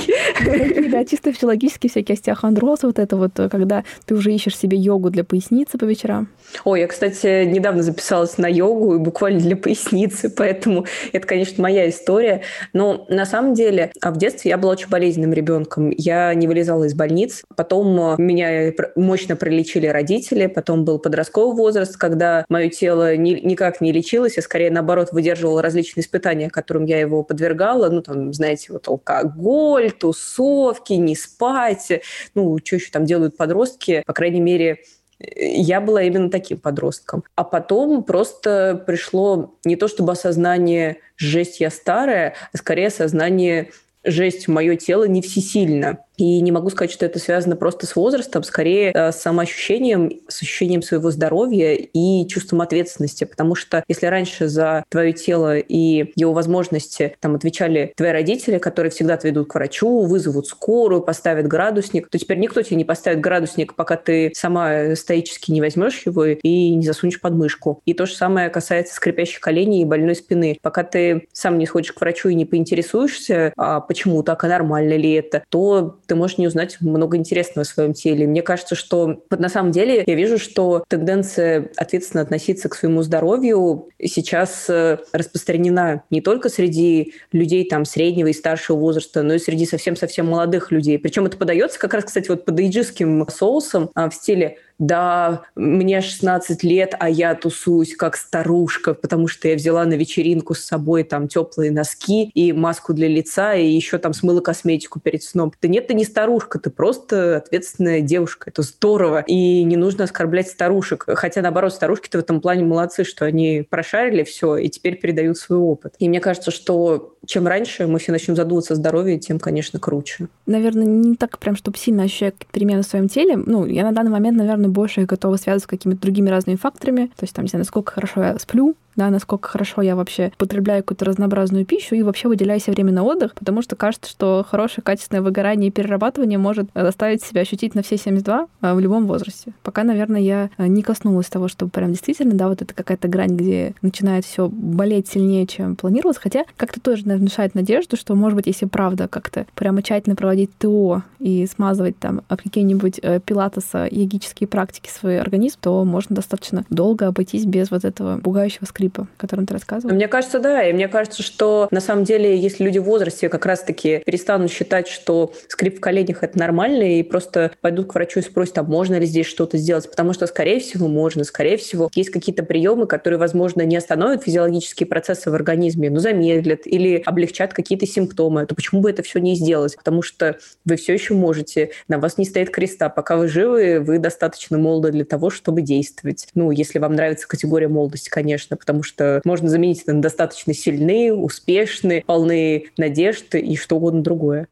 Да, 0.89 1.03
чисто 1.03 1.33
физиологические 1.33 1.89
всякие 1.89 2.13
остеохондроз, 2.13 2.83
вот 2.83 2.97
это 2.97 3.17
вот, 3.17 3.33
когда 3.51 3.83
ты 4.05 4.15
уже 4.15 4.33
ищешь 4.33 4.57
себе 4.57 4.77
йогу 4.77 5.09
для 5.09 5.25
поясницы 5.25 5.77
по 5.77 5.83
вечерам. 5.83 6.29
Ой, 6.63 6.79
я, 6.79 6.87
кстати, 6.87 7.43
недавно 7.43 7.83
записалась 7.83 8.37
на 8.37 8.47
йогу 8.47 8.95
и 8.95 8.99
буквально 8.99 9.41
для 9.41 9.57
поясницы, 9.57 10.29
поэтому 10.37 10.85
это, 11.11 11.27
конечно, 11.27 11.61
моя 11.61 11.89
история. 11.89 12.43
Но 12.71 13.05
на 13.09 13.25
самом 13.25 13.53
деле 13.53 13.91
а 14.01 14.11
в 14.11 14.17
детстве 14.17 14.49
я 14.49 14.57
была 14.57 14.71
очень 14.71 14.87
болезненным 14.87 15.33
ребенком. 15.33 15.89
Я 15.89 16.33
не 16.33 16.47
вылезала 16.47 16.85
из 16.85 16.93
больниц. 16.93 17.43
Потом 17.57 18.15
меня 18.17 18.71
мощно 18.95 19.35
пролечили 19.35 19.87
родители. 19.87 20.47
Потом 20.47 20.85
был 20.85 20.99
подростковый 20.99 21.57
возраст, 21.57 21.97
когда 21.97 22.45
мое 22.47 22.69
тело 22.69 23.17
ни, 23.17 23.31
никак 23.31 23.81
не 23.81 23.91
лечилось, 23.91 24.36
я 24.37 24.43
скорее, 24.43 24.71
наоборот, 24.71 25.09
выдерживала 25.11 25.61
различные 25.61 26.03
испытания, 26.03 26.49
которым 26.49 26.85
я 26.85 26.99
его 26.99 27.23
подвергала. 27.23 27.89
Ну, 27.89 28.01
там, 28.01 28.33
знаете, 28.33 28.73
вот 28.73 28.87
алкоголь, 28.87 29.91
тусовки, 29.91 30.93
не 30.93 31.15
спать. 31.15 32.01
Ну, 32.35 32.57
что 32.63 32.75
еще 32.77 32.91
там 32.91 33.05
делают 33.05 33.35
подростки? 33.35 34.03
По 34.05 34.13
крайней 34.13 34.41
мере, 34.41 34.83
я 35.19 35.81
была 35.81 36.03
именно 36.03 36.29
таким 36.29 36.59
подростком. 36.59 37.23
А 37.35 37.43
потом 37.43 38.03
просто 38.03 38.81
пришло 38.85 39.55
не 39.65 39.75
то 39.75 39.87
чтобы 39.87 40.11
осознание 40.11 40.97
«жесть, 41.17 41.59
я 41.59 41.69
старая», 41.71 42.35
а 42.53 42.57
скорее 42.57 42.87
осознание 42.87 43.71
«жесть, 44.03 44.47
мое 44.47 44.75
тело 44.75 45.05
не 45.05 45.21
всесильно». 45.21 45.99
И 46.17 46.41
не 46.41 46.51
могу 46.51 46.69
сказать, 46.69 46.91
что 46.91 47.05
это 47.05 47.19
связано 47.19 47.55
просто 47.55 47.85
с 47.85 47.95
возрастом, 47.95 48.43
скорее 48.43 48.91
э, 48.91 49.11
с 49.11 49.17
самоощущением, 49.17 50.11
с 50.27 50.41
ощущением 50.41 50.81
своего 50.81 51.11
здоровья 51.11 51.73
и 51.73 52.27
чувством 52.27 52.61
ответственности. 52.61 53.23
Потому 53.23 53.55
что 53.55 53.83
если 53.87 54.07
раньше 54.07 54.47
за 54.47 54.83
твое 54.89 55.13
тело 55.13 55.57
и 55.57 56.11
его 56.15 56.33
возможности 56.33 57.15
там 57.19 57.35
отвечали 57.35 57.93
твои 57.95 58.11
родители, 58.11 58.57
которые 58.57 58.91
всегда 58.91 59.13
отведут 59.13 59.47
к 59.47 59.55
врачу, 59.55 60.05
вызовут 60.05 60.47
скорую, 60.47 61.01
поставят 61.01 61.47
градусник, 61.47 62.09
то 62.09 62.17
теперь 62.17 62.39
никто 62.39 62.61
тебе 62.61 62.77
не 62.77 62.85
поставит 62.85 63.21
градусник, 63.21 63.75
пока 63.75 63.95
ты 63.95 64.31
сама 64.33 64.95
стоически 64.95 65.51
не 65.51 65.61
возьмешь 65.61 66.01
его 66.05 66.25
и 66.25 66.69
не 66.75 66.85
засунешь 66.85 67.21
под 67.21 67.33
мышку. 67.33 67.81
И 67.85 67.93
то 67.93 68.05
же 68.05 68.15
самое 68.15 68.49
касается 68.49 68.95
скрипящих 68.95 69.39
коленей 69.39 69.83
и 69.83 69.85
больной 69.85 70.15
спины. 70.15 70.57
Пока 70.61 70.83
ты 70.83 71.27
сам 71.31 71.57
не 71.57 71.65
сходишь 71.67 71.91
к 71.91 72.01
врачу 72.01 72.29
и 72.29 72.35
не 72.35 72.45
поинтересуешься, 72.45 73.53
а 73.55 73.81
почему 73.81 74.23
так, 74.23 74.43
а 74.43 74.47
нормально 74.47 74.95
ли 74.95 75.13
это, 75.13 75.43
то 75.49 75.99
ты 76.07 76.15
можешь 76.15 76.37
не 76.37 76.47
узнать 76.47 76.77
много 76.81 77.17
интересного 77.17 77.61
о 77.61 77.65
своем 77.65 77.93
теле. 77.93 78.27
Мне 78.27 78.41
кажется, 78.41 78.75
что 78.75 79.23
вот 79.29 79.39
на 79.39 79.49
самом 79.49 79.71
деле 79.71 80.03
я 80.05 80.15
вижу, 80.15 80.37
что 80.37 80.83
тенденция 80.87 81.69
ответственно 81.75 82.23
относиться 82.23 82.69
к 82.69 82.75
своему 82.75 83.03
здоровью 83.03 83.89
сейчас 84.01 84.69
э, 84.69 84.97
распространена 85.11 86.03
не 86.09 86.21
только 86.21 86.49
среди 86.49 87.13
людей 87.31 87.67
там 87.67 87.85
среднего 87.85 88.27
и 88.27 88.33
старшего 88.33 88.77
возраста, 88.77 89.23
но 89.23 89.35
и 89.35 89.39
среди 89.39 89.65
совсем-совсем 89.65 90.27
молодых 90.27 90.71
людей. 90.71 90.97
Причем 90.97 91.25
это 91.25 91.37
подается 91.37 91.79
как 91.79 91.93
раз, 91.93 92.05
кстати, 92.05 92.29
вот 92.29 92.45
под 92.45 92.59
эйджистским 92.59 93.27
соусом 93.29 93.89
а, 93.93 94.09
в 94.09 94.15
стиле 94.15 94.57
да, 94.79 95.43
мне 95.55 96.01
16 96.01 96.63
лет, 96.63 96.95
а 96.99 97.09
я 97.09 97.33
тусуюсь 97.35 97.95
как 97.95 98.15
старушка, 98.15 98.93
потому 98.93 99.27
что 99.27 99.47
я 99.47 99.55
взяла 99.55 99.85
на 99.85 99.93
вечеринку 99.93 100.53
с 100.53 100.59
собой 100.59 101.03
там 101.03 101.27
теплые 101.27 101.71
носки 101.71 102.29
и 102.33 102.53
маску 102.53 102.93
для 102.93 103.07
лица, 103.07 103.55
и 103.55 103.67
еще 103.67 103.97
там 103.97 104.13
смыла 104.13 104.41
косметику 104.41 104.99
перед 104.99 105.23
сном. 105.23 105.51
Да 105.61 105.67
нет, 105.67 105.87
ты 105.87 105.93
не 105.93 106.05
старушка, 106.05 106.59
ты 106.59 106.69
просто 106.69 107.37
ответственная 107.37 108.01
девушка. 108.01 108.49
Это 108.49 108.61
здорово. 108.61 109.23
И 109.27 109.63
не 109.63 109.77
нужно 109.77 110.03
оскорблять 110.03 110.47
старушек. 110.47 111.05
Хотя, 111.07 111.41
наоборот, 111.41 111.73
старушки-то 111.73 112.19
в 112.19 112.21
этом 112.21 112.41
плане 112.41 112.63
молодцы, 112.63 113.03
что 113.03 113.25
они 113.25 113.65
прошарили 113.67 114.23
все 114.23 114.57
и 114.57 114.69
теперь 114.69 114.97
передают 114.97 115.37
свой 115.37 115.59
опыт. 115.59 115.95
И 115.99 116.07
мне 116.07 116.19
кажется, 116.19 116.51
что 116.51 117.15
чем 117.25 117.47
раньше 117.47 117.87
мы 117.87 117.99
все 117.99 118.11
начнем 118.11 118.35
задумываться 118.35 118.73
о 118.73 118.77
здоровье, 118.77 119.19
тем, 119.19 119.39
конечно, 119.39 119.79
круче. 119.79 120.27
Наверное, 120.45 120.85
не 120.85 121.15
так 121.15 121.39
прям, 121.39 121.55
чтобы 121.55 121.77
сильно 121.77 122.03
ощущать 122.03 122.35
перемены 122.51 122.83
в 122.83 122.85
своем 122.85 123.09
теле. 123.09 123.35
Ну, 123.37 123.65
я 123.65 123.83
на 123.83 123.91
данный 123.91 124.11
момент, 124.11 124.37
наверное, 124.37 124.66
больше 124.67 125.05
готова 125.05 125.37
связывать 125.37 125.63
с 125.63 125.67
какими-то 125.67 126.01
другими 126.01 126.29
разными 126.29 126.57
факторами. 126.57 127.07
То 127.15 127.23
есть, 127.23 127.33
там, 127.33 127.45
не 127.45 127.49
знаю, 127.49 127.61
насколько 127.61 127.93
хорошо 127.93 128.23
я 128.23 128.39
сплю, 128.39 128.75
да, 128.97 129.09
насколько 129.09 129.47
хорошо 129.47 129.81
я 129.81 129.95
вообще 129.95 130.31
потребляю 130.37 130.83
какую-то 130.83 131.05
разнообразную 131.05 131.65
пищу 131.65 131.95
и 131.95 132.01
вообще 132.01 132.27
выделяю 132.27 132.59
себе 132.59 132.73
время 132.73 132.91
на 132.91 133.03
отдых, 133.03 133.35
потому 133.35 133.61
что 133.61 133.75
кажется, 133.75 134.09
что 134.09 134.45
хорошее 134.49 134.83
качественное 134.83 135.21
выгорание 135.21 135.69
и 135.69 135.71
перерабатывание 135.71 136.39
может 136.39 136.67
заставить 136.73 137.23
себя 137.23 137.41
ощутить 137.41 137.75
на 137.75 137.83
все 137.83 137.97
72 137.97 138.47
а, 138.61 138.75
в 138.75 138.79
любом 138.79 139.05
возрасте. 139.05 139.53
Пока, 139.63 139.83
наверное, 139.83 140.19
я 140.19 140.49
а, 140.57 140.67
не 140.67 140.81
коснулась 140.81 141.27
того, 141.27 141.47
что 141.47 141.67
прям 141.67 141.91
действительно, 141.91 142.33
да, 142.33 142.49
вот 142.49 142.61
это 142.61 142.73
какая-то 142.73 143.07
грань, 143.07 143.37
где 143.37 143.75
начинает 143.81 144.25
все 144.25 144.49
болеть 144.49 145.07
сильнее, 145.07 145.45
чем 145.45 145.75
планировалось, 145.75 146.17
хотя 146.17 146.45
как-то 146.57 146.81
тоже, 146.81 147.03
наверное, 147.03 147.27
внушает 147.27 147.53
надежду, 147.53 147.97
что, 147.97 148.15
может 148.15 148.35
быть, 148.35 148.47
если 148.47 148.65
правда 148.65 149.07
как-то 149.07 149.45
прямо 149.53 149.83
тщательно 149.83 150.15
проводить 150.15 150.49
ТО 150.57 151.03
и 151.19 151.45
смазывать 151.45 151.99
там 151.99 152.21
какие-нибудь 152.27 152.99
э, 153.03 153.19
пилатеса, 153.19 153.87
йогические 153.89 154.47
практики 154.47 154.89
свой 154.89 155.19
организм, 155.19 155.57
то 155.61 155.83
можно 155.85 156.15
достаточно 156.15 156.65
долго 156.71 157.07
обойтись 157.07 157.45
без 157.45 157.69
вот 157.69 157.85
этого 157.85 158.19
пугающего 158.19 158.65
скрипа 158.65 158.86
клипа, 158.87 159.07
о 159.17 159.21
котором 159.21 159.45
ты 159.45 159.53
рассказывал? 159.53 159.93
Мне 159.93 160.07
кажется, 160.07 160.39
да. 160.39 160.63
И 160.63 160.73
мне 160.73 160.87
кажется, 160.87 161.23
что 161.23 161.67
на 161.71 161.79
самом 161.79 162.03
деле, 162.03 162.37
если 162.37 162.63
люди 162.63 162.79
в 162.79 162.83
возрасте 162.83 163.29
как 163.29 163.45
раз-таки 163.45 164.01
перестанут 164.05 164.51
считать, 164.51 164.87
что 164.87 165.33
скрип 165.47 165.77
в 165.77 165.79
коленях 165.79 166.23
это 166.23 166.37
нормально, 166.39 166.97
и 166.99 167.03
просто 167.03 167.51
пойдут 167.61 167.87
к 167.87 167.95
врачу 167.95 168.19
и 168.19 168.23
спросят, 168.23 168.57
а 168.57 168.63
можно 168.63 168.97
ли 168.97 169.05
здесь 169.05 169.25
что-то 169.25 169.57
сделать, 169.57 169.89
потому 169.89 170.13
что, 170.13 170.27
скорее 170.27 170.59
всего, 170.59 170.87
можно. 170.87 171.23
Скорее 171.23 171.57
всего, 171.57 171.89
есть 171.93 172.09
какие-то 172.09 172.43
приемы, 172.43 172.87
которые, 172.87 173.19
возможно, 173.19 173.61
не 173.61 173.77
остановят 173.77 174.23
физиологические 174.23 174.87
процессы 174.87 175.29
в 175.29 175.35
организме, 175.35 175.89
но 175.89 175.99
замедлят 175.99 176.61
или 176.65 177.01
облегчат 177.05 177.53
какие-то 177.53 177.85
симптомы. 177.85 178.45
То 178.45 178.55
почему 178.55 178.81
бы 178.81 178.89
это 178.89 179.03
все 179.03 179.19
не 179.19 179.35
сделать? 179.35 179.75
Потому 179.75 180.01
что 180.01 180.37
вы 180.65 180.75
все 180.75 180.93
еще 180.93 181.13
можете, 181.13 181.71
на 181.87 181.99
вас 181.99 182.17
не 182.17 182.25
стоит 182.25 182.49
креста. 182.49 182.89
Пока 182.89 183.17
вы 183.17 183.27
живы, 183.27 183.79
вы 183.79 183.99
достаточно 183.99 184.57
молоды 184.57 184.91
для 184.91 185.05
того, 185.05 185.29
чтобы 185.29 185.61
действовать. 185.61 186.27
Ну, 186.35 186.51
если 186.51 186.79
вам 186.79 186.95
нравится 186.95 187.27
категория 187.27 187.67
молодости, 187.67 188.09
конечно, 188.09 188.57
потому 188.57 188.76
потому 188.77 188.83
что 188.83 189.21
можно 189.25 189.49
заменить 189.49 189.81
это 189.83 189.93
на 189.93 190.01
достаточно 190.01 190.53
сильные, 190.53 191.13
успешные, 191.13 192.03
полные 192.05 192.65
надежды 192.77 193.39
и 193.39 193.55
что 193.55 193.77
угодно 193.77 194.01
другое. 194.01 194.47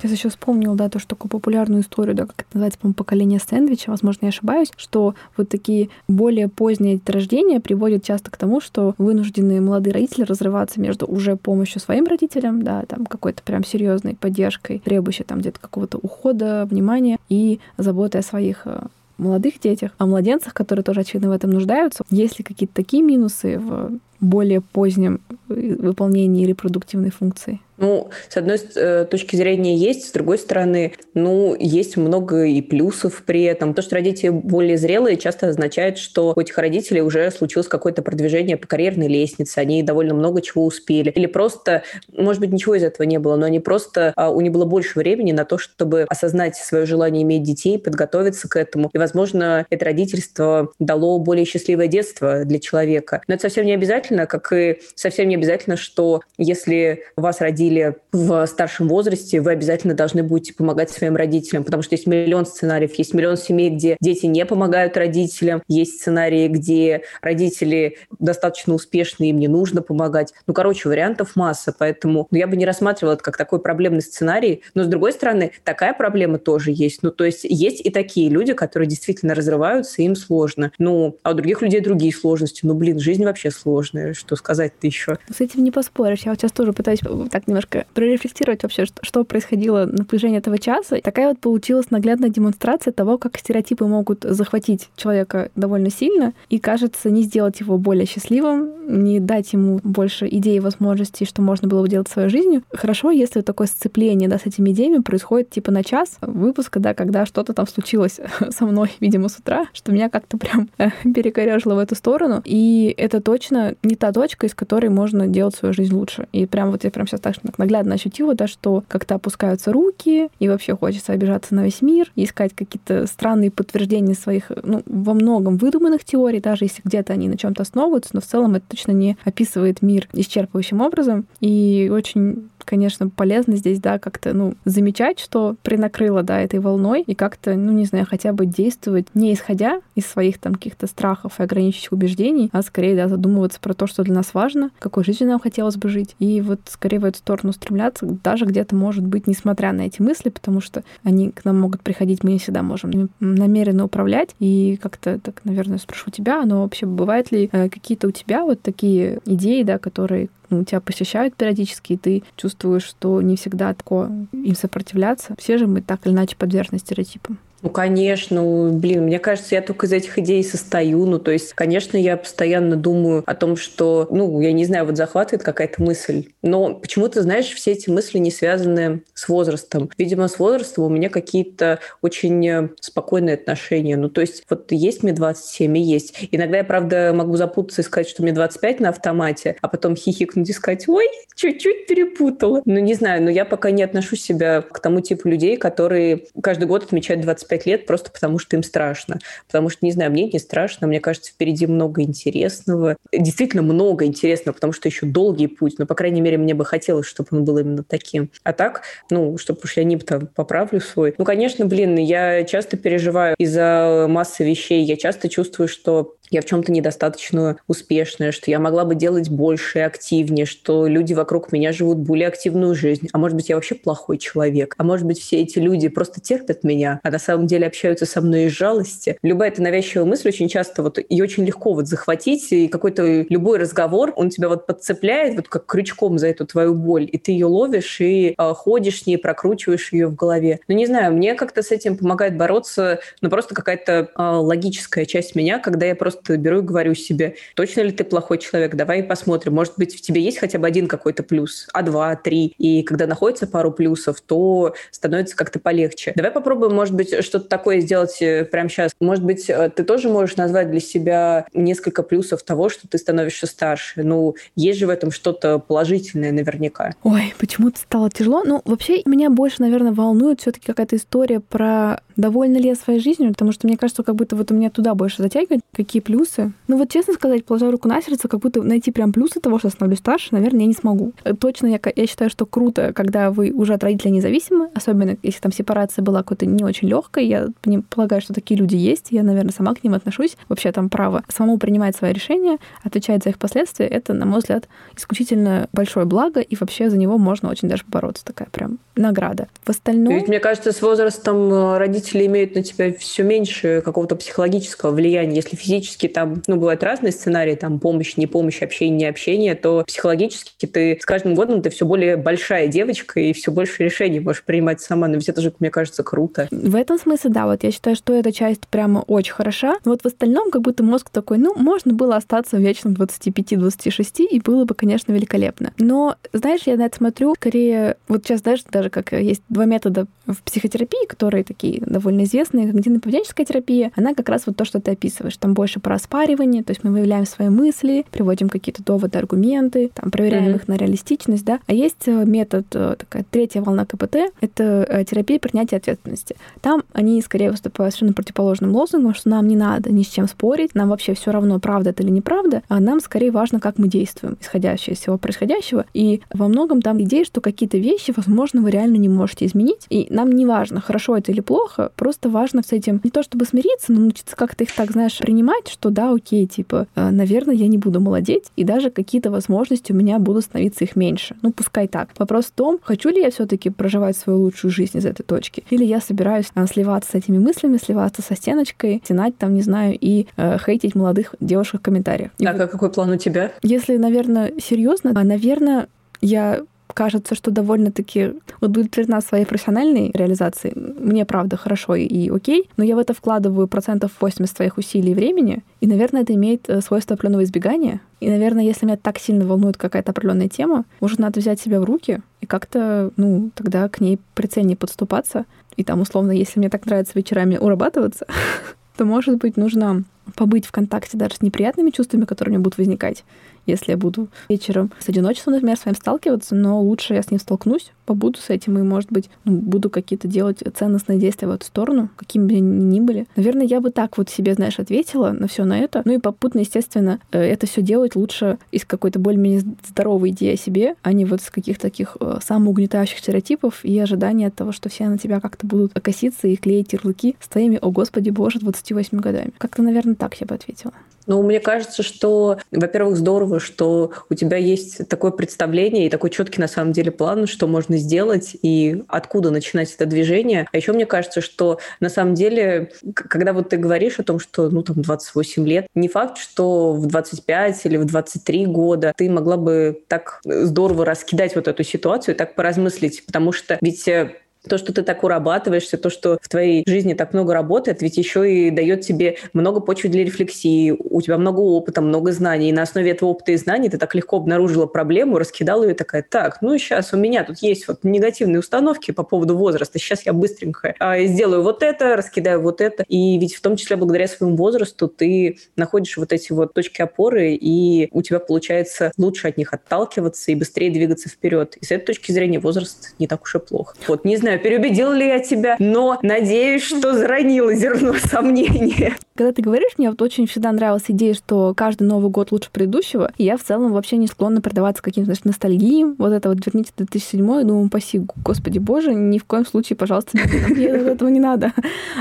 Сейчас 0.00 0.12
еще 0.12 0.30
вспомнил, 0.30 0.76
да, 0.76 0.88
то, 0.88 0.98
что 0.98 1.10
такую 1.10 1.28
популярную 1.28 1.82
историю, 1.82 2.14
да, 2.14 2.24
как 2.24 2.36
это 2.38 2.48
называется, 2.54 2.78
по-моему, 2.78 2.94
поколение 2.94 3.38
сэндвича, 3.38 3.90
возможно, 3.90 4.20
я 4.22 4.28
ошибаюсь, 4.30 4.72
что 4.78 5.14
вот 5.36 5.50
такие 5.50 5.90
более 6.08 6.48
поздние 6.48 6.98
рождения 7.04 7.60
приводят 7.60 8.02
часто 8.02 8.30
к 8.30 8.38
тому, 8.38 8.62
что 8.62 8.94
вынужденные 8.96 9.60
молодые 9.60 9.92
родители 9.92 10.22
разрываться 10.22 10.80
между 10.80 11.04
уже 11.04 11.36
помощью 11.36 11.82
своим 11.82 12.06
родителям, 12.06 12.62
да, 12.62 12.84
там 12.88 13.04
какой-то 13.04 13.42
прям 13.42 13.62
серьезной 13.62 14.16
поддержкой, 14.18 14.78
требующей 14.78 15.26
там 15.26 15.40
где-то 15.40 15.60
какого-то 15.60 15.98
ухода, 15.98 16.66
внимания 16.70 17.18
и 17.28 17.60
заботой 17.76 18.22
о 18.22 18.24
своих 18.24 18.62
э, 18.64 18.80
молодых 19.20 19.60
детях, 19.60 19.92
о 19.98 20.06
младенцах, 20.06 20.54
которые 20.54 20.82
тоже, 20.82 21.00
очевидно, 21.00 21.30
в 21.30 21.32
этом 21.32 21.50
нуждаются. 21.50 22.04
Есть 22.10 22.38
ли 22.38 22.44
какие-то 22.44 22.74
такие 22.74 23.02
минусы 23.02 23.58
в 23.58 23.98
более 24.20 24.60
позднем 24.60 25.20
э, 25.48 25.76
выполнении 25.78 26.46
репродуктивной 26.46 27.10
функции? 27.10 27.60
Ну, 27.80 28.10
с 28.28 28.36
одной 28.36 28.58
э, 28.76 29.06
точки 29.10 29.36
зрения 29.36 29.74
есть, 29.74 30.06
с 30.06 30.12
другой 30.12 30.36
стороны, 30.36 30.92
ну, 31.14 31.56
есть 31.58 31.96
много 31.96 32.44
и 32.44 32.60
плюсов 32.60 33.22
при 33.24 33.44
этом. 33.44 33.72
То, 33.72 33.80
что 33.80 33.96
родители 33.96 34.28
более 34.28 34.76
зрелые, 34.76 35.16
часто 35.16 35.48
означает, 35.48 35.96
что 35.96 36.34
у 36.36 36.40
этих 36.40 36.58
родителей 36.58 37.00
уже 37.00 37.30
случилось 37.30 37.68
какое-то 37.68 38.02
продвижение 38.02 38.58
по 38.58 38.66
карьерной 38.66 39.08
лестнице, 39.08 39.60
они 39.60 39.82
довольно 39.82 40.12
много 40.12 40.42
чего 40.42 40.66
успели. 40.66 41.10
Или 41.10 41.24
просто, 41.24 41.82
может 42.14 42.40
быть, 42.40 42.52
ничего 42.52 42.74
из 42.74 42.82
этого 42.82 43.06
не 43.06 43.18
было, 43.18 43.36
но 43.36 43.46
они 43.46 43.60
просто, 43.60 44.12
а, 44.14 44.28
у 44.28 44.42
них 44.42 44.52
было 44.52 44.66
больше 44.66 44.98
времени 44.98 45.32
на 45.32 45.46
то, 45.46 45.56
чтобы 45.56 46.04
осознать 46.06 46.56
свое 46.56 46.84
желание 46.84 47.22
иметь 47.22 47.44
детей, 47.44 47.78
подготовиться 47.78 48.46
к 48.46 48.56
этому. 48.56 48.90
И, 48.92 48.98
возможно, 48.98 49.64
это 49.70 49.86
родительство 49.86 50.70
дало 50.78 51.18
более 51.18 51.46
счастливое 51.46 51.86
детство 51.86 52.44
для 52.44 52.58
человека. 52.58 53.22
Но 53.26 53.32
это 53.32 53.40
совсем 53.44 53.64
не 53.64 53.72
обязательно, 53.72 54.09
как 54.26 54.52
и 54.52 54.80
совсем 54.94 55.28
не 55.28 55.36
обязательно, 55.36 55.76
что 55.76 56.20
если 56.38 57.04
вас 57.16 57.40
родили 57.40 57.70
или 57.70 57.94
в 58.12 58.46
старшем 58.46 58.88
возрасте, 58.88 59.40
вы 59.40 59.52
обязательно 59.52 59.94
должны 59.94 60.22
будете 60.22 60.54
помогать 60.54 60.90
своим 60.90 61.16
родителям, 61.16 61.64
потому 61.64 61.82
что 61.82 61.94
есть 61.94 62.06
миллион 62.06 62.44
сценариев, 62.44 62.94
есть 62.94 63.14
миллион 63.14 63.36
семей, 63.36 63.70
где 63.70 63.96
дети 64.00 64.26
не 64.26 64.44
помогают 64.44 64.96
родителям, 64.96 65.62
есть 65.68 66.00
сценарии, 66.00 66.48
где 66.48 67.02
родители 67.22 67.98
достаточно 68.18 68.74
успешные, 68.74 69.30
им 69.30 69.38
не 69.38 69.48
нужно 69.48 69.82
помогать. 69.82 70.34
Ну, 70.46 70.54
короче, 70.54 70.88
вариантов 70.88 71.36
масса, 71.36 71.74
поэтому 71.76 72.26
ну, 72.30 72.38
я 72.38 72.46
бы 72.46 72.56
не 72.56 72.66
рассматривала 72.66 73.14
это 73.14 73.22
как 73.22 73.36
такой 73.36 73.60
проблемный 73.60 74.02
сценарий, 74.02 74.62
но, 74.74 74.84
с 74.84 74.86
другой 74.86 75.12
стороны, 75.12 75.52
такая 75.64 75.94
проблема 75.94 76.38
тоже 76.38 76.72
есть. 76.72 77.02
Ну, 77.02 77.10
то 77.10 77.24
есть 77.24 77.44
есть 77.44 77.80
и 77.84 77.90
такие 77.90 78.28
люди, 78.28 78.52
которые 78.52 78.88
действительно 78.88 79.34
разрываются, 79.34 80.02
им 80.02 80.16
сложно. 80.16 80.72
Ну, 80.78 81.18
а 81.22 81.30
у 81.30 81.34
других 81.34 81.62
людей 81.62 81.80
другие 81.80 82.12
сложности. 82.12 82.60
Ну, 82.64 82.74
блин, 82.74 82.98
жизнь 82.98 83.24
вообще 83.24 83.50
сложная, 83.50 83.99
что 84.14 84.36
сказать-то 84.36 84.86
еще. 84.86 85.18
С 85.34 85.40
этим 85.40 85.64
не 85.64 85.70
поспоришь. 85.70 86.20
Я 86.20 86.32
вот 86.32 86.40
сейчас 86.40 86.52
тоже 86.52 86.72
пытаюсь 86.72 87.00
так 87.30 87.46
немножко 87.46 87.86
прорефлексировать 87.94 88.62
вообще, 88.62 88.84
что, 88.86 89.02
что 89.02 89.24
происходило 89.24 89.86
на 89.86 90.04
протяжении 90.04 90.38
этого 90.38 90.58
часа. 90.58 91.00
Такая 91.00 91.28
вот 91.28 91.38
получилась 91.38 91.90
наглядная 91.90 92.30
демонстрация 92.30 92.92
того, 92.92 93.18
как 93.18 93.38
стереотипы 93.38 93.84
могут 93.86 94.24
захватить 94.24 94.88
человека 94.96 95.50
довольно 95.54 95.90
сильно 95.90 96.32
и, 96.48 96.58
кажется, 96.58 97.10
не 97.10 97.22
сделать 97.22 97.60
его 97.60 97.78
более 97.78 98.06
счастливым, 98.06 99.04
не 99.04 99.20
дать 99.20 99.52
ему 99.52 99.80
больше 99.82 100.26
идей 100.28 100.56
и 100.56 100.60
возможностей, 100.60 101.24
что 101.24 101.42
можно 101.42 101.68
было 101.68 101.82
бы 101.82 101.88
делать 101.88 102.08
своей 102.08 102.28
жизнью. 102.28 102.62
Хорошо, 102.72 103.10
если 103.10 103.40
такое 103.40 103.66
сцепление 103.66 104.28
да, 104.28 104.38
с 104.38 104.46
этими 104.46 104.70
идеями 104.70 105.02
происходит 105.02 105.50
типа 105.50 105.70
на 105.70 105.84
час 105.84 106.18
выпуска, 106.20 106.80
да, 106.80 106.94
когда 106.94 107.26
что-то 107.26 107.52
там 107.52 107.66
случилось 107.66 108.20
со 108.50 108.66
мной, 108.66 108.90
видимо, 109.00 109.28
с 109.28 109.36
утра, 109.36 109.66
что 109.72 109.92
меня 109.92 110.08
как-то 110.08 110.38
прям 110.38 110.68
э, 110.78 110.90
перекорежило 111.02 111.74
в 111.74 111.78
эту 111.78 111.94
сторону. 111.94 112.42
И 112.44 112.94
это 112.96 113.20
точно 113.20 113.74
не 113.90 113.96
та 113.96 114.12
точка, 114.12 114.46
из 114.46 114.54
которой 114.54 114.88
можно 114.88 115.26
делать 115.26 115.54
свою 115.54 115.74
жизнь 115.74 115.94
лучше. 115.94 116.28
И 116.32 116.46
прям 116.46 116.70
вот 116.70 116.84
я 116.84 116.90
прям 116.90 117.06
сейчас 117.06 117.20
так 117.20 117.36
так 117.40 117.58
наглядно 117.58 117.94
ощутила, 117.94 118.34
да, 118.34 118.46
что 118.46 118.84
как-то 118.88 119.16
опускаются 119.16 119.72
руки, 119.72 120.28
и 120.38 120.48
вообще 120.48 120.76
хочется 120.76 121.12
обижаться 121.12 121.54
на 121.54 121.64
весь 121.64 121.82
мир, 121.82 122.10
искать 122.16 122.54
какие-то 122.54 123.06
странные 123.06 123.50
подтверждения 123.50 124.14
своих, 124.14 124.50
ну, 124.62 124.82
во 124.86 125.14
многом 125.14 125.56
выдуманных 125.56 126.04
теорий, 126.04 126.40
даже 126.40 126.64
если 126.64 126.82
где-то 126.84 127.12
они 127.12 127.28
на 127.28 127.36
чем-то 127.36 127.62
основываются, 127.62 128.10
но 128.12 128.20
в 128.20 128.26
целом 128.26 128.54
это 128.54 128.64
точно 128.68 128.92
не 128.92 129.16
описывает 129.24 129.82
мир 129.82 130.08
исчерпывающим 130.12 130.80
образом. 130.82 131.26
И 131.40 131.90
очень 131.92 132.48
конечно, 132.64 133.08
полезно 133.08 133.56
здесь, 133.56 133.80
да, 133.80 133.98
как-то, 133.98 134.32
ну, 134.34 134.54
замечать, 134.64 135.18
что 135.18 135.56
принакрыло, 135.62 136.22
да, 136.22 136.40
этой 136.40 136.60
волной, 136.60 137.02
и 137.02 137.14
как-то, 137.14 137.54
ну, 137.54 137.72
не 137.72 137.84
знаю, 137.84 138.06
хотя 138.08 138.32
бы 138.32 138.46
действовать, 138.46 139.06
не 139.14 139.32
исходя 139.34 139.80
из 139.94 140.06
своих 140.06 140.38
там 140.38 140.54
каких-то 140.54 140.86
страхов 140.86 141.38
и 141.38 141.42
ограничивающих 141.42 141.92
убеждений, 141.92 142.50
а 142.52 142.62
скорее, 142.62 142.96
да, 142.96 143.08
задумываться 143.08 143.60
про 143.60 143.74
то, 143.74 143.86
что 143.86 144.02
для 144.02 144.14
нас 144.14 144.34
важно, 144.34 144.70
какой 144.78 145.04
жизнью 145.04 145.30
нам 145.30 145.40
хотелось 145.40 145.76
бы 145.76 145.88
жить, 145.88 146.14
и 146.18 146.40
вот 146.40 146.60
скорее 146.66 146.98
в 146.98 147.04
эту 147.04 147.18
сторону 147.18 147.52
стремляться, 147.52 148.06
даже 148.06 148.44
где-то, 148.44 148.74
может 148.74 149.04
быть, 149.04 149.26
несмотря 149.26 149.72
на 149.72 149.82
эти 149.82 150.02
мысли, 150.02 150.30
потому 150.30 150.60
что 150.60 150.82
они 151.02 151.30
к 151.30 151.44
нам 151.44 151.60
могут 151.60 151.82
приходить, 151.82 152.24
мы 152.24 152.32
не 152.32 152.38
всегда 152.38 152.62
можем 152.62 153.10
намеренно 153.20 153.84
управлять, 153.84 154.34
и 154.38 154.78
как-то, 154.80 155.18
так, 155.18 155.44
наверное, 155.44 155.78
спрошу 155.78 156.10
тебя, 156.10 156.44
но 156.44 156.62
вообще 156.62 156.86
бывают 156.86 157.32
ли 157.32 157.48
э, 157.52 157.68
какие-то 157.68 158.08
у 158.08 158.10
тебя 158.10 158.44
вот 158.44 158.60
такие 158.62 159.20
идеи, 159.26 159.62
да, 159.62 159.78
которые 159.78 160.28
ну, 160.50 160.64
тебя 160.64 160.80
посещают 160.80 161.34
периодически, 161.36 161.94
и 161.94 161.96
ты 161.96 162.22
чувствуешь, 162.36 162.84
что 162.84 163.22
не 163.22 163.36
всегда 163.36 163.72
такое 163.74 164.26
им 164.32 164.54
сопротивляться. 164.54 165.34
Все 165.38 165.58
же 165.58 165.66
мы 165.66 165.80
так 165.80 166.06
или 166.06 166.12
иначе 166.12 166.36
подвержены 166.36 166.78
стереотипам. 166.78 167.38
Ну, 167.62 167.68
конечно, 167.68 168.70
блин, 168.72 169.04
мне 169.04 169.18
кажется, 169.18 169.54
я 169.54 169.62
только 169.62 169.86
из 169.86 169.92
этих 169.92 170.18
идей 170.18 170.42
состою. 170.42 171.04
Ну, 171.04 171.18
то 171.18 171.30
есть, 171.30 171.52
конечно, 171.52 171.96
я 171.96 172.16
постоянно 172.16 172.76
думаю 172.76 173.22
о 173.26 173.34
том, 173.34 173.56
что, 173.56 174.08
ну, 174.10 174.40
я 174.40 174.52
не 174.52 174.64
знаю, 174.64 174.86
вот 174.86 174.96
захватывает 174.96 175.42
какая-то 175.42 175.82
мысль. 175.82 176.26
Но 176.42 176.74
почему-то, 176.74 177.22
знаешь, 177.22 177.52
все 177.52 177.72
эти 177.72 177.90
мысли 177.90 178.18
не 178.18 178.30
связаны 178.30 179.02
с 179.14 179.28
возрастом. 179.28 179.90
Видимо, 179.98 180.28
с 180.28 180.38
возрастом 180.38 180.84
у 180.84 180.88
меня 180.88 181.10
какие-то 181.10 181.80
очень 182.00 182.70
спокойные 182.80 183.34
отношения. 183.34 183.96
Ну, 183.96 184.08
то 184.08 184.22
есть, 184.22 184.44
вот 184.48 184.72
есть 184.72 185.02
мне 185.02 185.12
27 185.12 185.76
и 185.76 185.80
есть. 185.80 186.28
Иногда 186.30 186.58
я, 186.58 186.64
правда, 186.64 187.12
могу 187.14 187.36
запутаться 187.36 187.82
и 187.82 187.84
сказать, 187.84 188.08
что 188.08 188.22
мне 188.22 188.32
25 188.32 188.80
на 188.80 188.88
автомате, 188.88 189.56
а 189.60 189.68
потом 189.68 189.96
хихикнуть 189.96 190.48
и 190.48 190.52
сказать, 190.52 190.88
ой, 190.88 191.06
чуть-чуть 191.34 191.86
перепутала. 191.86 192.62
Ну, 192.64 192.78
не 192.78 192.94
знаю, 192.94 193.22
но 193.22 193.30
я 193.30 193.44
пока 193.44 193.70
не 193.70 193.82
отношу 193.82 194.16
себя 194.16 194.62
к 194.62 194.80
тому 194.80 195.00
типу 195.00 195.28
людей, 195.28 195.56
которые 195.56 196.24
каждый 196.42 196.64
год 196.64 196.84
отмечают 196.84 197.22
25 197.22 197.49
25 197.50 197.66
лет 197.66 197.86
просто 197.86 198.10
потому, 198.10 198.38
что 198.38 198.56
им 198.56 198.62
страшно. 198.62 199.18
Потому 199.46 199.68
что, 199.68 199.84
не 199.84 199.92
знаю, 199.92 200.10
мне 200.10 200.24
не 200.24 200.38
страшно, 200.38 200.86
мне 200.86 201.00
кажется, 201.00 201.32
впереди 201.32 201.66
много 201.66 202.02
интересного. 202.02 202.96
Действительно 203.12 203.62
много 203.62 204.06
интересного, 204.06 204.54
потому 204.54 204.72
что 204.72 204.88
еще 204.88 205.06
долгий 205.06 205.48
путь, 205.48 205.78
но, 205.78 205.86
по 205.86 205.94
крайней 205.94 206.20
мере, 206.20 206.38
мне 206.38 206.54
бы 206.54 206.64
хотелось, 206.64 207.06
чтобы 207.06 207.28
он 207.32 207.44
был 207.44 207.58
именно 207.58 207.82
таким. 207.82 208.30
А 208.44 208.52
так, 208.52 208.82
ну, 209.10 209.36
чтобы 209.38 209.60
уж 209.64 209.76
я 209.76 209.84
не 209.84 209.96
поправлю 209.96 210.80
свой. 210.80 211.14
Ну, 211.18 211.24
конечно, 211.24 211.66
блин, 211.66 211.96
я 211.96 212.44
часто 212.44 212.76
переживаю 212.76 213.34
из-за 213.38 214.06
массы 214.08 214.44
вещей, 214.44 214.84
я 214.84 214.96
часто 214.96 215.28
чувствую, 215.28 215.68
что 215.68 216.14
я 216.30 216.40
в 216.40 216.44
чем-то 216.44 216.72
недостаточно 216.72 217.58
успешная, 217.66 218.32
что 218.32 218.50
я 218.50 218.58
могла 218.58 218.84
бы 218.84 218.94
делать 218.94 219.28
больше 219.28 219.80
активнее, 219.80 220.46
что 220.46 220.86
люди 220.86 221.12
вокруг 221.12 221.52
меня 221.52 221.72
живут 221.72 221.98
более 221.98 222.28
активную 222.28 222.74
жизнь. 222.74 223.08
А 223.12 223.18
может 223.18 223.36
быть, 223.36 223.48
я 223.48 223.56
вообще 223.56 223.74
плохой 223.74 224.18
человек. 224.18 224.74
А 224.78 224.84
может 224.84 225.06
быть, 225.06 225.20
все 225.20 225.42
эти 225.42 225.58
люди 225.58 225.88
просто 225.88 226.20
терпят 226.20 226.64
меня, 226.64 227.00
а 227.02 227.10
на 227.10 227.18
самом 227.18 227.46
деле 227.46 227.66
общаются 227.66 228.06
со 228.06 228.20
мной 228.20 228.44
из 228.44 228.52
жалости. 228.52 229.18
Любая 229.22 229.50
эта 229.50 229.62
навязчивая 229.62 230.04
мысль 230.04 230.28
очень 230.28 230.48
часто 230.48 230.82
вот 230.82 230.98
и 231.06 231.22
очень 231.22 231.44
легко 231.44 231.74
вот 231.74 231.88
захватить, 231.88 232.52
и 232.52 232.68
какой-то 232.68 233.26
любой 233.28 233.58
разговор, 233.58 234.12
он 234.16 234.30
тебя 234.30 234.48
вот 234.48 234.66
подцепляет 234.66 235.36
вот 235.36 235.48
как 235.48 235.66
крючком 235.66 236.18
за 236.18 236.28
эту 236.28 236.46
твою 236.46 236.74
боль, 236.74 237.08
и 237.10 237.18
ты 237.18 237.32
ее 237.32 237.46
ловишь 237.46 238.00
и 238.00 238.34
э, 238.36 238.52
ходишь 238.54 239.02
с 239.02 239.06
ней, 239.06 239.18
прокручиваешь 239.18 239.92
ее 239.92 240.06
в 240.06 240.14
голове. 240.14 240.60
Ну, 240.68 240.74
не 240.74 240.86
знаю, 240.86 241.12
мне 241.12 241.34
как-то 241.34 241.62
с 241.62 241.70
этим 241.72 241.96
помогает 241.96 242.36
бороться, 242.36 243.00
ну, 243.20 243.30
просто 243.30 243.54
какая-то 243.54 244.10
э, 244.16 244.22
логическая 244.22 245.04
часть 245.04 245.34
меня, 245.34 245.58
когда 245.58 245.86
я 245.86 245.94
просто 245.94 246.19
просто 246.20 246.36
беру 246.38 246.58
и 246.58 246.62
говорю 246.62 246.94
себе, 246.94 247.36
точно 247.54 247.82
ли 247.82 247.92
ты 247.92 248.04
плохой 248.04 248.38
человек, 248.38 248.74
давай 248.74 249.02
посмотрим. 249.02 249.54
Может 249.54 249.74
быть, 249.76 249.96
в 249.96 250.00
тебе 250.00 250.20
есть 250.20 250.38
хотя 250.38 250.58
бы 250.58 250.66
один 250.66 250.86
какой-то 250.86 251.22
плюс, 251.22 251.68
а 251.72 251.82
два, 251.82 252.14
три. 252.16 252.54
И 252.58 252.82
когда 252.82 253.06
находится 253.06 253.46
пару 253.46 253.72
плюсов, 253.72 254.20
то 254.20 254.74
становится 254.90 255.36
как-то 255.36 255.58
полегче. 255.58 256.12
Давай 256.14 256.30
попробуем, 256.30 256.74
может 256.74 256.94
быть, 256.94 257.24
что-то 257.24 257.48
такое 257.48 257.80
сделать 257.80 258.20
э, 258.20 258.44
прямо 258.44 258.68
сейчас. 258.68 258.92
Может 259.00 259.24
быть, 259.24 259.48
э, 259.48 259.70
ты 259.74 259.84
тоже 259.84 260.08
можешь 260.08 260.36
назвать 260.36 260.70
для 260.70 260.80
себя 260.80 261.46
несколько 261.52 262.02
плюсов 262.02 262.42
того, 262.42 262.68
что 262.68 262.88
ты 262.88 262.98
становишься 262.98 263.46
старше. 263.46 264.02
Ну, 264.02 264.36
есть 264.56 264.78
же 264.78 264.86
в 264.86 264.90
этом 264.90 265.10
что-то 265.10 265.58
положительное 265.58 266.32
наверняка. 266.32 266.92
Ой, 267.02 267.34
почему-то 267.38 267.78
стало 267.78 268.10
тяжело. 268.10 268.42
Ну, 268.44 268.62
вообще, 268.64 269.02
меня 269.04 269.30
больше, 269.30 269.60
наверное, 269.60 269.92
волнует 269.92 270.40
все 270.40 270.52
таки 270.52 270.66
какая-то 270.66 270.96
история 270.96 271.40
про 271.40 272.00
довольна 272.20 272.58
ли 272.58 272.68
я 272.68 272.74
своей 272.74 273.00
жизнью, 273.00 273.30
потому 273.30 273.52
что 273.52 273.66
мне 273.66 273.76
кажется, 273.76 274.02
как 274.02 274.14
будто 274.14 274.36
вот 274.36 274.50
у 274.50 274.54
меня 274.54 274.70
туда 274.70 274.94
больше 274.94 275.22
затягивает, 275.22 275.60
какие 275.72 276.02
плюсы. 276.02 276.52
Ну 276.68 276.76
вот 276.76 276.90
честно 276.90 277.14
сказать, 277.14 277.44
положа 277.44 277.70
руку 277.70 277.88
на 277.88 278.00
сердце, 278.02 278.28
как 278.28 278.40
будто 278.40 278.62
найти 278.62 278.92
прям 278.92 279.12
плюсы 279.12 279.40
того, 279.40 279.58
что 279.58 279.70
становлюсь 279.70 279.98
старше, 279.98 280.28
наверное, 280.32 280.60
я 280.60 280.66
не 280.66 280.74
смогу. 280.74 281.12
Э, 281.24 281.34
точно 281.34 281.66
я, 281.66 281.80
я 281.96 282.06
считаю, 282.06 282.30
что 282.30 282.46
круто, 282.46 282.92
когда 282.92 283.30
вы 283.30 283.50
уже 283.50 283.74
от 283.74 283.84
родителя 283.84 284.10
независимы, 284.10 284.70
особенно 284.74 285.16
если 285.22 285.40
там 285.40 285.52
сепарация 285.52 286.02
была 286.02 286.20
какой-то 286.22 286.46
не 286.46 286.64
очень 286.64 286.88
легкой. 286.88 287.26
Я 287.26 287.48
полагаю, 287.88 288.20
что 288.20 288.34
такие 288.34 288.58
люди 288.58 288.76
есть, 288.76 289.08
я, 289.10 289.22
наверное, 289.22 289.52
сама 289.52 289.74
к 289.74 289.82
ним 289.82 289.94
отношусь. 289.94 290.36
Вообще 290.48 290.72
там 290.72 290.88
право 290.88 291.24
самому 291.28 291.58
принимать 291.58 291.96
свои 291.96 292.12
решения, 292.12 292.58
отвечать 292.82 293.24
за 293.24 293.30
их 293.30 293.38
последствия, 293.38 293.86
это, 293.86 294.12
на 294.12 294.26
мой 294.26 294.40
взгляд, 294.40 294.68
исключительно 294.96 295.68
большое 295.72 296.06
благо, 296.06 296.40
и 296.40 296.56
вообще 296.56 296.90
за 296.90 296.98
него 296.98 297.18
можно 297.18 297.50
очень 297.50 297.68
даже 297.68 297.84
побороться. 297.84 298.24
Такая 298.24 298.48
прям 298.50 298.78
награда. 298.96 299.48
В 299.64 299.70
остальном... 299.70 300.14
Ведь, 300.14 300.28
мне 300.28 300.40
кажется, 300.40 300.72
с 300.72 300.82
возрастом 300.82 301.52
э, 301.52 301.78
родители 301.78 302.09
родители 302.10 302.26
имеют 302.26 302.54
на 302.54 302.62
тебя 302.62 302.92
все 302.98 303.22
меньше 303.22 303.82
какого-то 303.84 304.16
психологического 304.16 304.90
влияния. 304.90 305.36
Если 305.36 305.56
физически 305.56 306.08
там, 306.08 306.42
ну, 306.46 306.56
бывают 306.56 306.82
разные 306.82 307.12
сценарии, 307.12 307.54
там, 307.54 307.78
помощь, 307.78 308.16
не 308.16 308.26
помощь, 308.26 308.62
общение, 308.62 308.98
не 308.98 309.06
общение, 309.06 309.54
то 309.54 309.84
психологически 309.86 310.66
ты 310.66 310.98
с 311.00 311.04
каждым 311.04 311.34
годом 311.34 311.62
ты 311.62 311.70
все 311.70 311.86
более 311.86 312.16
большая 312.16 312.68
девочка 312.68 313.20
и 313.20 313.32
все 313.32 313.50
больше 313.50 313.84
решений 313.84 314.20
можешь 314.20 314.44
принимать 314.44 314.80
сама. 314.80 315.08
Но 315.08 315.14
ведь 315.14 315.28
это 315.28 315.40
же, 315.40 315.52
мне 315.58 315.70
кажется, 315.70 316.02
круто. 316.02 316.48
В 316.50 316.74
этом 316.74 316.98
смысле, 316.98 317.30
да, 317.30 317.46
вот 317.46 317.62
я 317.62 317.70
считаю, 317.70 317.96
что 317.96 318.14
эта 318.14 318.32
часть 318.32 318.66
прямо 318.68 319.00
очень 319.00 319.32
хороша. 319.32 319.78
Но 319.84 319.92
вот 319.92 320.02
в 320.02 320.06
остальном 320.06 320.50
как 320.50 320.62
будто 320.62 320.82
мозг 320.82 321.10
такой, 321.10 321.38
ну, 321.38 321.54
можно 321.56 321.92
было 321.92 322.16
остаться 322.16 322.56
в 322.56 322.60
вечном 322.60 322.94
25-26, 322.94 324.26
и 324.26 324.40
было 324.40 324.64
бы, 324.64 324.74
конечно, 324.74 325.12
великолепно. 325.12 325.72
Но, 325.78 326.16
знаешь, 326.32 326.62
я 326.66 326.76
на 326.76 326.86
это 326.86 326.96
смотрю 326.96 327.34
скорее... 327.34 327.96
Вот 328.08 328.24
сейчас, 328.24 328.40
знаешь, 328.40 328.62
даже 328.70 328.90
как 328.90 329.12
есть 329.12 329.42
два 329.48 329.64
метода 329.64 330.06
в 330.26 330.42
психотерапии, 330.42 331.06
которые 331.06 331.44
такие 331.44 331.82
довольно 332.00 332.24
известные, 332.24 332.66
когнитивно-поведенческая 332.66 333.44
терапия, 333.44 333.92
она 333.94 334.14
как 334.14 334.28
раз 334.28 334.42
вот 334.46 334.56
то, 334.56 334.64
что 334.64 334.80
ты 334.80 334.92
описываешь. 334.92 335.36
Там 335.36 335.54
больше 335.54 335.80
про 335.80 335.94
оспаривание, 335.94 336.62
то 336.62 336.70
есть 336.70 336.82
мы 336.82 336.90
выявляем 336.90 337.26
свои 337.26 337.48
мысли, 337.48 338.04
приводим 338.10 338.48
какие-то 338.48 338.82
доводы, 338.82 339.18
аргументы, 339.18 339.90
там, 339.94 340.10
проверяем 340.10 340.52
mm-hmm. 340.52 340.56
их 340.56 340.68
на 340.68 340.76
реалистичность, 340.76 341.44
да. 341.44 341.60
А 341.66 341.72
есть 341.72 342.06
э, 342.06 342.24
метод, 342.24 342.66
э, 342.72 342.96
такая 342.98 343.24
третья 343.30 343.62
волна 343.62 343.84
КПТ, 343.84 344.32
это 344.40 344.86
э, 344.88 345.04
терапия 345.04 345.38
принятия 345.38 345.76
ответственности. 345.76 346.36
Там 346.60 346.82
они 346.92 347.20
скорее 347.22 347.50
выступают 347.50 347.94
совершенно 347.94 348.14
противоположным 348.14 348.74
лозунгом, 348.74 349.14
что 349.14 349.28
нам 349.28 349.46
не 349.46 349.56
надо 349.56 349.92
ни 349.92 350.02
с 350.02 350.08
чем 350.08 350.26
спорить, 350.26 350.74
нам 350.74 350.88
вообще 350.88 351.14
все 351.14 351.30
равно, 351.30 351.60
правда 351.60 351.90
это 351.90 352.02
или 352.02 352.10
неправда, 352.10 352.62
а 352.68 352.80
нам 352.80 353.00
скорее 353.00 353.30
важно, 353.30 353.60
как 353.60 353.78
мы 353.78 353.88
действуем, 353.88 354.38
исходящее 354.40 354.94
из 354.94 355.00
всего 355.00 355.18
происходящего. 355.18 355.84
И 355.92 356.22
во 356.32 356.48
многом 356.48 356.80
там 356.80 357.00
идея, 357.02 357.24
что 357.24 357.40
какие-то 357.40 357.76
вещи, 357.76 358.12
возможно, 358.16 358.62
вы 358.62 358.70
реально 358.70 358.96
не 358.96 359.08
можете 359.08 359.44
изменить, 359.46 359.86
и 359.90 360.06
нам 360.10 360.32
не 360.32 360.46
важно, 360.46 360.80
хорошо 360.80 361.16
это 361.16 361.32
или 361.32 361.40
плохо, 361.40 361.79
просто 361.96 362.28
важно 362.28 362.62
с 362.62 362.72
этим 362.72 363.00
не 363.02 363.10
то 363.10 363.22
чтобы 363.22 363.44
смириться, 363.44 363.92
но 363.92 364.00
научиться 364.00 364.36
как-то 364.36 364.64
их 364.64 364.74
так, 364.74 364.90
знаешь, 364.90 365.18
принимать, 365.18 365.68
что 365.68 365.90
да, 365.90 366.12
окей, 366.12 366.46
типа, 366.46 366.86
наверное, 366.94 367.54
я 367.54 367.68
не 367.68 367.78
буду 367.78 368.00
молодеть, 368.00 368.44
и 368.56 368.64
даже 368.64 368.90
какие-то 368.90 369.30
возможности 369.30 369.92
у 369.92 369.94
меня 369.94 370.18
будут 370.18 370.44
становиться 370.44 370.84
их 370.84 370.96
меньше. 370.96 371.36
Ну, 371.42 371.52
пускай 371.52 371.88
так. 371.88 372.10
Вопрос 372.18 372.46
в 372.46 372.52
том, 372.52 372.78
хочу 372.82 373.10
ли 373.10 373.20
я 373.20 373.30
все 373.30 373.46
таки 373.46 373.70
проживать 373.70 374.16
свою 374.16 374.40
лучшую 374.40 374.70
жизнь 374.70 374.98
из 374.98 375.06
этой 375.06 375.22
точки, 375.22 375.64
или 375.70 375.84
я 375.84 376.00
собираюсь 376.00 376.46
а, 376.54 376.66
сливаться 376.66 377.12
с 377.12 377.14
этими 377.14 377.38
мыслями, 377.38 377.78
сливаться 377.78 378.22
со 378.22 378.34
стеночкой, 378.34 379.02
тянать 379.06 379.36
там, 379.38 379.54
не 379.54 379.62
знаю, 379.62 379.96
и 380.00 380.26
э, 380.36 380.58
хейтить 380.58 380.94
молодых 380.94 381.34
девушек 381.40 381.80
в 381.80 381.84
комментариях. 381.84 382.30
И 382.38 382.46
а 382.46 382.54
какой 382.54 382.90
план 382.90 383.10
у 383.10 383.16
тебя? 383.16 383.52
Если, 383.62 383.96
наверное, 383.96 384.52
серьезно, 384.60 385.12
наверное, 385.12 385.88
я 386.20 386.62
кажется, 386.92 387.34
что 387.34 387.50
довольно-таки 387.50 388.34
удовлетворена 388.60 389.20
своей 389.20 389.44
профессиональной 389.44 390.10
реализацией. 390.14 390.74
Мне, 390.76 391.24
правда, 391.24 391.56
хорошо 391.56 391.94
и 391.94 392.30
окей, 392.30 392.68
но 392.76 392.84
я 392.84 392.96
в 392.96 392.98
это 392.98 393.14
вкладываю 393.14 393.68
процентов 393.68 394.12
80 394.20 394.56
своих 394.56 394.78
усилий 394.78 395.12
и 395.12 395.14
времени, 395.14 395.62
и, 395.80 395.86
наверное, 395.86 396.22
это 396.22 396.34
имеет 396.34 396.68
э, 396.68 396.80
свойство 396.80 397.14
определенного 397.14 397.44
избегания. 397.44 398.00
И, 398.20 398.28
наверное, 398.28 398.64
если 398.64 398.86
меня 398.86 398.96
так 398.96 399.18
сильно 399.18 399.46
волнует 399.46 399.76
какая-то 399.76 400.12
определенная 400.12 400.48
тема, 400.48 400.84
может, 401.00 401.18
надо 401.18 401.40
взять 401.40 401.60
себя 401.60 401.80
в 401.80 401.84
руки 401.84 402.20
и 402.40 402.46
как-то, 402.46 403.10
ну, 403.16 403.50
тогда 403.54 403.88
к 403.88 404.00
ней 404.00 404.18
прицельнее 404.34 404.76
подступаться. 404.76 405.46
И 405.76 405.84
там, 405.84 406.00
условно, 406.00 406.32
если 406.32 406.58
мне 406.58 406.68
так 406.68 406.84
нравится 406.84 407.12
вечерами 407.14 407.56
урабатываться, 407.56 408.26
то, 408.96 409.04
может 409.04 409.38
быть, 409.38 409.56
нужно 409.56 410.04
побыть 410.34 410.66
в 410.66 410.72
контакте 410.72 411.16
даже 411.16 411.36
с 411.36 411.42
неприятными 411.42 411.90
чувствами, 411.90 412.24
которые 412.24 412.52
у 412.52 412.54
меня 412.54 412.62
будут 412.62 412.78
возникать, 412.78 413.24
если 413.66 413.92
я 413.92 413.96
буду 413.96 414.28
вечером 414.48 414.90
с 414.98 415.08
одиночеством, 415.08 415.54
например, 415.54 415.76
с 415.76 415.84
вами 415.84 415.94
сталкиваться, 415.94 416.54
но 416.54 416.82
лучше 416.82 417.14
я 417.14 417.22
с 417.22 417.30
ним 417.30 417.40
столкнусь, 417.40 417.92
побуду 418.10 418.40
с 418.40 418.50
этим 418.50 418.76
и, 418.76 418.82
может 418.82 419.12
быть, 419.12 419.30
ну, 419.44 419.52
буду 419.52 419.88
какие-то 419.88 420.26
делать 420.26 420.62
ценностные 420.74 421.18
действия 421.18 421.46
в 421.46 421.52
эту 421.52 421.64
сторону, 421.64 422.08
какими 422.16 422.46
бы 422.46 422.54
они 422.54 422.60
ни 422.60 423.00
были. 423.00 423.28
Наверное, 423.36 423.66
я 423.66 423.80
бы 423.80 423.90
так 423.90 424.18
вот 424.18 424.28
себе, 424.28 424.54
знаешь, 424.54 424.80
ответила 424.80 425.30
на 425.30 425.46
все 425.46 425.64
на 425.64 425.78
это. 425.78 426.02
Ну 426.04 426.14
и 426.14 426.18
попутно, 426.18 426.58
естественно, 426.58 427.20
э, 427.30 427.40
это 427.40 427.68
все 427.68 427.82
делать 427.82 428.16
лучше 428.16 428.58
из 428.72 428.84
какой-то 428.84 429.20
более-менее 429.20 429.62
здоровой 429.86 430.30
идеи 430.30 430.54
о 430.54 430.56
себе, 430.56 430.96
а 431.02 431.12
не 431.12 431.24
вот 431.24 431.40
с 431.40 431.50
каких-то 431.50 431.82
таких 431.82 432.16
э, 432.18 432.38
самоугнетающих 432.42 433.18
стереотипов 433.18 433.84
и 433.84 433.96
ожидания 434.00 434.48
от 434.48 434.56
того, 434.56 434.72
что 434.72 434.88
все 434.88 435.08
на 435.08 435.16
тебя 435.16 435.38
как-то 435.38 435.66
будут 435.66 435.92
коситься 435.92 436.48
и 436.48 436.56
клеить 436.56 436.92
ярлыки 436.92 437.36
с 437.40 437.46
твоими, 437.46 437.78
о 437.80 437.92
господи 437.92 438.30
боже, 438.30 438.58
28 438.58 439.18
годами. 439.18 439.52
Как-то, 439.58 439.82
наверное, 439.82 440.16
так 440.20 440.34
я 440.40 440.46
бы 440.46 440.54
ответила. 440.54 440.92
Ну, 441.26 441.42
мне 441.42 441.60
кажется, 441.60 442.02
что, 442.02 442.58
во-первых, 442.72 443.16
здорово, 443.16 443.60
что 443.60 444.12
у 444.30 444.34
тебя 444.34 444.56
есть 444.56 445.06
такое 445.08 445.30
представление 445.30 446.06
и 446.06 446.10
такой 446.10 446.30
четкий 446.30 446.60
на 446.60 446.66
самом 446.66 446.92
деле 446.92 447.10
план, 447.10 447.46
что 447.46 447.66
можно 447.66 447.98
сделать 447.98 448.56
и 448.62 449.04
откуда 449.06 449.50
начинать 449.50 449.94
это 449.94 450.06
движение. 450.06 450.66
А 450.72 450.76
еще 450.76 450.92
мне 450.92 451.06
кажется, 451.06 451.40
что 451.40 451.78
на 452.00 452.08
самом 452.08 452.34
деле, 452.34 452.90
когда 453.14 453.52
вот 453.52 453.68
ты 453.68 453.76
говоришь 453.76 454.18
о 454.18 454.24
том, 454.24 454.40
что, 454.40 454.70
ну, 454.70 454.82
там, 454.82 455.02
28 455.02 455.68
лет, 455.68 455.86
не 455.94 456.08
факт, 456.08 456.36
что 456.36 456.94
в 456.94 457.06
25 457.06 457.86
или 457.86 457.96
в 457.96 458.06
23 458.06 458.66
года 458.66 459.12
ты 459.16 459.30
могла 459.30 459.56
бы 459.56 460.02
так 460.08 460.40
здорово 460.44 461.04
раскидать 461.04 461.54
вот 461.54 461.68
эту 461.68 461.84
ситуацию, 461.84 462.34
так 462.34 462.54
поразмыслить, 462.54 463.24
потому 463.24 463.52
что 463.52 463.78
ведь 463.80 464.08
э, 464.08 464.34
то, 464.68 464.78
что 464.78 464.92
ты 464.92 465.02
так 465.02 465.24
урабатываешься, 465.24 465.96
то, 465.96 466.10
что 466.10 466.38
в 466.40 466.48
твоей 466.48 466.84
жизни 466.86 467.14
так 467.14 467.32
много 467.32 467.54
работает, 467.54 468.02
ведь 468.02 468.16
еще 468.16 468.50
и 468.50 468.70
дает 468.70 469.02
тебе 469.02 469.36
много 469.52 469.80
почвы 469.80 470.10
для 470.10 470.24
рефлексии, 470.24 470.90
у 470.98 471.20
тебя 471.20 471.38
много 471.38 471.60
опыта, 471.60 472.00
много 472.00 472.32
знаний, 472.32 472.70
и 472.70 472.72
на 472.72 472.82
основе 472.82 473.10
этого 473.10 473.30
опыта 473.30 473.52
и 473.52 473.56
знаний 473.56 473.88
ты 473.88 473.98
так 473.98 474.14
легко 474.14 474.36
обнаружила 474.36 474.86
проблему, 474.86 475.38
раскидала 475.38 475.84
ее 475.84 475.94
такая, 475.94 476.24
так, 476.28 476.62
ну 476.62 476.76
сейчас 476.78 477.12
у 477.12 477.16
меня 477.16 477.44
тут 477.44 477.58
есть 477.58 477.88
вот 477.88 478.00
негативные 478.02 478.60
установки 478.60 479.10
по 479.10 479.22
поводу 479.22 479.56
возраста, 479.56 479.98
сейчас 479.98 480.26
я 480.26 480.32
быстренько 480.32 480.94
а, 480.98 481.18
сделаю 481.24 481.62
вот 481.62 481.82
это, 481.82 482.16
раскидаю 482.16 482.60
вот 482.60 482.80
это, 482.80 483.04
и 483.08 483.38
ведь 483.38 483.54
в 483.54 483.60
том 483.60 483.76
числе 483.76 483.96
благодаря 483.96 484.28
своему 484.28 484.56
возрасту 484.56 485.08
ты 485.08 485.58
находишь 485.76 486.16
вот 486.16 486.32
эти 486.32 486.52
вот 486.52 486.74
точки 486.74 487.02
опоры, 487.02 487.54
и 487.54 488.08
у 488.12 488.22
тебя 488.22 488.38
получается 488.38 489.12
лучше 489.16 489.48
от 489.48 489.56
них 489.56 489.72
отталкиваться 489.72 490.50
и 490.50 490.54
быстрее 490.54 490.90
двигаться 490.90 491.28
вперед. 491.28 491.76
И 491.80 491.84
с 491.84 491.90
этой 491.90 492.06
точки 492.06 492.32
зрения 492.32 492.58
возраст 492.58 493.14
не 493.18 493.26
так 493.26 493.42
уж 493.42 493.54
и 493.54 493.58
плохо. 493.58 493.94
Вот, 494.08 494.24
не 494.24 494.36
знаю, 494.36 494.49
знаю, 494.50 494.60
переубедила 494.60 495.12
ли 495.12 495.26
я 495.26 495.38
тебя, 495.38 495.76
но 495.78 496.18
надеюсь, 496.22 496.82
что 496.82 497.12
заронила 497.14 497.72
зерно 497.74 498.14
сомнения. 498.14 499.16
Когда 499.36 499.52
ты 499.52 499.62
говоришь, 499.62 499.92
мне 499.96 500.10
вот 500.10 500.20
очень 500.20 500.46
всегда 500.46 500.72
нравилась 500.72 501.04
идея, 501.08 501.34
что 501.34 501.72
каждый 501.74 502.02
Новый 502.02 502.30
год 502.30 502.50
лучше 502.50 502.68
предыдущего, 502.70 503.32
и 503.38 503.44
я 503.44 503.56
в 503.56 503.62
целом 503.62 503.92
вообще 503.92 504.16
не 504.16 504.26
склонна 504.26 504.60
предаваться 504.60 505.02
каким-то, 505.02 505.26
значит, 505.26 505.44
ностальгиям. 505.44 506.16
Вот 506.18 506.32
это 506.32 506.48
вот 506.48 506.58
верните 506.66 506.92
2007 506.96 507.38
и 507.38 507.64
думаю, 507.64 507.86
спаси, 507.86 508.22
господи 508.44 508.78
боже, 508.78 509.14
ни 509.14 509.38
в 509.38 509.44
коем 509.44 509.64
случае, 509.64 509.96
пожалуйста, 509.96 510.38
мне 510.68 510.86
этого 510.86 511.28
не 511.28 511.40
надо. 511.40 511.72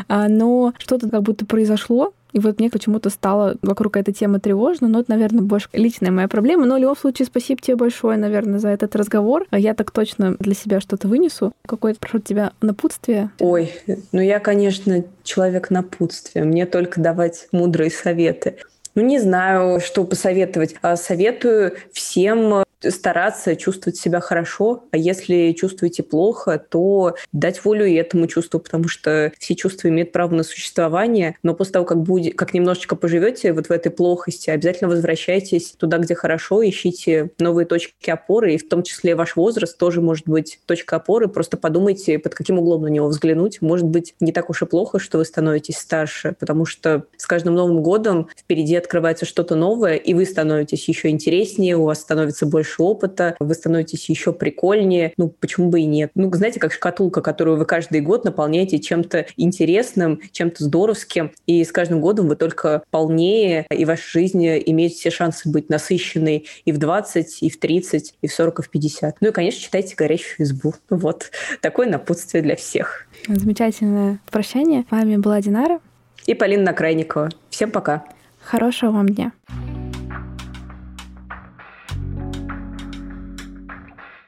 А, 0.08 0.28
но 0.28 0.74
что-то 0.78 1.10
как 1.10 1.24
будто 1.24 1.46
произошло, 1.46 2.14
и 2.32 2.40
вот 2.40 2.60
мне 2.60 2.70
почему-то 2.70 3.10
стало 3.10 3.56
вокруг 3.62 3.98
этой 3.98 4.14
темы 4.14 4.40
тревожно, 4.40 4.88
но 4.88 5.02
это, 5.02 5.12
наверное, 5.12 5.42
больше 5.42 5.68
личная 5.74 6.12
моя 6.12 6.28
проблема. 6.28 6.66
Но 6.66 6.76
в 6.76 6.80
любом 6.80 6.98
случае, 6.98 7.26
спасибо 7.26 7.62
тебе 7.62 7.76
большое, 7.76 8.18
наверное, 8.18 8.60
за 8.60 8.70
этот 8.70 8.96
разговор. 8.96 9.46
Я 9.52 9.74
так 9.74 9.92
точно 9.92 10.36
для 10.40 10.54
себя 10.54 10.80
что-то 10.80 11.08
вынесу. 11.08 11.54
Какое-то, 11.66 12.00
прошу 12.00 12.20
тебя, 12.20 12.52
напутствие. 12.62 13.32
Ой, 13.40 13.74
ну 14.12 14.22
я, 14.22 14.40
конечно, 14.40 15.04
человек 15.24 15.70
напутствия. 15.70 16.44
Мне 16.44 16.66
только 16.66 17.02
давать 17.02 17.48
мудрые 17.52 17.92
советы. 17.92 18.58
Ну, 18.96 19.04
не 19.04 19.20
знаю, 19.20 19.80
что 19.80 20.04
посоветовать. 20.04 20.76
А 20.82 20.96
советую 20.96 21.74
всем 21.94 22.64
стараться 22.88 23.56
чувствовать 23.56 23.98
себя 23.98 24.20
хорошо, 24.20 24.84
а 24.92 24.98
если 24.98 25.52
чувствуете 25.54 26.04
плохо, 26.04 26.58
то 26.70 27.16
дать 27.32 27.64
волю 27.64 27.86
и 27.86 27.94
этому 27.94 28.28
чувству, 28.28 28.60
потому 28.60 28.88
что 28.88 29.32
все 29.40 29.56
чувства 29.56 29.90
имеют 29.90 30.12
право 30.12 30.34
на 30.34 30.44
существование, 30.44 31.38
но 31.44 31.54
после 31.54 31.74
того, 31.74 31.86
как, 31.86 32.02
будет, 32.02 32.36
как 32.36 32.54
немножечко 32.54 32.96
поживете 32.96 33.54
вот 33.54 33.68
в 33.68 33.72
этой 33.72 33.92
плохости, 33.92 34.50
обязательно 34.50 34.90
возвращайтесь 34.90 35.72
туда, 35.72 35.98
где 35.98 36.16
хорошо, 36.16 36.68
ищите 36.68 37.32
новые 37.40 37.66
точки 37.66 38.10
опоры, 38.10 38.54
и 38.54 38.58
в 38.58 38.68
том 38.68 38.84
числе 38.84 39.16
ваш 39.16 39.36
возраст 39.36 39.78
тоже 39.78 40.02
может 40.02 40.28
быть 40.28 40.60
точка 40.66 40.98
опоры, 40.98 41.28
просто 41.28 41.58
подумайте, 41.58 42.20
под 42.20 42.36
каким 42.36 42.60
углом 42.60 42.84
на 42.84 42.88
него 42.88 43.08
взглянуть. 43.08 43.62
Может 43.62 43.86
быть, 43.86 44.16
не 44.20 44.32
так 44.32 44.50
уж 44.50 44.62
и 44.62 44.66
плохо, 44.66 45.00
что 45.00 45.18
вы 45.18 45.26
становитесь 45.26 45.78
старше, 45.78 46.36
потому 46.40 46.66
что 46.66 47.06
с 47.18 47.26
каждым 47.26 47.56
Новым 47.56 47.82
годом 47.82 48.30
впереди 48.38 48.76
открывается 48.76 49.26
что-то 49.26 49.56
новое, 49.56 49.96
и 49.96 50.14
вы 50.14 50.26
становитесь 50.26 50.88
еще 50.88 51.10
интереснее, 51.10 51.76
у 51.76 51.84
вас 51.84 52.00
становится 52.00 52.46
больше 52.46 52.69
больше 52.70 52.84
опыта, 52.84 53.36
вы 53.40 53.54
становитесь 53.54 54.10
еще 54.10 54.34
прикольнее. 54.34 55.14
Ну, 55.18 55.30
почему 55.30 55.70
бы 55.70 55.82
и 55.82 55.86
нет? 55.86 56.12
Ну, 56.16 56.32
знаете, 56.34 56.60
как 56.60 56.74
шкатулка, 56.74 57.22
которую 57.22 57.58
вы 57.58 57.66
каждый 57.66 58.02
год 58.02 58.26
наполняете 58.26 58.80
чем-то 58.80 59.26
интересным, 59.38 60.20
чем-то 60.32 60.64
здоровским, 60.64 61.32
и 61.48 61.64
с 61.64 61.72
каждым 61.72 62.02
годом 62.02 62.28
вы 62.28 62.36
только 62.36 62.84
полнее, 62.92 63.66
и 63.70 63.86
ваша 63.86 64.04
жизнь 64.08 64.46
имеет 64.46 64.94
все 64.94 65.10
шансы 65.10 65.50
быть 65.50 65.70
насыщенной 65.70 66.48
и 66.66 66.72
в 66.72 66.78
20, 66.78 67.42
и 67.42 67.50
в 67.50 67.60
30, 67.60 68.16
и 68.22 68.28
в 68.28 68.34
40, 68.34 68.60
и 68.60 68.62
в 68.64 68.70
50. 68.70 69.18
Ну 69.22 69.28
и, 69.30 69.32
конечно, 69.32 69.62
читайте 69.62 69.96
«Горящую 69.96 70.46
избу». 70.46 70.74
Вот. 71.00 71.32
Такое 71.62 71.88
напутствие 71.88 72.44
для 72.44 72.56
всех. 72.56 73.08
Замечательное 73.28 74.20
прощание. 74.30 74.86
С 74.88 74.92
вами 74.92 75.16
была 75.16 75.42
Динара. 75.42 75.80
И 76.26 76.34
Полина 76.34 76.64
Накрайникова. 76.64 77.30
Всем 77.50 77.72
пока. 77.72 78.04
Хорошего 78.42 78.92
вам 78.92 79.08
дня. 79.08 79.32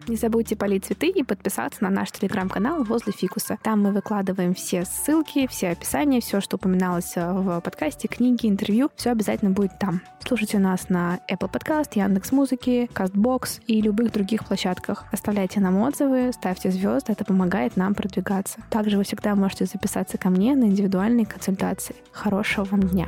Не 0.08 0.16
забудьте 0.16 0.56
полить 0.56 0.86
цветы 0.86 1.08
и 1.08 1.24
подписаться 1.24 1.84
на 1.84 1.90
наш 1.90 2.12
телеграм-канал 2.12 2.84
«Возле 2.84 3.14
фикуса». 3.14 3.58
Там 3.64 3.82
мы 3.82 3.92
выкладываем 3.92 4.54
все 4.54 4.84
ссылки, 4.86 5.48
все 5.48 5.70
описания, 5.70 6.22
все, 6.22 6.42
что 6.42 6.58
упоминалось 6.58 7.14
э, 7.16 7.32
в 7.32 7.62
подкасте, 7.62 8.08
книги, 8.08 8.48
интервью. 8.48 8.90
Все 8.96 9.12
обязательно 9.12 9.52
будет 9.52 9.78
там. 9.80 10.02
Слушайте 10.26 10.60
нас 10.60 10.90
на 10.90 11.20
Apple 11.30 11.52
Podcast, 11.52 11.92
Яндекс 11.96 12.32
Музыки, 12.32 12.90
Castbox 12.94 13.62
и 13.68 13.82
любых 13.82 14.12
других 14.12 14.46
площадках. 14.46 15.06
Оставляйте 15.12 15.60
нам 15.60 15.78
отзывы, 15.82 16.32
ставьте 16.34 16.72
звезды, 16.72 17.12
это 17.14 17.24
помогает 17.24 17.78
нам 17.78 17.94
продвигаться. 17.94 18.60
Также 18.70 18.98
вы 18.98 19.04
всегда 19.04 19.36
можете 19.36 19.66
записаться 19.66 20.18
ко 20.18 20.30
мне 20.30 20.56
на 20.56 20.66
индивидуальные 20.66 21.26
консультации. 21.26 21.96
Хорошего 22.12 22.66
вам 22.66 22.82
дня! 22.82 23.08